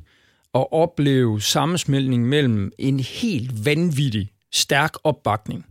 at 0.55 0.65
opleve 0.71 1.41
sammensmeltning 1.41 2.27
mellem 2.27 2.71
en 2.77 2.99
helt 2.99 3.65
vanvittig 3.65 4.31
stærk 4.51 4.93
opbakning 5.03 5.65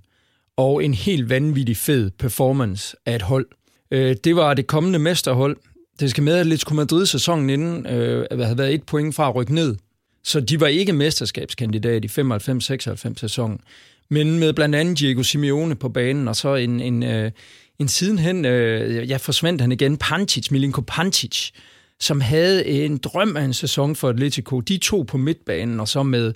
og 0.57 0.85
en 0.85 0.95
helt 0.95 1.31
vanvittig 1.31 1.77
fed 1.77 2.11
performance 2.11 2.97
af 3.07 3.15
et 3.15 3.23
hold. 3.23 3.47
Øh, 3.91 4.17
det 4.25 4.37
var 4.37 4.55
det 4.55 4.67
kommende 4.67 4.99
mesterhold. 4.99 5.57
Det 6.01 6.11
skal 6.11 6.23
med, 6.23 6.35
at 6.35 6.41
Atletico 6.41 6.75
Madrid-sæsonen 6.75 7.51
inden 7.51 7.87
øh, 7.87 8.27
havde 8.41 8.59
været 8.59 8.75
et 8.75 8.83
point 8.83 9.15
fra 9.15 9.29
at 9.29 9.35
rykke 9.35 9.55
ned. 9.55 9.77
Så 10.25 10.41
de 10.41 10.61
var 10.61 10.67
ikke 10.67 10.93
mesterskabskandidat 10.93 12.05
i 12.05 12.21
95-96 12.21 13.15
sæsonen. 13.17 13.61
Men 14.09 14.39
med 14.39 14.53
blandt 14.53 14.75
andet 14.75 14.99
Diego 14.99 15.23
Simeone 15.23 15.75
på 15.75 15.89
banen, 15.89 16.29
og 16.29 16.37
så 16.37 16.55
en, 16.55 16.81
en, 16.81 17.03
øh, 17.03 17.31
en 17.79 17.89
sidenhen, 17.89 18.45
øh, 18.45 19.09
jeg 19.09 19.21
forsvandt 19.21 19.61
han 19.61 19.73
igen, 19.73 19.97
Pantic, 19.97 20.51
Milinko 20.51 20.81
Pantic, 20.81 21.51
som 22.01 22.21
havde 22.21 22.67
en 22.67 22.99
drøm 22.99 23.37
af 23.37 23.43
en 23.43 23.53
sæson 23.53 23.97
for 23.97 24.09
Atletico. 24.09 24.61
De 24.61 24.79
to 24.79 25.03
på 25.03 25.17
midtbanen, 25.17 25.81
og 25.81 25.89
så 25.89 26.03
med, 26.03 26.35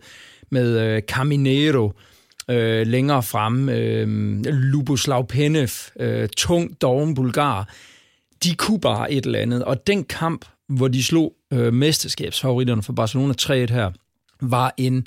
med 0.50 0.80
øh, 0.80 1.02
Caminero 1.02 1.92
øh, 2.50 2.86
længere 2.86 3.22
frem, 3.22 3.68
øh, 3.68 4.44
Luboslav 4.44 5.26
Penev, 5.26 5.68
øh, 6.00 6.28
tung, 6.36 6.80
doven 6.80 7.14
bulgar. 7.14 7.74
De 8.44 8.54
kunne 8.54 8.80
bare 8.80 9.12
et 9.12 9.26
eller 9.26 9.38
andet, 9.38 9.64
og 9.64 9.86
den 9.86 10.04
kamp, 10.04 10.44
hvor 10.68 10.88
de 10.88 11.04
slog 11.04 11.34
øh, 11.52 11.72
mesterskabsfavoritterne 11.72 12.82
for 12.82 12.92
Barcelona 12.92 13.34
3-1 13.42 13.48
her, 13.50 13.90
var 14.40 14.74
en, 14.76 15.06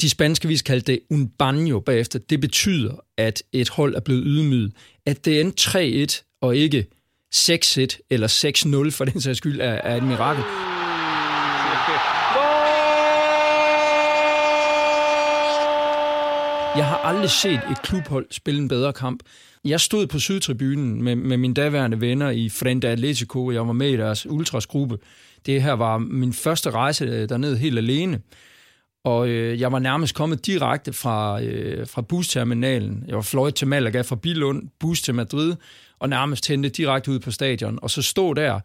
de 0.00 0.10
spanske 0.10 0.48
vis 0.48 0.62
kaldte 0.62 0.92
det 0.92 1.00
un 1.10 1.30
baño 1.42 1.78
bagefter. 1.78 2.18
Det 2.18 2.40
betyder, 2.40 2.94
at 3.16 3.42
et 3.52 3.68
hold 3.68 3.94
er 3.94 4.00
blevet 4.00 4.22
ydmyget. 4.26 4.72
At 5.06 5.24
det 5.24 5.40
endte 5.40 6.24
3-1 6.24 6.38
og 6.40 6.56
ikke 6.56 6.86
6-1 7.34 8.06
eller 8.10 8.86
6-0 8.88 8.90
for 8.90 9.04
den 9.04 9.20
sags 9.20 9.38
skyld 9.38 9.60
er, 9.60 9.64
er 9.64 9.96
et 9.96 10.02
mirakel. 10.02 10.44
Jeg 16.76 16.86
har 16.86 16.96
aldrig 16.96 17.30
set 17.30 17.60
et 17.70 17.82
klubhold 17.82 18.26
spille 18.30 18.60
en 18.60 18.68
bedre 18.68 18.92
kamp. 18.92 19.22
Jeg 19.64 19.80
stod 19.80 20.06
på 20.06 20.18
sydtribunen 20.18 21.02
med, 21.02 21.16
med 21.16 21.36
mine 21.36 21.54
daværende 21.54 22.00
venner 22.00 22.30
i 22.30 22.48
Frente 22.48 22.88
Atletico. 22.88 23.50
Jeg 23.50 23.66
var 23.66 23.72
med 23.72 23.90
i 23.90 23.96
deres 23.96 24.26
ultrasgruppe. 24.26 24.98
Det 25.46 25.62
her 25.62 25.72
var 25.72 25.98
min 25.98 26.32
første 26.32 26.70
rejse 26.70 27.04
øh, 27.04 27.28
derned 27.28 27.56
helt 27.56 27.78
alene. 27.78 28.20
Og 29.04 29.28
øh, 29.28 29.60
jeg 29.60 29.72
var 29.72 29.78
nærmest 29.78 30.14
kommet 30.14 30.46
direkte 30.46 30.92
fra, 30.92 31.42
øh, 31.42 31.86
fra 31.86 32.02
busterminalen. 32.02 33.04
Jeg 33.08 33.16
var 33.16 33.22
fløjet 33.22 33.54
til 33.54 33.68
Malaga 33.68 34.00
fra 34.00 34.16
Bilund, 34.16 34.68
bus 34.80 35.02
til 35.02 35.14
Madrid, 35.14 35.54
og 35.98 36.08
nærmest 36.08 36.44
tændte 36.44 36.68
direkte 36.68 37.10
ud 37.10 37.18
på 37.18 37.30
stadion. 37.30 37.78
Og 37.82 37.90
så 37.90 38.02
stod 38.02 38.34
der, 38.34 38.60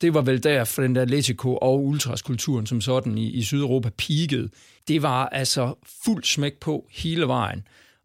det 0.00 0.14
var 0.14 0.20
vel 0.20 0.42
der 0.42 0.64
for 0.64 0.82
den 0.82 0.94
der 0.94 1.02
Atletico 1.02 1.56
og 1.56 1.84
ultraskulturen 1.84 2.66
som 2.66 2.80
sådan 2.80 3.18
i, 3.18 3.30
i 3.30 3.42
Sydeuropa 3.42 3.90
peakede. 3.98 4.48
Det 4.88 5.02
var 5.02 5.26
altså 5.26 5.74
fuld 6.04 6.24
smæk 6.24 6.60
på 6.60 6.86
hele 6.90 7.28
vejen. 7.28 7.64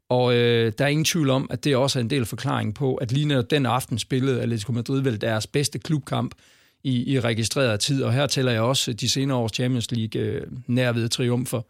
Og 0.10 0.36
øh, 0.36 0.74
der 0.78 0.86
er 0.86 0.90
ingen 0.90 1.06
tvivl 1.06 1.30
om, 1.30 1.48
at 1.50 1.64
det 1.64 1.76
også 1.76 2.00
er 2.00 2.04
en 2.04 2.10
del 2.10 2.22
af 2.22 2.28
forklaringen 2.28 2.74
på, 2.74 2.96
at 2.96 3.12
lige 3.12 3.26
når 3.26 3.42
den 3.42 3.66
aften 3.66 4.00
spillede 4.00 4.42
Atletico 4.42 4.72
Madrid 4.72 5.02
vel 5.02 5.22
deres 5.22 5.48
bedste 5.48 5.80
klubkamp 5.80 6.36
i, 6.84 7.14
i 7.14 7.20
registreret 7.20 7.80
tid. 7.80 8.04
Og 8.04 8.14
her 8.14 8.28
tæller 8.28 8.52
jeg 8.52 8.62
også 8.62 8.94
de 8.94 9.10
senere 9.10 9.38
års 9.38 9.54
Champions 9.54 9.92
League 9.92 10.22
øh, 10.22 10.42
nærvede 10.68 11.08
triumfer. 11.08 11.62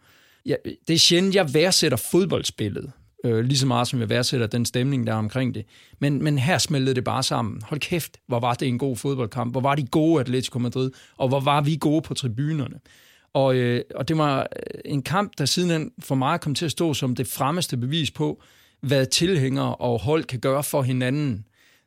Ja, 0.46 0.54
det 0.88 0.94
er 0.94 0.98
sjældent, 0.98 1.34
jeg 1.34 1.54
værdsætter 1.54 1.98
fodboldspillet 2.10 2.92
øh, 3.24 3.44
lige 3.44 3.58
så 3.58 3.66
meget 3.66 3.88
som 3.88 4.00
jeg 4.00 4.08
værdsætter 4.08 4.46
den 4.46 4.64
stemning, 4.64 5.06
der 5.06 5.12
er 5.12 5.16
omkring 5.16 5.54
det. 5.54 5.66
Men, 5.98 6.22
men 6.22 6.38
her 6.38 6.58
smeltede 6.58 6.94
det 6.94 7.04
bare 7.04 7.22
sammen. 7.22 7.62
Hold 7.62 7.80
kæft, 7.80 8.16
hvor 8.26 8.40
var 8.40 8.54
det 8.54 8.68
en 8.68 8.78
god 8.78 8.96
fodboldkamp. 8.96 9.54
Hvor 9.54 9.60
var 9.60 9.74
de 9.74 9.86
gode 9.86 10.20
Atletico 10.20 10.58
Madrid, 10.58 10.90
og 11.16 11.28
hvor 11.28 11.40
var 11.40 11.60
vi 11.60 11.76
gode 11.80 12.02
på 12.02 12.14
tribunerne. 12.14 12.80
Og, 13.34 13.56
øh, 13.56 13.82
og 13.94 14.08
det 14.08 14.18
var 14.18 14.40
øh, 14.40 14.80
en 14.84 15.02
kamp, 15.02 15.32
der 15.38 15.44
siden 15.44 15.92
for 15.98 16.14
mig 16.14 16.40
kom 16.40 16.54
til 16.54 16.64
at 16.64 16.70
stå 16.70 16.94
som 16.94 17.14
det 17.14 17.26
fremmeste 17.26 17.76
bevis 17.76 18.10
på, 18.10 18.42
hvad 18.80 19.06
tilhængere 19.06 19.74
og 19.74 20.00
hold 20.00 20.24
kan 20.24 20.40
gøre 20.40 20.62
for 20.62 20.82
hinanden, 20.82 21.44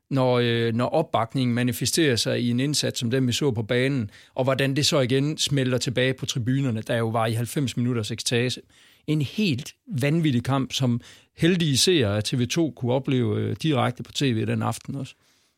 når, 0.10 0.40
øh, 0.40 0.74
når 0.74 0.86
opbakningen 0.86 1.56
manifesterer 1.56 2.16
sig 2.16 2.42
i 2.42 2.50
en 2.50 2.60
indsats 2.60 3.00
som 3.00 3.12
den, 3.12 3.28
vi 3.28 3.32
så 3.32 3.52
på 3.52 3.64
banen, 3.64 4.10
og 4.36 4.44
hvordan 4.44 4.76
det 4.76 4.86
så 4.86 5.00
igen 5.00 5.38
smelter 5.38 5.78
tilbage 5.78 6.14
på 6.14 6.26
tribunerne, 6.26 6.82
der 6.82 6.98
jo 6.98 7.08
var 7.08 7.26
i 7.26 7.34
90 7.34 7.78
minutters 7.78 8.12
ekstase 8.12 8.62
en 9.08 9.22
helt 9.22 9.74
vanvittig 9.88 10.44
kamp, 10.44 10.74
som 10.74 11.02
heldige 11.38 11.78
seere 11.78 12.18
af 12.18 12.34
TV2 12.34 12.74
kunne 12.74 12.92
opleve 12.92 13.40
øh, 13.40 13.56
direkte 13.62 14.04
på 14.04 14.12
tv 14.12 14.46
den 14.46 14.62
aften 14.62 14.96
også. 14.96 15.16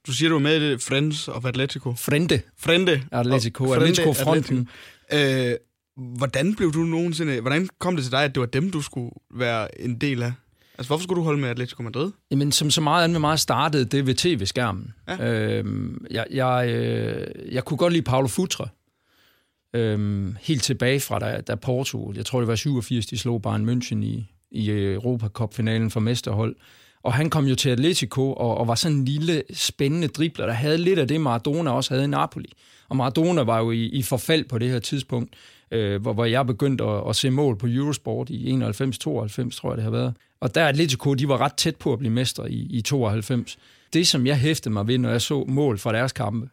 Du 0.07 0.11
siger, 0.11 0.29
du 0.29 0.35
er 0.35 0.39
med 0.39 0.61
i 0.61 0.69
det 0.69 0.81
Friends 0.81 1.27
of 1.27 1.45
Atletico. 1.45 1.93
Frente. 1.95 2.41
Frente. 2.57 3.03
Atletico. 3.11 3.65
Frente, 3.65 3.83
Atletico-fronten. 3.83 4.67
Atletico. 5.09 5.51
Øh, 5.51 5.57
hvordan 6.17 6.55
blev 6.55 6.73
du 6.73 6.79
nogensinde... 6.79 7.41
Hvordan 7.41 7.69
kom 7.79 7.95
det 7.95 8.05
til 8.05 8.11
dig, 8.11 8.23
at 8.23 8.35
det 8.35 8.41
var 8.41 8.47
dem, 8.47 8.71
du 8.71 8.81
skulle 8.81 9.11
være 9.31 9.81
en 9.81 9.95
del 9.95 10.23
af? 10.23 10.33
Altså, 10.77 10.89
hvorfor 10.89 11.03
skulle 11.03 11.19
du 11.19 11.23
holde 11.23 11.41
med 11.41 11.49
Atletico 11.49 11.83
Madrid? 11.83 12.11
Jamen, 12.31 12.51
som 12.51 12.71
så 12.71 12.81
meget 12.81 13.03
andet 13.03 13.13
med 13.13 13.19
mig 13.19 13.39
startede 13.39 13.85
det 13.85 14.07
ved 14.07 14.15
tv-skærmen. 14.15 14.93
Ja. 15.07 15.33
Øhm, 15.33 16.05
jeg, 16.11 16.25
jeg, 16.31 16.69
øh, 16.69 17.53
jeg 17.53 17.65
kunne 17.65 17.77
godt 17.77 17.93
lide 17.93 18.03
Paulo 18.03 18.27
Futre. 18.27 18.67
Øhm, 19.73 20.37
helt 20.41 20.63
tilbage 20.63 20.99
fra 20.99 21.19
da, 21.19 21.41
da 21.41 21.55
Porto, 21.55 22.13
jeg 22.15 22.25
tror 22.25 22.39
det 22.39 22.47
var 22.47 22.55
87, 22.55 23.05
de 23.05 23.17
slog 23.17 23.41
Bayern 23.41 23.69
München 23.69 24.03
i, 24.03 24.25
i 24.51 24.69
øh, 24.69 24.93
Europa 24.95 25.27
Cup-finalen 25.27 25.91
for 25.91 25.99
mesterhold. 25.99 26.55
Og 27.03 27.13
han 27.13 27.29
kom 27.29 27.45
jo 27.45 27.55
til 27.55 27.69
Atletico 27.69 28.33
og, 28.33 28.57
og 28.57 28.67
var 28.67 28.75
sådan 28.75 28.97
en 28.97 29.05
lille, 29.05 29.43
spændende 29.53 30.07
dribler, 30.07 30.45
der 30.45 30.53
havde 30.53 30.77
lidt 30.77 30.99
af 30.99 31.07
det, 31.07 31.21
Maradona 31.21 31.71
også 31.71 31.93
havde 31.93 32.03
i 32.03 32.07
Napoli. 32.07 32.53
Og 32.89 32.95
Maradona 32.95 33.41
var 33.41 33.59
jo 33.59 33.71
i, 33.71 33.85
i 33.85 34.01
forfald 34.01 34.45
på 34.45 34.57
det 34.57 34.69
her 34.69 34.79
tidspunkt, 34.79 35.33
øh, 35.71 36.01
hvor, 36.01 36.13
hvor 36.13 36.25
jeg 36.25 36.47
begyndte 36.47 36.83
at, 36.83 37.09
at 37.09 37.15
se 37.15 37.29
mål 37.29 37.57
på 37.57 37.67
Eurosport 37.69 38.29
i 38.29 38.51
91-92, 38.51 38.59
tror 39.01 39.71
jeg 39.71 39.77
det 39.77 39.83
har 39.83 39.91
været. 39.91 40.13
Og 40.39 40.55
der 40.55 40.67
Atletico, 40.67 41.13
de 41.13 41.27
var 41.27 41.41
ret 41.41 41.53
tæt 41.53 41.75
på 41.75 41.93
at 41.93 41.99
blive 41.99 42.11
mestre 42.11 42.51
i, 42.51 42.67
i 42.69 42.81
92. 42.81 43.57
Det, 43.93 44.07
som 44.07 44.27
jeg 44.27 44.37
hæftede 44.37 44.73
mig 44.73 44.87
ved, 44.87 44.97
når 44.97 45.09
jeg 45.09 45.21
så 45.21 45.45
mål 45.47 45.77
fra 45.77 45.93
deres 45.93 46.11
kampe, 46.11 46.49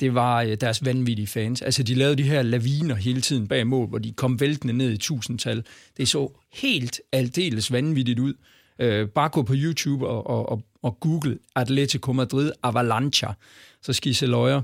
det 0.00 0.14
var 0.14 0.42
øh, 0.42 0.56
deres 0.60 0.84
vanvittige 0.84 1.26
fans. 1.26 1.62
Altså, 1.62 1.82
de 1.82 1.94
lavede 1.94 2.16
de 2.16 2.22
her 2.22 2.42
laviner 2.42 2.94
hele 2.94 3.20
tiden 3.20 3.48
bag 3.48 3.66
mål, 3.66 3.88
hvor 3.88 3.98
de 3.98 4.12
kom 4.12 4.40
væltende 4.40 4.74
ned 4.74 4.92
i 4.92 4.96
tusindtal. 4.96 5.64
Det 5.96 6.08
så 6.08 6.32
helt 6.52 7.00
aldeles 7.12 7.72
vanvittigt 7.72 8.18
ud. 8.18 8.34
Øh, 8.78 9.08
bare 9.08 9.28
gå 9.28 9.42
på 9.42 9.54
YouTube 9.56 10.06
og, 10.06 10.26
og, 10.26 10.48
og, 10.48 10.62
og 10.82 11.00
google 11.00 11.38
Atletico 11.56 12.12
Madrid 12.12 12.52
Avalancha, 12.62 13.26
så 13.82 13.92
skal 13.92 14.10
I 14.10 14.14
se 14.14 14.26
løjer. 14.26 14.62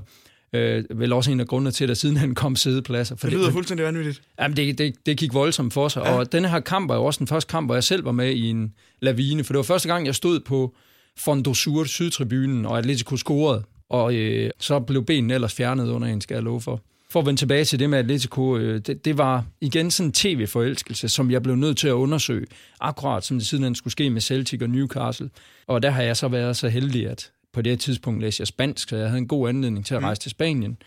Øh, 0.53 0.83
vel 0.89 1.13
også 1.13 1.31
en 1.31 1.39
af 1.39 1.47
grundene 1.47 1.71
til, 1.71 1.91
at 1.91 1.97
siden 1.97 2.17
han 2.17 2.35
kom 2.35 2.55
sædepladser. 2.55 3.15
For 3.15 3.27
det 3.27 3.33
lyder 3.33 3.45
det, 3.45 3.53
fuldstændig 3.53 3.85
vanvittigt. 3.85 4.21
Jamen, 4.39 4.57
det, 4.57 4.77
det, 4.77 4.95
det 5.05 5.17
gik 5.17 5.33
voldsomt 5.33 5.73
for 5.73 5.87
sig. 5.87 6.01
Ja. 6.05 6.11
Og 6.11 6.31
denne 6.31 6.49
her 6.49 6.59
kamp 6.59 6.89
var 6.89 6.95
jo 6.95 7.05
også 7.05 7.17
den 7.17 7.27
første 7.27 7.51
kamp, 7.51 7.67
hvor 7.67 7.75
jeg 7.75 7.83
selv 7.83 8.05
var 8.05 8.11
med 8.11 8.31
i 8.31 8.49
en 8.49 8.73
lavine, 9.01 9.43
for 9.43 9.53
det 9.53 9.57
var 9.57 9.63
første 9.63 9.87
gang, 9.87 10.05
jeg 10.05 10.15
stod 10.15 10.39
på 10.39 10.75
Fondo 11.17 11.53
Sur, 11.53 11.83
sydtribunen, 11.83 12.65
og 12.65 12.77
Atletico 12.77 13.17
scorede 13.17 13.63
og 13.89 14.15
øh, 14.15 14.49
så 14.59 14.79
blev 14.79 15.05
benene 15.05 15.33
ellers 15.33 15.53
fjernet 15.53 15.89
under 15.89 16.07
en, 16.07 16.21
skal 16.21 16.35
jeg 16.35 16.43
love 16.43 16.61
for. 16.61 16.81
For 17.09 17.19
at 17.19 17.25
vende 17.25 17.41
tilbage 17.41 17.65
til 17.65 17.79
det 17.79 17.89
med 17.89 17.99
Atletico, 17.99 18.57
øh, 18.57 18.79
det, 18.79 19.05
det 19.05 19.17
var 19.17 19.45
igen 19.61 19.91
sådan 19.91 20.09
en 20.09 20.13
tv-forelskelse, 20.13 21.09
som 21.09 21.31
jeg 21.31 21.43
blev 21.43 21.55
nødt 21.55 21.77
til 21.77 21.87
at 21.87 21.91
undersøge, 21.91 22.45
akkurat 22.79 23.23
som 23.23 23.37
det 23.37 23.47
siden 23.47 23.75
skulle 23.75 23.91
ske 23.91 24.09
med 24.09 24.21
Celtic 24.21 24.61
og 24.61 24.69
Newcastle. 24.69 25.29
Og 25.67 25.83
der 25.83 25.89
har 25.89 26.03
jeg 26.03 26.17
så 26.17 26.27
været 26.27 26.57
så 26.57 26.69
heldig, 26.69 27.09
at 27.09 27.31
på 27.53 27.61
det 27.61 27.79
tidspunkt 27.79 28.21
læste 28.21 28.41
jeg 28.41 28.47
spansk, 28.47 28.89
så 28.89 28.95
jeg 28.95 29.07
havde 29.07 29.17
en 29.17 29.27
god 29.27 29.49
anledning 29.49 29.85
til 29.85 29.95
at 29.95 30.01
mm. 30.01 30.05
rejse 30.05 30.21
til 30.21 30.31
Spanien. 30.31 30.77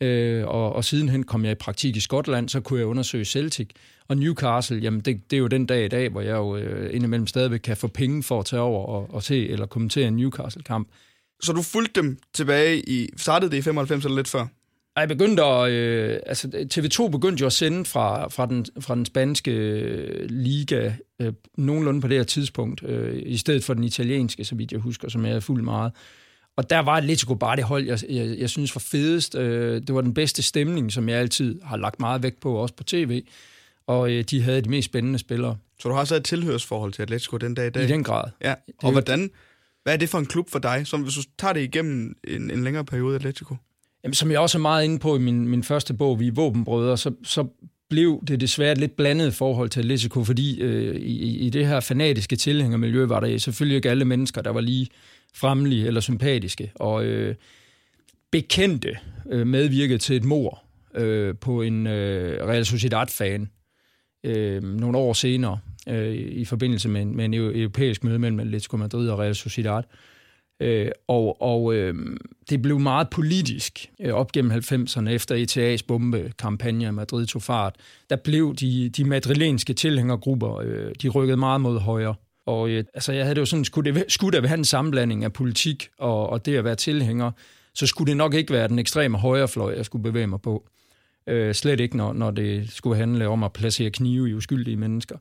Øh, 0.00 0.46
og, 0.46 0.72
og 0.72 0.84
sidenhen 0.84 1.22
kom 1.22 1.44
jeg 1.44 1.52
i 1.52 1.54
praktik 1.54 1.96
i 1.96 2.00
Skotland, 2.00 2.48
så 2.48 2.60
kunne 2.60 2.78
jeg 2.78 2.86
undersøge 2.86 3.24
Celtic. 3.24 3.68
Og 4.08 4.16
Newcastle, 4.16 4.78
jamen 4.78 5.00
det, 5.00 5.30
det 5.30 5.36
er 5.36 5.40
jo 5.40 5.46
den 5.46 5.66
dag 5.66 5.84
i 5.84 5.88
dag, 5.88 6.08
hvor 6.08 6.20
jeg 6.20 6.34
jo 6.34 6.56
øh, 6.56 6.94
indimellem 6.94 7.26
stadigvæk 7.26 7.60
kan 7.60 7.76
få 7.76 7.88
penge 7.88 8.22
for 8.22 8.40
at 8.40 8.46
tage 8.46 8.62
over 8.62 8.86
og, 8.86 9.14
og 9.14 9.22
se 9.22 9.48
eller 9.48 9.66
kommentere 9.66 10.08
en 10.08 10.16
Newcastle-kamp. 10.16 10.88
Så 11.42 11.52
du 11.52 11.62
fulgte 11.62 12.00
dem 12.00 12.18
tilbage 12.34 12.88
i... 12.88 13.08
Startede 13.16 13.50
det 13.50 13.56
i 13.56 13.62
95 13.62 14.04
eller 14.04 14.16
lidt 14.16 14.28
før? 14.28 14.46
Jeg 14.96 15.08
begyndte 15.08 15.44
at, 15.44 15.70
øh, 15.70 16.18
altså 16.26 16.66
TV2 16.74 17.08
begyndte 17.08 17.40
jo 17.40 17.46
at 17.46 17.52
sende 17.52 17.84
fra, 17.84 18.28
fra, 18.28 18.46
den, 18.46 18.66
fra 18.80 18.94
den 18.94 19.04
spanske 19.04 19.50
øh, 19.50 20.30
liga 20.30 20.92
øh, 21.20 21.32
nogenlunde 21.58 22.00
på 22.00 22.08
det 22.08 22.16
her 22.16 22.24
tidspunkt, 22.24 22.82
øh, 22.84 23.22
i 23.26 23.36
stedet 23.36 23.64
for 23.64 23.74
den 23.74 23.84
italienske, 23.84 24.44
så 24.44 24.54
vidt 24.54 24.72
jeg 24.72 24.80
husker, 24.80 25.08
som 25.08 25.26
jeg 25.26 25.34
er 25.34 25.40
fuldt 25.40 25.64
meget. 25.64 25.92
Og 26.56 26.70
der 26.70 26.78
var 26.78 26.92
Atletico 26.92 27.34
bare 27.34 27.56
det 27.56 27.64
hold, 27.64 27.86
jeg, 27.86 27.98
jeg, 28.08 28.38
jeg 28.38 28.50
synes 28.50 28.74
var 28.74 28.80
fedest. 28.80 29.34
Øh, 29.34 29.80
det 29.80 29.94
var 29.94 30.00
den 30.00 30.14
bedste 30.14 30.42
stemning, 30.42 30.92
som 30.92 31.08
jeg 31.08 31.18
altid 31.18 31.60
har 31.62 31.76
lagt 31.76 32.00
meget 32.00 32.22
vægt 32.22 32.40
på, 32.40 32.54
også 32.54 32.74
på 32.74 32.84
tv. 32.84 33.22
Og 33.86 34.12
øh, 34.12 34.24
de 34.24 34.42
havde 34.42 34.60
de 34.60 34.70
mest 34.70 34.86
spændende 34.86 35.18
spillere. 35.18 35.56
Så 35.80 35.88
du 35.88 35.94
har 35.94 36.04
så 36.04 36.14
et 36.14 36.24
tilhørsforhold 36.24 36.92
til 36.92 37.02
Atletico 37.02 37.36
den 37.36 37.54
dag 37.54 37.66
i 37.66 37.70
dag? 37.70 37.84
I 37.84 37.86
den 37.86 38.04
grad. 38.04 38.30
Ja, 38.42 38.54
og 38.82 38.92
hvordan 38.92 39.30
hvad 39.86 39.94
er 39.94 39.98
det 39.98 40.08
for 40.08 40.18
en 40.18 40.26
klub 40.26 40.50
for 40.50 40.58
dig, 40.58 40.86
som 40.86 41.02
hvis 41.02 41.14
du 41.14 41.22
tager 41.38 41.52
det 41.52 41.62
igennem 41.62 42.16
en, 42.24 42.50
en 42.50 42.64
længere 42.64 42.84
periode 42.84 43.12
i 43.12 43.16
Atletico? 43.16 43.56
Jamen, 44.04 44.14
som 44.14 44.30
jeg 44.30 44.40
også 44.40 44.58
er 44.58 44.62
meget 44.62 44.84
inde 44.84 44.98
på 44.98 45.16
i 45.16 45.18
min, 45.18 45.48
min 45.48 45.62
første 45.62 45.94
bog, 45.94 46.20
Vi 46.20 46.28
er 46.28 46.32
våbenbrødre, 46.32 46.98
så, 46.98 47.12
så 47.24 47.46
blev 47.90 48.22
det 48.28 48.40
desværre 48.40 48.72
et 48.72 48.78
lidt 48.78 48.96
blandet 48.96 49.34
forhold 49.34 49.68
til 49.68 49.80
Atletico, 49.80 50.24
fordi 50.24 50.60
øh, 50.60 50.96
i, 50.96 51.38
i 51.38 51.50
det 51.50 51.66
her 51.66 51.80
fanatiske 51.80 52.36
tilhængermiljø 52.36 53.06
var 53.06 53.20
der 53.20 53.38
selvfølgelig 53.38 53.76
ikke 53.76 53.90
alle 53.90 54.04
mennesker, 54.04 54.42
der 54.42 54.50
var 54.50 54.60
lige 54.60 54.88
fremlige 55.34 55.86
eller 55.86 56.00
sympatiske, 56.00 56.72
og 56.74 57.04
øh, 57.04 57.34
bekendte 58.30 58.98
øh, 59.30 59.46
medvirkede 59.46 59.98
til 59.98 60.16
et 60.16 60.24
mor 60.24 60.62
øh, 60.94 61.34
på 61.40 61.62
en 61.62 61.86
øh, 61.86 62.46
Real 62.46 62.66
Sociedad-fan 62.66 63.50
øh, 64.24 64.62
nogle 64.62 64.98
år 64.98 65.12
senere, 65.12 65.58
øh, 65.88 66.14
i 66.14 66.44
forbindelse 66.44 66.88
med 66.88 67.02
en, 67.02 67.16
med 67.16 67.24
en 67.24 67.34
europæisk 67.34 68.04
møde 68.04 68.18
mellem 68.18 68.40
Atletico 68.40 68.76
Madrid 68.76 69.08
og 69.08 69.18
Real 69.18 69.34
Sociedad. 69.34 69.82
Øh, 70.60 70.90
og 71.08 71.42
og 71.42 71.74
øh, 71.74 71.94
det 72.50 72.62
blev 72.62 72.78
meget 72.78 73.10
politisk 73.10 73.90
øh, 74.00 74.12
op 74.12 74.32
gennem 74.32 74.52
90'erne 74.52 75.08
efter 75.08 75.44
ETA's 75.44 75.86
bombekampagne 75.88 76.84
i 76.84 76.90
Madrid 76.90 77.26
tog 77.26 77.42
fart. 77.42 77.74
Der 78.10 78.16
blev 78.16 78.54
de, 78.54 78.88
de 78.88 79.04
madrilenske 79.04 79.74
tilhængergrupper, 79.74 80.56
øh, 80.56 80.92
de 81.02 81.08
rykkede 81.08 81.36
meget 81.36 81.60
mod 81.60 81.78
højre. 81.78 82.14
Og 82.46 82.70
øh, 82.70 82.84
altså, 82.94 83.12
jeg 83.12 83.24
havde 83.24 83.34
det 83.34 83.40
jo 83.40 83.46
sådan, 83.46 83.64
skulle 83.64 83.94
det, 83.94 84.04
skulle 84.08 84.36
der 84.36 84.42
være 84.42 84.54
en 84.54 84.64
sammenblanding 84.64 85.24
af 85.24 85.32
politik 85.32 85.88
og, 85.98 86.30
og 86.30 86.46
det 86.46 86.56
at 86.56 86.64
være 86.64 86.74
tilhænger, 86.74 87.30
så 87.74 87.86
skulle 87.86 88.08
det 88.08 88.16
nok 88.16 88.34
ikke 88.34 88.52
være 88.52 88.68
den 88.68 88.78
ekstreme 88.78 89.18
højrefløj, 89.18 89.74
jeg 89.76 89.84
skulle 89.84 90.02
bevæge 90.02 90.26
mig 90.26 90.40
på. 90.40 90.68
Øh, 91.26 91.54
slet 91.54 91.80
ikke, 91.80 91.96
når, 91.96 92.12
når 92.12 92.30
det 92.30 92.70
skulle 92.70 92.96
handle 92.96 93.28
om 93.28 93.42
at 93.42 93.52
placere 93.52 93.90
knive 93.90 94.30
i 94.30 94.34
uskyldige 94.34 94.76
mennesker. 94.76 95.18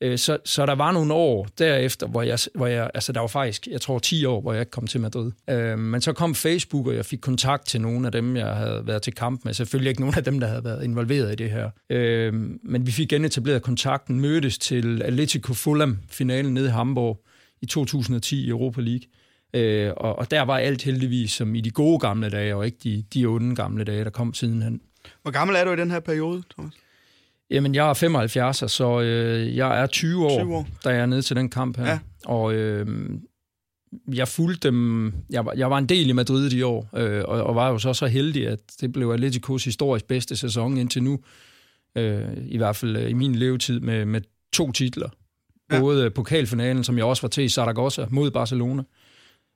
Øh, 0.00 0.18
så, 0.18 0.38
så 0.44 0.66
der 0.66 0.74
var 0.74 0.92
nogle 0.92 1.14
år 1.14 1.48
derefter, 1.58 2.06
hvor 2.06 2.22
jeg, 2.22 2.38
hvor 2.54 2.66
jeg, 2.66 2.90
altså 2.94 3.12
der 3.12 3.20
var 3.20 3.26
faktisk, 3.26 3.66
jeg 3.66 3.80
tror 3.80 3.98
10 3.98 4.24
år, 4.24 4.40
hvor 4.40 4.52
jeg 4.52 4.60
ikke 4.60 4.70
kom 4.70 4.86
til 4.86 5.00
Madrid. 5.00 5.32
Øh, 5.50 5.78
men 5.78 6.00
så 6.00 6.12
kom 6.12 6.34
Facebook, 6.34 6.86
og 6.86 6.94
jeg 6.94 7.06
fik 7.06 7.18
kontakt 7.20 7.66
til 7.66 7.80
nogle 7.80 8.06
af 8.06 8.12
dem, 8.12 8.36
jeg 8.36 8.54
havde 8.54 8.86
været 8.86 9.02
til 9.02 9.14
kamp 9.14 9.44
med. 9.44 9.54
Selvfølgelig 9.54 9.90
ikke 9.90 10.00
nogen 10.00 10.14
af 10.16 10.24
dem, 10.24 10.40
der 10.40 10.46
havde 10.46 10.64
været 10.64 10.84
involveret 10.84 11.32
i 11.32 11.34
det 11.34 11.50
her. 11.50 11.70
Øh, 11.90 12.34
men 12.62 12.86
vi 12.86 12.92
fik 12.92 13.08
genetableret 13.08 13.62
kontakten, 13.62 14.20
mødtes 14.20 14.58
til 14.58 15.02
Atletico 15.02 15.54
Fulham-finalen 15.54 16.54
nede 16.54 16.66
i 16.66 16.70
Hamburg 16.70 17.24
i 17.62 17.66
2010 17.66 18.44
i 18.44 18.48
Europa 18.48 18.80
League. 18.80 19.06
Øh, 19.54 19.92
og, 19.96 20.18
og 20.18 20.30
der 20.30 20.42
var 20.42 20.58
alt 20.58 20.82
heldigvis 20.82 21.30
som 21.30 21.54
i 21.54 21.60
de 21.60 21.70
gode 21.70 21.98
gamle 21.98 22.30
dage, 22.30 22.56
og 22.56 22.66
ikke 22.66 22.78
de, 22.84 23.04
de 23.14 23.26
onde 23.26 23.56
gamle 23.56 23.84
dage, 23.84 24.04
der 24.04 24.10
kom 24.10 24.34
sidenhen. 24.34 24.80
Hvor 25.22 25.30
gammel 25.30 25.56
er 25.56 25.64
du 25.64 25.72
i 25.72 25.76
den 25.76 25.90
her 25.90 26.00
periode, 26.00 26.42
Thomas? 26.50 26.74
Jamen, 27.50 27.74
jeg 27.74 27.90
er 27.90 27.94
75, 27.94 28.64
så 28.72 29.00
øh, 29.00 29.56
jeg 29.56 29.82
er 29.82 29.86
20 29.86 30.24
år, 30.26 30.38
20 30.42 30.54
år, 30.56 30.68
da 30.84 30.88
jeg 30.90 31.00
er 31.00 31.06
nede 31.06 31.22
til 31.22 31.36
den 31.36 31.48
kamp 31.50 31.76
her. 31.76 31.86
Ja. 31.86 31.98
Og 32.26 32.54
øh, 32.54 32.86
jeg 34.14 34.28
fulgte 34.28 34.68
dem... 34.68 35.12
Jeg, 35.30 35.46
var- 35.46 35.52
jeg 35.56 35.70
var 35.70 35.78
en 35.78 35.86
del 35.86 36.08
i 36.08 36.12
Madrid 36.12 36.52
i 36.52 36.62
år, 36.62 36.88
øh, 36.96 37.24
og, 37.24 37.42
og 37.42 37.54
var 37.54 37.68
jo 37.68 37.78
så 37.78 37.92
så 37.94 38.06
heldig, 38.06 38.48
at 38.48 38.58
det 38.80 38.92
blev 38.92 39.10
Atleticos 39.10 39.64
historisk 39.64 40.04
bedste 40.06 40.36
sæson 40.36 40.76
indtil 40.76 41.02
nu. 41.02 41.20
Øh, 41.96 42.28
I 42.46 42.56
hvert 42.56 42.76
fald 42.76 42.96
øh, 42.96 43.10
i 43.10 43.12
min 43.12 43.34
levetid 43.34 43.80
med, 43.80 44.04
med 44.04 44.20
to 44.52 44.72
titler. 44.72 45.08
Ja. 45.72 45.80
Både 45.80 46.04
øh, 46.04 46.12
pokalfinalen, 46.12 46.84
som 46.84 46.96
jeg 46.96 47.04
også 47.04 47.22
var 47.22 47.28
til 47.28 47.44
i 47.44 47.48
Zaragoza 47.48 48.06
mod 48.10 48.30
Barcelona, 48.30 48.82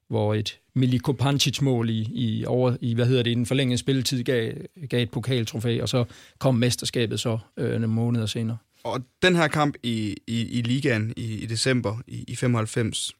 hvor 0.08 0.34
et 0.34 0.58
Miliko 0.76 1.12
Pancic-mål 1.12 1.90
i, 1.90 2.08
i, 2.12 2.44
over, 2.44 2.76
i, 2.80 2.94
hvad 2.94 3.06
hedder 3.06 3.22
det, 3.22 3.30
i 3.30 3.34
den 3.34 3.46
forlængede 3.46 3.78
spilletid 3.78 4.22
gav, 4.22 4.52
gav 4.88 5.02
et 5.02 5.10
pokaltrofæ, 5.10 5.82
og 5.82 5.88
så 5.88 6.04
kom 6.38 6.54
mesterskabet 6.54 7.20
så 7.20 7.38
øh, 7.56 7.70
nogle 7.70 7.86
måneder 7.86 8.26
senere. 8.26 8.56
Og 8.84 9.00
den 9.22 9.36
her 9.36 9.48
kamp 9.48 9.74
i, 9.82 10.16
i, 10.26 10.58
i 10.58 10.62
ligaen 10.62 11.14
i, 11.16 11.34
i 11.34 11.46
december 11.46 11.96
i, 12.06 12.24
i 12.28 12.36
95, 12.36 13.12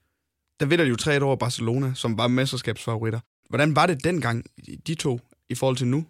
der 0.60 0.66
vinder 0.66 0.84
de 0.84 0.88
jo 0.88 0.96
3 0.96 1.22
over 1.22 1.36
Barcelona, 1.36 1.92
som 1.94 2.18
var 2.18 2.28
mesterskabsfavoritter. 2.28 3.20
Hvordan 3.48 3.76
var 3.76 3.86
det 3.86 4.04
dengang, 4.04 4.44
de 4.86 4.94
to, 4.94 5.20
i 5.48 5.54
forhold 5.54 5.76
til 5.76 5.86
nu? 5.86 6.04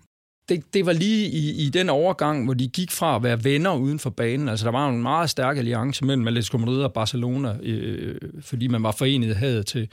det, 0.49 0.75
det 0.75 0.87
var 0.87 0.93
lige 0.93 1.29
i, 1.29 1.67
i 1.67 1.69
den 1.69 1.89
overgang, 1.89 2.45
hvor 2.45 2.55
de 2.55 2.69
gik 2.69 2.91
fra 2.91 3.17
at 3.17 3.23
være 3.23 3.45
venner 3.45 3.75
uden 3.75 3.99
for 3.99 4.11
banen. 4.11 4.49
Altså, 4.49 4.65
der 4.65 4.73
var 4.73 4.89
en 4.89 5.03
meget 5.03 5.31
stærk 5.31 5.59
alliance 5.59 6.05
mellem 6.05 6.29
Atletico 6.29 6.59
Madrid 6.59 6.83
og 6.83 6.93
Barcelona, 6.93 7.57
øh, 7.63 8.21
fordi 8.41 8.67
man 8.67 8.83
var 8.83 8.93
forenet 8.93 9.29
i 9.29 9.33
hadet 9.33 9.67
til, 9.67 9.89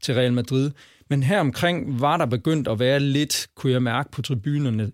til 0.00 0.14
Real 0.14 0.32
Madrid. 0.32 0.70
Men 1.08 1.22
her 1.22 1.40
omkring 1.40 2.00
var 2.00 2.16
der 2.16 2.26
begyndt 2.26 2.68
at 2.68 2.78
være 2.78 3.00
lidt, 3.00 3.46
kunne 3.54 3.72
jeg 3.72 3.82
mærke 3.82 4.10
på 4.10 4.22
tribunerne, 4.22 4.92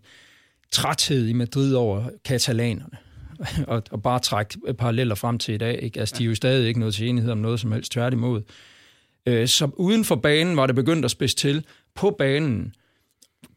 træthed 0.73 1.27
i 1.27 1.33
Madrid 1.33 1.75
over 1.75 2.09
katalanerne. 2.25 2.99
og, 3.73 3.83
og 3.91 4.03
bare 4.03 4.19
trække 4.19 4.59
paralleller 4.79 5.15
frem 5.15 5.39
til 5.39 5.55
i 5.55 5.59
dag. 5.59 5.83
Ikke? 5.83 6.01
Altså, 6.01 6.15
de 6.19 6.25
er 6.25 6.29
jo 6.29 6.35
stadig 6.35 6.69
ikke 6.69 6.81
noget 6.81 6.95
til 6.95 7.09
enighed 7.09 7.33
om 7.33 7.39
noget 7.39 7.61
som 7.61 7.73
helst, 7.73 7.93
tværtimod. 7.93 8.43
Øh, 9.27 9.49
så 9.49 9.71
uden 9.77 10.05
for 10.05 10.17
banen 10.17 10.57
var 10.57 10.67
det 10.67 10.75
begyndt 10.75 11.05
at 11.05 11.11
spidse 11.11 11.37
til. 11.37 11.65
På 11.95 12.17
banen, 12.19 12.75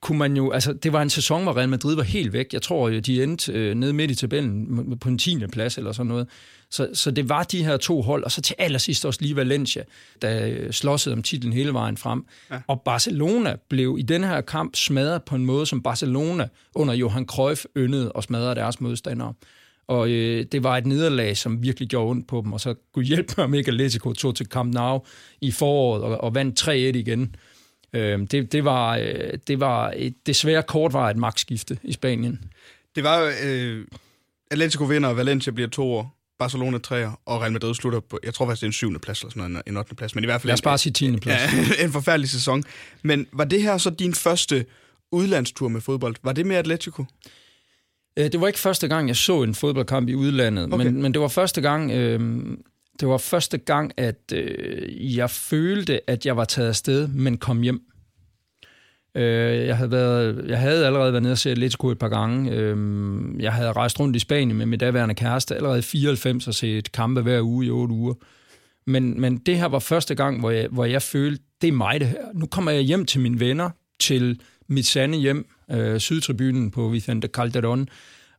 kunne 0.02 0.18
man 0.18 0.38
jo, 0.38 0.52
altså 0.52 0.74
det 0.74 0.94
var 0.94 1.02
en 1.02 1.10
sæson, 1.10 1.44
hvor 1.44 1.58
Real 1.58 1.70
Madrid 1.70 1.96
var 1.96 2.04
helt 2.04 2.34
væk. 2.34 2.54
Jeg 2.54 2.62
tror, 2.62 2.90
øh, 2.90 3.00
de 3.00 3.24
endte 3.24 3.52
øh, 3.52 3.76
nede 3.76 3.94
midt 3.94 4.12
i 4.12 4.16
tabellen 4.16 4.98
på 5.00 5.10
en 5.10 5.18
10. 5.18 5.48
plads 5.48 5.78
eller 5.78 5.92
sådan 5.92 6.08
noget. 6.08 6.28
Så, 6.72 6.90
så 6.94 7.12
det 7.12 7.30
var 7.30 7.44
de 7.44 7.64
her 7.64 7.78
to 7.78 8.02
hold, 8.02 8.24
og 8.24 8.32
så 8.32 8.42
til 8.42 8.56
allersidst 8.60 9.06
også 9.06 9.22
lige 9.22 9.36
Valencia, 9.36 9.84
der 10.22 10.48
øh, 10.48 10.72
slåssede 10.72 11.14
om 11.14 11.24
titlen 11.24 11.54
hele 11.54 11.74
vejen 11.74 11.98
frem. 11.98 12.26
Ja. 12.52 12.60
Og 12.68 12.82
Barcelona 12.82 13.56
blev 13.70 13.96
i 14.00 14.02
den 14.02 14.24
her 14.24 14.42
kamp 14.42 14.76
smadret 14.76 15.24
på 15.24 15.36
en 15.36 15.46
måde, 15.46 15.66
som 15.66 15.84
Barcelona 15.84 16.48
under 16.76 16.94
Johan 16.94 17.26
Cruyff 17.26 17.66
yndede 17.78 18.12
og 18.12 18.24
smadrede 18.24 18.56
deres 18.56 18.82
modstandere. 18.82 19.34
Og 19.88 20.10
øh, 20.10 20.46
det 20.52 20.64
var 20.64 20.78
et 20.78 20.86
nederlag, 20.86 21.38
som 21.38 21.64
virkelig 21.64 21.90
gjorde 21.90 22.10
ondt 22.10 22.28
på 22.28 22.42
dem, 22.46 22.54
og 22.54 22.62
så 22.62 22.76
kunne 22.94 23.06
hjælpe 23.06 23.48
mig, 23.48 23.58
ikke 23.58 23.72
Atletico 23.72 24.14
tog 24.14 24.36
til 24.36 24.46
Camp 24.46 24.74
Nou 24.74 25.06
i 25.42 25.52
foråret 25.52 26.04
og, 26.04 26.22
og 26.22 26.36
vandt 26.36 26.62
3-1 26.62 26.70
igen. 26.72 27.36
Øh, 27.94 28.20
det, 28.32 28.52
det, 28.52 28.66
var, 28.66 28.98
øh, 28.98 29.34
det 29.48 29.60
var 29.60 29.94
et 29.96 30.28
desværre 30.28 30.64
kortvarigt 30.64 31.18
magtskifte 31.18 31.78
i 31.84 31.92
Spanien. 31.92 32.40
Det 32.96 33.04
var 33.04 33.20
jo, 33.20 33.28
øh, 33.46 33.86
Atletico 34.52 34.84
vinder, 34.84 35.10
og 35.10 35.18
Valencia 35.18 35.52
bliver 35.52 35.70
to 35.70 35.94
år, 35.94 36.19
Barcelona 36.40 36.78
treer, 36.78 37.12
og 37.26 37.42
Real 37.42 37.52
Madrid 37.52 37.74
slutter 37.76 38.00
på, 38.00 38.20
jeg 38.24 38.34
tror 38.34 38.46
faktisk, 38.46 38.62
det 38.62 38.66
er 38.66 38.70
en 38.70 38.74
syvende 38.74 39.00
plads, 39.00 39.22
eller 39.22 39.32
sådan 39.32 39.52
noget, 39.52 39.64
en 39.68 39.78
8. 39.78 39.96
plads, 39.96 40.16
men 40.16 40.24
i 40.24 40.28
hvert 40.28 40.42
fald... 40.42 40.48
Lad 40.48 40.54
os 40.54 40.62
bare 40.62 40.78
sige 40.78 40.94
10. 40.94 41.18
plads. 41.20 41.42
Ja, 41.80 41.84
en 41.86 41.92
forfærdelig 41.92 42.30
sæson. 42.30 42.64
Men 43.04 43.28
var 43.34 43.44
det 43.44 43.62
her 43.62 43.78
så 43.78 43.90
din 43.90 44.14
første 44.14 44.66
udlandstur 45.12 45.68
med 45.68 45.82
fodbold? 45.82 46.16
Var 46.24 46.34
det 46.34 46.46
med 46.46 46.56
Atletico? 46.56 47.06
Øh, 48.20 48.32
Det 48.32 48.42
var 48.42 48.48
ikke 48.48 48.60
første 48.60 48.88
gang, 48.88 49.08
jeg 49.08 49.16
så 49.16 49.44
en 49.44 49.56
fodboldkamp 49.56 50.10
i 50.10 50.16
udlandet, 50.16 50.74
Okay. 50.74 50.86
men, 50.86 51.02
men 51.02 51.14
det 51.14 51.22
var 51.22 51.28
første 51.28 51.62
gang, 51.62 51.92
øh, 51.92 52.42
det 53.00 53.08
var 53.08 53.18
første 53.18 53.58
gang, 53.58 53.92
at 53.98 54.32
øh, 54.34 55.18
jeg 55.18 55.30
følte, 55.30 56.10
at 56.10 56.26
jeg 56.26 56.38
var 56.38 56.46
taget 56.46 56.68
afsted, 56.70 57.08
men 57.08 57.38
kom 57.38 57.62
hjem. 57.62 57.82
Øh, 59.20 59.68
jeg, 59.68 59.78
havde 59.78 59.92
været, 59.92 60.46
jeg 60.48 60.60
havde 60.60 60.86
allerede 60.86 61.14
været 61.14 61.24
nede 61.24 61.32
og 61.32 61.38
se 61.38 61.52
Atletico 61.52 61.88
et 61.88 62.00
par 62.00 62.10
gange. 62.10 62.52
Øh, 62.52 62.78
jeg 63.40 63.54
havde 63.54 63.72
rejst 63.72 64.00
rundt 64.00 64.16
i 64.16 64.20
Spanien 64.20 64.58
med 64.58 64.66
min 64.66 64.80
daværende 64.80 65.16
kæreste 65.16 65.56
allerede 65.56 65.80
i 65.80 65.82
94 65.82 66.48
og 66.48 66.54
set 66.54 66.92
kampe 66.92 67.22
hver 67.22 67.42
uge 67.42 67.66
i 67.66 67.70
otte 67.70 67.94
uger. 67.94 68.14
Men, 68.88 69.22
men 69.22 69.38
det 69.38 69.58
her 69.58 69.66
var 69.66 69.80
første 69.80 70.16
gang, 70.16 70.40
hvor 70.40 70.52
jeg, 70.52 70.68
hvor 70.72 70.86
jeg 70.86 71.02
følte, 71.02 71.44
det 71.62 71.68
er 71.68 71.72
mig 71.72 72.00
det 72.00 72.08
her. 72.08 72.26
Nu 72.34 72.46
kommer 72.46 72.72
jeg 72.72 72.82
hjem 72.82 73.06
til 73.06 73.22
mine 73.22 73.40
venner, 73.40 73.70
til 74.00 74.42
mit 74.68 74.86
sande 74.86 75.18
hjem, 75.18 75.50
øh, 75.72 76.00
Sydtribunen 76.00 76.72
på 76.72 76.90
Vicente 76.90 77.30
Calderón. 77.38 77.86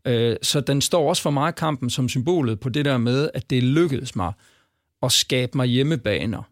Øh, 0.04 0.36
så 0.42 0.60
den 0.60 0.80
står 0.80 1.08
også 1.08 1.22
for 1.22 1.30
mig, 1.30 1.54
kampen, 1.54 1.90
som 1.90 2.08
symbolet 2.08 2.60
på 2.60 2.68
det 2.68 2.84
der 2.84 2.98
med, 2.98 3.30
at 3.34 3.50
det 3.50 3.62
lykkedes 3.62 4.16
mig 4.16 4.32
at 5.02 5.12
skabe 5.12 5.52
mig 5.54 5.66
hjemmebaner 5.66 6.42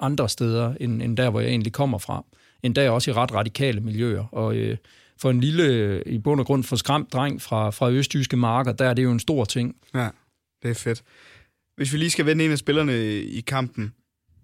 andre 0.00 0.28
steder, 0.28 0.74
end, 0.80 1.02
end 1.02 1.16
der, 1.16 1.30
hvor 1.30 1.40
jeg 1.40 1.50
egentlig 1.50 1.72
kommer 1.72 1.98
fra. 1.98 2.24
Endda 2.62 2.90
også 2.90 3.10
i 3.10 3.14
ret 3.14 3.34
radikale 3.34 3.80
miljøer. 3.80 4.24
Og 4.32 4.56
øh, 4.56 4.76
for 5.18 5.30
en 5.30 5.40
lille, 5.40 5.62
øh, 5.64 6.02
i 6.06 6.18
bund 6.18 6.40
og 6.40 6.46
grund 6.46 6.64
for 6.64 6.76
skræmt 6.76 7.12
dreng 7.12 7.42
fra, 7.42 7.70
fra 7.70 7.90
østjyske 7.90 8.36
marker, 8.36 8.72
der 8.72 8.88
er 8.88 8.94
det 8.94 9.02
jo 9.02 9.10
en 9.10 9.20
stor 9.20 9.44
ting. 9.44 9.76
Ja, 9.94 10.08
det 10.62 10.70
er 10.70 10.74
fedt. 10.74 11.02
Hvis 11.76 11.92
vi 11.92 11.98
lige 11.98 12.10
skal 12.10 12.26
vende 12.26 12.44
en 12.44 12.50
af 12.50 12.58
spillerne 12.58 13.06
i 13.20 13.40
kampen, 13.40 13.92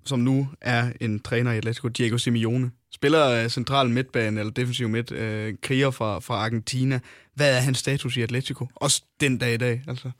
som 0.04 0.18
nu 0.18 0.48
er 0.60 0.92
en 1.00 1.20
træner 1.20 1.52
i 1.52 1.56
Atletico, 1.56 1.88
Diego 1.88 2.18
Simeone. 2.18 2.70
Spiller 2.92 3.24
af 3.24 3.50
central 3.50 3.90
midtbane, 3.90 4.40
eller 4.40 4.52
defensiv 4.52 4.88
midt, 4.88 5.12
øh, 5.12 5.54
kriger 5.62 5.90
fra, 5.90 6.18
fra 6.18 6.34
Argentina. 6.34 7.00
Hvad 7.34 7.56
er 7.56 7.60
hans 7.60 7.78
status 7.78 8.16
i 8.16 8.22
Atletico? 8.22 8.66
Også 8.74 9.02
den 9.20 9.38
dag 9.38 9.54
i 9.54 9.56
dag, 9.56 9.82
altså. 9.88 10.10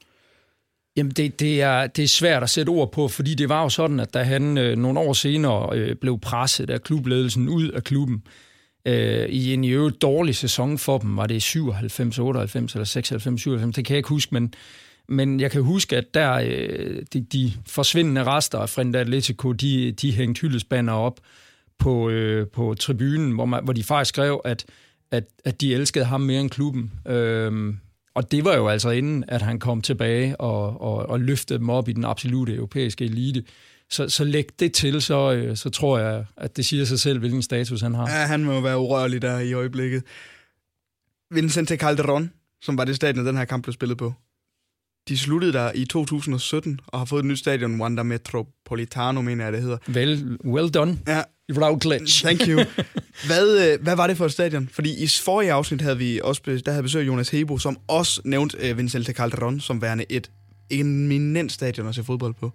Jamen, 0.97 1.12
det, 1.12 1.40
det, 1.40 1.62
er, 1.62 1.86
det 1.86 2.05
er 2.05 2.09
svært 2.09 2.42
at 2.42 2.51
sætte 2.51 2.70
ord 2.70 2.92
på, 2.92 3.09
fordi 3.09 3.34
det 3.34 3.49
var 3.49 3.62
jo 3.62 3.68
sådan, 3.68 4.01
at 4.01 4.14
da 4.14 4.22
han 4.22 4.59
øh, 4.59 4.76
nogle 4.76 5.01
år 5.01 5.12
senere 5.12 5.78
øh, 5.78 5.97
blev 5.97 6.20
presset 6.20 6.70
af 6.70 6.82
klubledelsen 6.82 7.49
ud 7.49 7.68
af 7.68 7.84
klubben, 7.84 8.22
øh, 8.86 9.28
i 9.28 9.55
en 9.55 9.64
i 9.64 9.70
øvrigt 9.70 10.03
dårlig 10.03 10.36
sæson 10.36 10.78
for 10.78 10.99
dem, 10.99 11.16
var 11.16 11.26
det 11.26 11.42
97, 11.42 12.18
98 12.18 12.74
eller 12.74 12.84
96, 12.84 13.40
97, 13.40 13.74
det 13.74 13.84
kan 13.84 13.95
jeg 13.95 13.99
ikke 13.99 14.09
huske, 14.09 14.34
men, 14.34 14.55
men 15.09 15.40
jeg 15.40 15.51
kan 15.51 15.62
huske, 15.62 15.97
at 15.97 16.14
der 16.14 16.32
øh, 16.32 17.03
de, 17.12 17.20
de 17.20 17.53
forsvindende 17.66 18.24
rester 18.24 18.59
af 18.59 18.68
Frente 18.68 18.99
Atletico, 18.99 19.53
de, 19.53 19.92
de 19.92 20.12
hængte 20.12 20.40
hyldesbander 20.40 20.92
op 20.92 21.20
på, 21.78 22.11
øh, 22.11 22.47
på 22.49 22.74
tribunen, 22.74 23.32
hvor, 23.32 23.45
man, 23.45 23.64
hvor 23.64 23.72
de 23.72 23.84
faktisk 23.84 24.09
skrev, 24.09 24.40
at, 24.45 24.64
at, 25.11 25.24
at 25.45 25.61
de 25.61 25.74
elskede 25.74 26.05
ham 26.05 26.20
mere 26.20 26.40
end 26.40 26.51
klubben. 26.51 26.92
Øh, 27.09 27.74
og 28.14 28.30
det 28.30 28.44
var 28.44 28.56
jo 28.56 28.68
altså 28.68 28.90
inden, 28.90 29.24
at 29.28 29.42
han 29.42 29.58
kom 29.58 29.82
tilbage 29.82 30.40
og, 30.40 30.80
og, 30.80 30.96
og 30.96 31.20
løftede 31.20 31.58
dem 31.58 31.70
op 31.70 31.88
i 31.88 31.92
den 31.92 32.04
absolute 32.04 32.54
europæiske 32.54 33.04
elite. 33.04 33.44
Så, 33.90 34.08
så 34.08 34.24
læg 34.24 34.46
det 34.58 34.72
til, 34.72 35.02
så, 35.02 35.32
øh, 35.32 35.56
så 35.56 35.70
tror 35.70 35.98
jeg, 35.98 36.24
at 36.36 36.56
det 36.56 36.66
siger 36.66 36.84
sig 36.84 37.00
selv, 37.00 37.18
hvilken 37.18 37.42
status 37.42 37.80
han 37.80 37.94
har. 37.94 38.10
Ja, 38.10 38.26
han 38.26 38.44
må 38.44 38.60
være 38.60 38.78
urørlig 38.78 39.22
der 39.22 39.38
i 39.38 39.52
øjeblikket. 39.52 40.02
Vicente 41.30 41.78
Calderón, 41.82 42.22
som 42.62 42.78
var 42.78 42.84
det 42.84 42.96
stadion, 42.96 43.26
den 43.26 43.36
her 43.36 43.44
kamp 43.44 43.62
blev 43.62 43.72
spillet 43.72 43.98
på. 43.98 44.12
De 45.08 45.18
sluttede 45.18 45.52
der 45.52 45.72
i 45.74 45.84
2017 45.84 46.80
og 46.86 46.98
har 46.98 47.04
fået 47.04 47.20
et 47.20 47.26
nyt 47.26 47.38
stadion, 47.38 47.80
Wanda 47.80 48.02
Metropolitano, 48.02 49.22
mener 49.22 49.44
jeg, 49.44 49.52
det 49.52 49.62
hedder. 49.62 49.78
Well, 49.88 50.38
well 50.44 50.70
done, 50.70 50.98
Ja, 51.06 51.22
Routledge. 51.53 52.07
Thank 52.26 52.49
you. 52.49 52.61
Hvad, 53.26 53.72
øh, 53.72 53.82
hvad 53.82 53.97
var 53.97 54.07
det 54.07 54.16
for 54.16 54.24
et 54.24 54.32
stadion? 54.32 54.68
Fordi 54.72 55.05
i 55.05 55.07
forrige 55.07 55.53
afsnit 55.53 55.80
havde 55.80 55.99
vi 55.99 56.20
også 56.24 56.62
der 56.66 56.72
havde 56.72 56.82
besøg 56.82 57.07
Jonas 57.07 57.28
Hebo, 57.28 57.59
som 57.59 57.78
også 57.88 58.20
nævnte 58.24 58.57
øh, 58.68 58.78
Vicente 58.78 59.14
Calderón 59.18 59.61
som 59.61 59.82
værende 59.82 60.05
et 60.09 60.30
eminent 60.70 61.53
stadion 61.53 61.88
at 61.88 61.95
se 61.95 62.05
fodbold 62.05 62.34
på. 62.40 62.53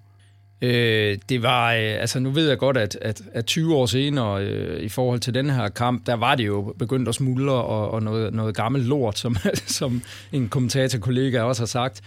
Øh, 0.61 1.17
det 1.29 1.43
var, 1.43 1.73
øh, 1.73 1.79
altså 1.79 2.19
nu 2.19 2.31
ved 2.31 2.49
jeg 2.49 2.57
godt, 2.57 2.77
at, 2.77 2.97
at, 3.01 3.21
at 3.33 3.45
20 3.45 3.75
år 3.75 3.85
senere, 3.85 4.45
øh, 4.45 4.83
i 4.83 4.89
forhold 4.89 5.19
til 5.19 5.33
den 5.33 5.49
her 5.49 5.69
kamp, 5.69 6.05
der 6.05 6.13
var 6.13 6.35
det 6.35 6.47
jo 6.47 6.75
begyndt 6.79 7.09
at 7.09 7.15
smuldre 7.15 7.53
og, 7.53 7.91
og 7.91 8.03
noget, 8.03 8.33
noget 8.33 8.55
gammelt 8.55 8.85
lort, 8.85 9.19
som, 9.19 9.35
som 9.79 10.01
en 10.31 10.49
kommentatorkollega 10.49 11.41
også 11.41 11.61
har 11.61 11.67
sagt. 11.67 12.01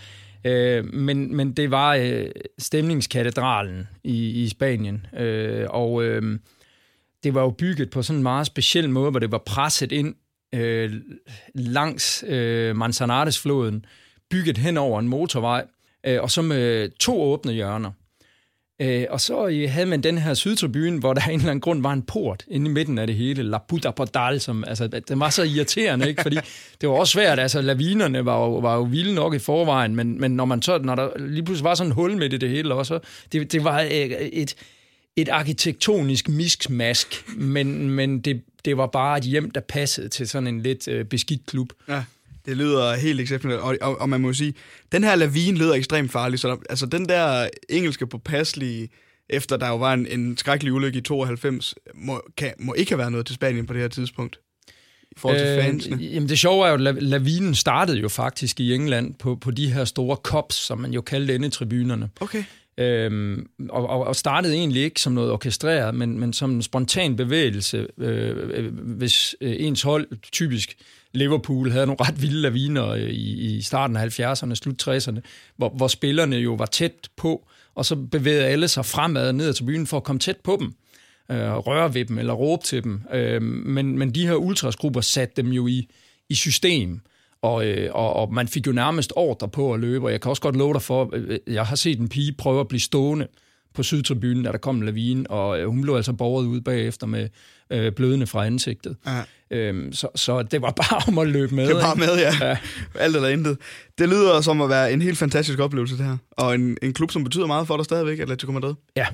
Øh, 0.44 0.94
men, 0.94 1.36
men 1.36 1.52
det 1.52 1.70
var 1.70 1.94
øh, 1.94 2.26
stemningskatedralen 2.58 3.88
i, 4.04 4.42
i 4.44 4.48
Spanien, 4.48 5.06
øh, 5.18 5.66
og 5.70 6.04
øh, 6.04 6.38
det 7.24 7.34
var 7.34 7.42
jo 7.42 7.50
bygget 7.50 7.90
på 7.90 8.02
sådan 8.02 8.18
en 8.18 8.22
meget 8.22 8.46
speciel 8.46 8.90
måde, 8.90 9.10
hvor 9.10 9.20
det 9.20 9.32
var 9.32 9.38
presset 9.38 9.92
ind 9.92 10.14
øh, 10.54 10.92
langs 11.54 12.24
øh, 12.28 12.76
Manzanares-floden, 12.76 13.84
bygget 14.30 14.58
hen 14.58 14.76
over 14.76 15.00
en 15.00 15.08
motorvej, 15.08 15.64
øh, 16.06 16.22
og 16.22 16.30
så 16.30 16.42
med 16.42 16.90
to 16.98 17.22
åbne 17.22 17.52
hjørner. 17.52 17.90
Øh, 18.82 19.06
og 19.10 19.20
så 19.20 19.46
øh, 19.46 19.70
havde 19.70 19.86
man 19.86 20.00
den 20.00 20.18
her 20.18 20.34
sydtribune, 20.34 21.00
hvor 21.00 21.14
der 21.14 21.20
af 21.20 21.26
en 21.26 21.38
eller 21.38 21.50
anden 21.50 21.60
grund 21.60 21.82
var 21.82 21.92
en 21.92 22.02
port 22.02 22.44
inde 22.48 22.70
i 22.70 22.72
midten 22.72 22.98
af 22.98 23.06
det 23.06 23.16
hele, 23.16 23.42
La 23.42 23.58
Puta 23.68 23.90
Portal, 23.90 24.40
som, 24.40 24.64
altså, 24.66 24.86
det 24.86 25.20
var 25.20 25.30
så 25.30 25.42
irriterende, 25.42 26.08
ikke? 26.08 26.22
fordi 26.22 26.36
det 26.80 26.88
var 26.88 26.94
også 26.94 27.12
svært, 27.12 27.38
altså 27.38 27.60
lavinerne 27.60 28.24
var 28.24 28.38
jo, 28.38 28.58
var 28.58 28.76
jo 28.76 28.82
vilde 28.82 29.14
nok 29.14 29.34
i 29.34 29.38
forvejen, 29.38 29.96
men, 29.96 30.20
men 30.20 30.30
når, 30.30 30.44
man 30.44 30.62
så, 30.62 30.78
når 30.78 30.94
der 30.94 31.08
lige 31.18 31.44
pludselig 31.44 31.64
var 31.64 31.74
sådan 31.74 31.90
en 31.90 31.94
hul 31.94 32.16
midt 32.16 32.32
i 32.32 32.36
det 32.36 32.48
hele 32.48 32.74
også, 32.74 32.98
det, 33.32 33.52
det 33.52 33.64
var 33.64 33.80
øh, 33.80 33.90
et, 33.90 34.54
et 35.16 35.28
arkitektonisk 35.28 36.28
miskmask, 36.28 37.24
men, 37.36 37.90
men 37.90 38.20
det, 38.20 38.42
det 38.64 38.76
var 38.76 38.86
bare 38.86 39.18
et 39.18 39.24
hjem, 39.24 39.50
der 39.50 39.60
passede 39.60 40.08
til 40.08 40.28
sådan 40.28 40.46
en 40.46 40.60
lidt 40.60 40.88
øh, 40.88 41.04
beskidt 41.04 41.46
klub. 41.46 41.72
Ja. 41.88 42.04
Det 42.46 42.56
lyder 42.56 42.94
helt 42.94 43.20
exceptionelt, 43.20 43.60
og, 43.60 43.76
og, 43.80 44.00
og 44.00 44.08
man 44.08 44.20
må 44.20 44.32
sige, 44.32 44.54
den 44.92 45.04
her 45.04 45.14
lavine 45.14 45.58
lyder 45.58 45.74
ekstremt 45.74 46.12
farlig, 46.12 46.38
så 46.38 46.48
der, 46.48 46.56
altså 46.70 46.86
den 46.86 47.08
der 47.08 47.48
engelske 47.68 48.06
påpasselige, 48.06 48.88
efter 49.28 49.56
der 49.56 49.68
jo 49.68 49.76
var 49.76 49.94
en, 49.94 50.06
en 50.06 50.36
skrækkelig 50.36 50.72
ulykke 50.72 50.98
i 50.98 51.02
92, 51.02 51.74
må, 51.94 52.22
kan, 52.36 52.52
må 52.58 52.74
ikke 52.74 52.90
have 52.90 52.98
været 52.98 53.12
noget 53.12 53.26
til 53.26 53.34
Spanien 53.34 53.66
på 53.66 53.72
det 53.72 53.80
her 53.80 53.88
tidspunkt. 53.88 54.40
I 55.16 55.18
forhold 55.18 55.38
til 55.38 55.48
øh, 55.48 55.64
fansene. 55.64 55.96
Jamen 55.96 56.28
det 56.28 56.38
sjove 56.38 56.66
er 56.66 56.70
jo, 56.70 56.86
at 56.86 57.02
lavinen 57.02 57.54
startede 57.54 57.98
jo 57.98 58.08
faktisk 58.08 58.60
i 58.60 58.74
England 58.74 59.14
på, 59.14 59.36
på 59.36 59.50
de 59.50 59.72
her 59.72 59.84
store 59.84 60.16
cops, 60.16 60.54
som 60.54 60.78
man 60.78 60.92
jo 60.92 61.00
kaldte 61.00 61.34
endetribunerne. 61.34 62.10
Okay. 62.20 62.44
Øhm, 62.78 63.46
og, 63.70 63.86
og 63.88 64.16
startede 64.16 64.54
egentlig 64.54 64.82
ikke 64.82 65.00
som 65.00 65.12
noget 65.12 65.30
orkestreret, 65.30 65.94
men, 65.94 66.20
men 66.20 66.32
som 66.32 66.50
en 66.50 66.62
spontan 66.62 67.16
bevægelse, 67.16 67.86
øh, 67.98 68.36
øh 68.50 68.74
hvis 68.74 69.34
øh, 69.40 69.54
ens 69.58 69.82
hold, 69.82 70.06
typisk 70.32 70.76
Liverpool, 71.12 71.70
havde 71.70 71.86
nogle 71.86 72.04
ret 72.04 72.22
vilde 72.22 72.40
laviner 72.40 72.88
øh, 72.88 73.00
i, 73.00 73.56
i 73.56 73.62
starten 73.62 73.96
af 73.96 74.20
70'erne, 74.20 74.54
slut 74.54 74.88
60'erne, 74.88 75.20
hvor, 75.56 75.68
hvor 75.68 75.88
spillerne 75.88 76.36
jo 76.36 76.54
var 76.54 76.66
tæt 76.66 77.08
på, 77.16 77.48
og 77.74 77.84
så 77.84 77.96
bevægede 77.96 78.44
alle 78.44 78.68
sig 78.68 78.86
fremad 78.86 79.28
og 79.28 79.34
ned 79.34 79.52
til 79.52 79.64
byen 79.64 79.86
for 79.86 79.96
at 79.96 80.04
komme 80.04 80.20
tæt 80.20 80.36
på 80.36 80.56
dem, 80.60 80.72
øh, 81.30 81.52
røre 81.52 81.94
ved 81.94 82.04
dem 82.04 82.18
eller 82.18 82.32
råbe 82.32 82.64
til 82.64 82.84
dem. 82.84 83.02
Øh, 83.14 83.42
men, 83.42 83.98
men 83.98 84.14
de 84.14 84.26
her 84.26 84.34
ultrasgrupper 84.34 85.00
satte 85.00 85.42
dem 85.42 85.50
jo 85.50 85.66
i, 85.66 85.88
i 86.28 86.34
system, 86.34 87.00
og, 87.42 87.66
øh, 87.66 87.90
og, 87.94 88.12
og 88.12 88.34
man 88.34 88.48
fik 88.48 88.66
jo 88.66 88.72
nærmest 88.72 89.12
ordre 89.16 89.48
på 89.48 89.74
at 89.74 89.80
løbe, 89.80 90.06
og 90.06 90.12
jeg 90.12 90.20
kan 90.20 90.28
også 90.28 90.42
godt 90.42 90.56
love 90.56 90.72
dig 90.72 90.82
for, 90.82 91.10
øh, 91.12 91.38
jeg 91.46 91.66
har 91.66 91.76
set 91.76 92.00
en 92.00 92.08
pige 92.08 92.32
prøve 92.32 92.60
at 92.60 92.68
blive 92.68 92.80
stående 92.80 93.26
på 93.74 93.82
sydtribunen, 93.82 94.44
da 94.44 94.52
der 94.52 94.58
kom 94.58 94.76
en 94.76 94.84
lavine, 94.84 95.30
og 95.30 95.60
øh, 95.60 95.68
hun 95.68 95.82
blev 95.82 95.94
altså 95.94 96.12
borget 96.12 96.46
ud 96.46 96.60
bagefter 96.60 97.06
med 97.06 97.28
øh, 97.70 97.92
blødende 97.92 98.26
fra 98.26 98.46
ansigtet. 98.46 98.96
Ja. 99.06 99.22
Øhm, 99.50 99.92
så, 99.92 100.08
så 100.14 100.42
det 100.42 100.62
var 100.62 100.70
bare 100.70 101.02
om 101.08 101.18
at 101.18 101.28
løbe 101.28 101.54
med. 101.54 101.66
Det 101.66 101.74
var 101.74 101.82
bare 101.82 101.96
med, 101.96 102.18
ja. 102.18 102.48
ja. 102.48 102.56
Alt 102.94 103.16
eller 103.16 103.28
intet. 103.28 103.58
Det 103.98 104.08
lyder 104.08 104.40
som 104.40 104.60
at 104.60 104.68
være 104.68 104.92
en 104.92 105.02
helt 105.02 105.18
fantastisk 105.18 105.58
oplevelse, 105.58 105.96
det 105.96 106.04
her. 106.04 106.16
Og 106.30 106.54
en, 106.54 106.76
en 106.82 106.92
klub, 106.92 107.10
som 107.10 107.24
betyder 107.24 107.46
meget 107.46 107.66
for 107.66 107.76
dig 107.76 107.84
stadigvæk, 107.84 108.18
Atletico 108.18 108.52
Madrid. 108.52 108.74
Ja. 108.96 109.06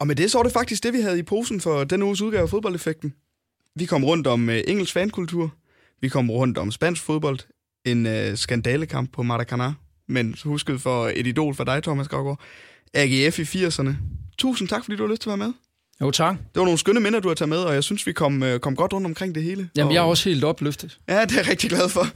Og 0.00 0.06
med 0.06 0.16
det, 0.16 0.30
så 0.30 0.38
var 0.38 0.42
det 0.42 0.52
faktisk 0.52 0.82
det, 0.82 0.92
vi 0.92 1.00
havde 1.00 1.18
i 1.18 1.22
posen 1.22 1.60
for 1.60 1.84
den 1.84 2.02
uges 2.02 2.22
udgave 2.22 2.42
af 2.42 2.48
fodboldeffekten. 2.48 3.14
Vi 3.76 3.84
kom 3.84 4.04
rundt 4.04 4.26
om 4.26 4.48
uh, 4.48 4.54
engelsk 4.66 4.92
fankultur. 4.92 5.54
Vi 6.00 6.08
kom 6.08 6.30
rundt 6.30 6.58
om 6.58 6.70
spansk 6.70 7.02
fodbold. 7.02 7.38
En 7.84 8.06
uh, 8.06 8.34
skandalekamp 8.34 9.12
på 9.12 9.22
Maracanã. 9.22 9.72
Men 10.08 10.34
husket 10.44 10.80
for 10.80 11.08
et 11.14 11.26
idol 11.26 11.54
for 11.54 11.64
dig, 11.64 11.82
Thomas 11.82 12.08
Gravgaard. 12.08 12.40
AGF 12.94 13.38
i 13.38 13.42
80'erne. 13.42 13.90
Tusind 14.38 14.68
tak, 14.68 14.84
fordi 14.84 14.96
du 14.96 15.02
har 15.02 15.10
lyst 15.10 15.22
til 15.22 15.30
at 15.30 15.38
være 15.38 15.46
med. 15.46 15.54
Jo, 16.00 16.10
tak. 16.10 16.36
Det 16.36 16.60
var 16.60 16.64
nogle 16.64 16.78
skønne 16.78 17.00
minder, 17.00 17.20
du 17.20 17.28
har 17.28 17.34
taget 17.34 17.48
med, 17.48 17.58
og 17.58 17.74
jeg 17.74 17.84
synes, 17.84 18.06
vi 18.06 18.12
kom, 18.12 18.42
øh, 18.42 18.60
kom 18.60 18.76
godt 18.76 18.92
rundt 18.92 19.06
omkring 19.06 19.34
det 19.34 19.42
hele. 19.42 19.68
Jamen, 19.76 19.88
og... 19.88 19.94
jeg 19.94 20.00
er 20.00 20.04
også 20.04 20.28
helt 20.28 20.44
opløftet. 20.44 20.98
Ja, 21.08 21.24
det 21.24 21.32
er 21.32 21.36
jeg 21.36 21.48
rigtig 21.48 21.70
glad 21.70 21.88
for. 21.88 22.06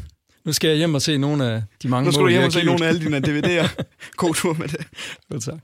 Nu 0.44 0.52
skal 0.52 0.68
jeg 0.68 0.76
hjem 0.76 0.94
og 0.94 1.02
se 1.02 1.18
nogle 1.18 1.52
af 1.52 1.62
de 1.82 1.88
mange 1.88 2.04
Nu 2.04 2.12
skal 2.12 2.24
du 2.24 2.28
hjem 2.28 2.42
og 2.42 2.52
se 2.52 2.64
nogle 2.64 2.84
af 2.84 2.88
alle 2.88 3.00
dine 3.00 3.18
DVD'er. 3.26 3.68
God 4.16 4.34
tur 4.34 4.52
med 4.52 4.68
det. 4.68 4.86
Jo, 5.34 5.40
tak. 5.40 5.58